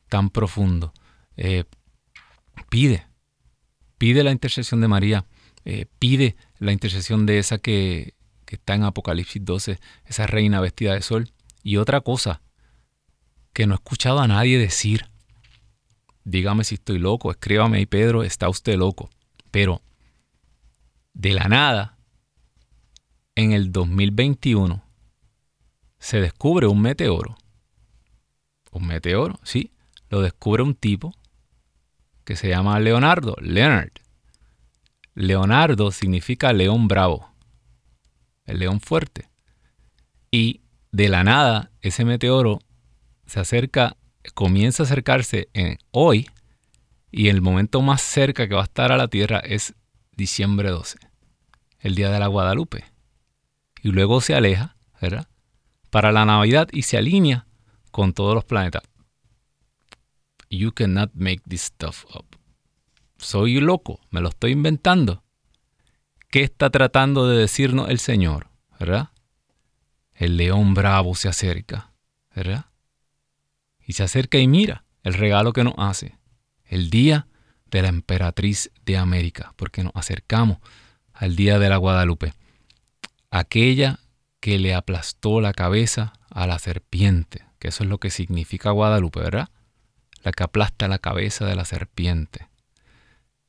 tan 0.09 0.29
profundo. 0.29 0.93
Eh, 1.37 1.65
pide, 2.69 3.07
pide 3.97 4.25
la 4.25 4.33
intercesión 4.33 4.81
de 4.81 4.89
María, 4.89 5.25
pide 5.99 6.37
la 6.59 6.73
intercesión 6.73 7.25
de 7.25 7.39
esa 7.39 7.59
que, 7.59 8.15
está 8.57 8.75
en 8.75 8.85
Apocalipsis 8.85 9.45
12, 9.45 9.79
esa 10.05 10.27
reina 10.27 10.61
vestida 10.61 10.95
de 10.95 11.03
sol. 11.03 11.31
Y 11.63 11.77
otra 11.77 12.01
cosa, 12.01 12.43
que 13.53 13.67
no 13.67 13.75
he 13.75 13.77
escuchado 13.77 14.21
a 14.21 14.29
nadie 14.29 14.59
decir. 14.59 15.07
Dígame 16.25 16.65
si 16.65 16.77
estoy 16.77 16.99
loco, 16.99 17.31
escríbame 17.31 17.79
ahí 17.79 17.87
Pedro, 17.87 18.23
está 18.23 18.49
usted 18.49 18.77
loco. 18.77 19.11
Pero 19.51 19.83
de 21.15 21.35
la 21.35 21.45
nada, 21.45 21.99
en 23.35 23.53
el 23.53 23.73
2021, 23.73 24.85
se 25.99 26.21
descubre 26.21 26.67
un 26.67 26.81
meteoro. 26.81 27.37
Un 28.71 28.87
meteoro, 28.87 29.39
sí, 29.43 29.73
lo 30.09 30.21
descubre 30.21 30.63
un 30.63 30.75
tipo 30.75 31.15
que 32.25 32.37
se 32.37 32.49
llama 32.49 32.79
Leonardo, 32.81 33.37
Leonard. 33.41 33.93
Leonardo 35.15 35.91
significa 35.91 36.53
león 36.53 36.89
bravo, 36.89 37.32
el 38.45 38.59
león 38.59 38.81
fuerte. 38.81 39.29
Y 40.31 40.63
de 40.91 41.09
la 41.09 41.25
nada, 41.25 41.71
ese 41.81 42.05
meteoro 42.05 42.61
se 43.27 43.41
acerca, 43.41 43.97
comienza 44.35 44.83
a 44.83 44.87
acercarse 44.87 45.49
en 45.53 45.79
hoy 45.91 46.29
y 47.11 47.29
el 47.29 47.43
momento 47.43 47.83
más 47.83 48.03
cerca 48.03 48.49
que 48.49 48.55
va 48.55 48.63
a 48.63 48.65
estar 48.65 48.93
a 48.93 48.97
la 48.97 49.09
Tierra 49.09 49.39
es 49.39 49.75
diciembre 50.17 50.71
12, 50.71 50.99
el 51.81 51.95
día 51.95 52.11
de 52.11 52.19
la 52.19 52.27
Guadalupe. 52.27 52.85
Y 53.83 53.91
luego 53.91 54.21
se 54.21 54.35
aleja, 54.35 54.77
¿verdad? 55.01 55.29
Para 55.91 56.13
la 56.13 56.25
Navidad 56.25 56.69
y 56.73 56.83
se 56.83 56.97
alinea 56.97 57.47
con 57.91 58.15
todos 58.15 58.35
los 58.35 58.45
planetas. 58.45 58.83
You 60.49 60.73
cannot 60.73 61.11
make 61.15 61.43
this 61.49 61.63
stuff 61.63 62.05
up. 62.15 62.27
Soy 63.19 63.61
loco, 63.61 64.01
me 64.11 64.21
lo 64.21 64.31
estoy 64.31 64.53
inventando. 64.53 65.22
¿Qué 66.33 66.43
está 66.43 66.71
tratando 66.71 67.29
de 67.29 67.39
decirnos 67.39 67.89
el 67.91 68.01
Señor? 68.01 68.49
¿Verdad? 68.81 69.11
El 70.15 70.37
león 70.37 70.75
bravo 70.75 71.15
se 71.15 71.29
acerca, 71.29 71.93
¿verdad? 72.35 72.67
y 73.87 73.95
se 73.95 74.03
acerca 74.03 74.39
y 74.39 74.49
mira 74.49 74.85
el 75.03 75.15
regalo 75.15 75.53
que 75.53 75.65
nos 75.65 75.75
hace, 75.77 76.17
el 76.65 76.91
día 76.91 77.27
de 77.71 77.83
la 77.83 77.89
emperatriz 77.89 78.71
de 78.85 78.97
América, 78.97 79.53
porque 79.57 79.83
nos 79.83 79.93
acercamos 79.95 80.59
al 81.13 81.37
día 81.37 81.59
de 81.59 81.69
la 81.69 81.77
Guadalupe, 81.77 82.33
aquella 83.31 83.99
que 84.41 84.59
le 84.59 84.75
aplastó 84.75 85.41
la 85.41 85.53
cabeza 85.53 86.13
a 86.31 86.47
la 86.47 86.59
serpiente, 86.59 87.45
que 87.59 87.69
eso 87.69 87.85
es 87.85 87.91
lo 87.91 87.99
que 87.99 88.11
significa 88.11 88.71
Guadalupe, 88.71 89.21
¿verdad? 89.21 89.51
La 90.23 90.33
que 90.33 90.45
aplasta 90.45 90.89
la 90.89 90.99
cabeza 90.99 91.45
de 91.45 91.57
la 91.57 91.65
serpiente. 91.65 92.49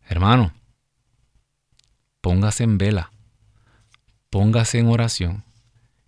Hermano, 0.02 0.54
póngase 2.24 2.64
en 2.64 2.78
vela, 2.78 3.12
póngase 4.30 4.80
en 4.80 4.88
oración 4.88 5.44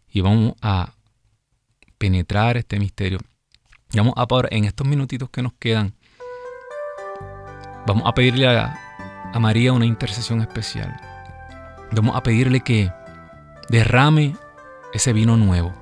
y 0.08 0.22
vamos 0.22 0.54
a 0.62 0.94
penetrar 1.98 2.56
este 2.56 2.80
misterio 2.80 3.20
Vamos 3.94 4.14
a 4.18 4.26
en 4.50 4.66
estos 4.66 4.88
minutitos 4.88 5.30
que 5.30 5.42
nos 5.42 5.54
quedan, 5.54 5.94
vamos 7.86 8.04
a 8.06 8.14
pedirle 8.14 8.48
a, 8.48 8.78
a 9.34 9.40
María 9.40 9.72
una 9.72 9.86
intercesión 9.86 10.42
especial. 10.42 11.00
Vamos 11.92 12.16
a 12.16 12.24
pedirle 12.24 12.60
que 12.60 12.92
derrame 13.70 14.36
ese 14.94 15.14
vino 15.14 15.38
nuevo. 15.38 15.74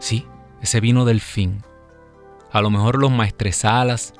Sí, 0.00 0.26
ese 0.60 0.80
vino 0.80 1.04
del 1.04 1.20
fin. 1.20 1.62
A 2.50 2.60
lo 2.60 2.70
mejor 2.70 2.98
los 2.98 3.12
maestresalas 3.12 4.14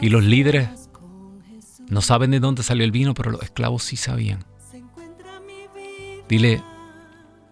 y 0.00 0.08
los 0.08 0.22
líderes 0.24 0.81
no 1.92 2.00
saben 2.00 2.30
de 2.30 2.40
dónde 2.40 2.62
salió 2.62 2.84
el 2.84 2.90
vino, 2.90 3.12
pero 3.12 3.30
los 3.30 3.42
esclavos 3.42 3.84
sí 3.84 3.96
sabían. 3.96 4.44
Dile, 6.28 6.62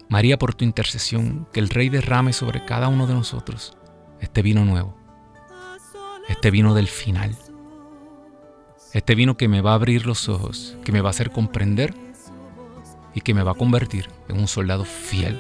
María, 0.09 0.38
por 0.38 0.55
tu 0.55 0.64
intercesión, 0.64 1.47
que 1.53 1.61
el 1.61 1.68
Rey 1.68 1.91
derrame 1.91 2.32
sobre 2.32 2.64
cada 2.64 2.88
uno 2.88 3.07
de 3.07 3.12
nosotros 3.12 3.76
este 4.20 4.41
vino 4.41 4.64
nuevo, 4.64 4.97
este 6.28 6.51
vino 6.51 6.74
del 6.74 6.88
final, 6.88 7.36
este 8.95 9.14
vino 9.14 9.36
que 9.36 9.47
me 9.47 9.61
va 9.61 9.72
a 9.72 9.74
abrir 9.74 10.07
los 10.07 10.28
ojos, 10.30 10.76
que 10.84 10.93
me 10.93 11.03
va 11.03 11.09
a 11.09 11.11
hacer 11.11 11.30
comprender 11.30 11.95
y 13.14 13.20
que 13.20 13.34
me 13.34 13.43
va 13.43 13.53
a 13.53 13.57
convertir 13.57 14.09
en 14.28 14.38
un 14.38 14.49
soldado 14.49 14.86
fiel 14.86 15.38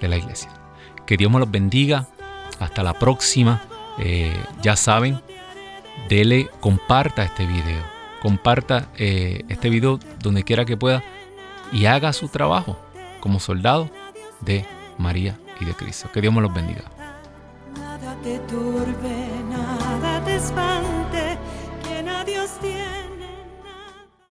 de 0.00 0.06
la 0.06 0.16
iglesia. 0.16 0.50
Que 1.04 1.16
Dios 1.16 1.32
me 1.32 1.40
los 1.40 1.50
bendiga. 1.50 2.06
Hasta 2.60 2.82
la 2.82 2.94
próxima. 2.94 3.62
Eh, 3.98 4.36
ya 4.62 4.76
saben, 4.76 5.20
dele, 6.08 6.48
comparta 6.60 7.24
este 7.24 7.46
video. 7.46 7.82
Comparta 8.20 8.88
eh, 8.96 9.44
este 9.48 9.70
video 9.70 9.98
donde 10.20 10.42
quiera 10.42 10.64
que 10.64 10.76
pueda 10.76 11.02
y 11.72 11.86
haga 11.86 12.12
su 12.12 12.28
trabajo 12.28 12.78
como 13.20 13.40
soldado 13.40 13.90
de 14.40 14.64
María 14.98 15.38
y 15.60 15.64
de 15.64 15.74
Cristo. 15.74 16.10
Que 16.12 16.20
Dios 16.20 16.34
me 16.34 16.40
los 16.40 16.52
bendiga 16.52 16.84
te 18.22 18.38
turbe, 18.40 19.28
nada 19.50 20.24
te 20.24 20.36
espanta. 20.36 20.97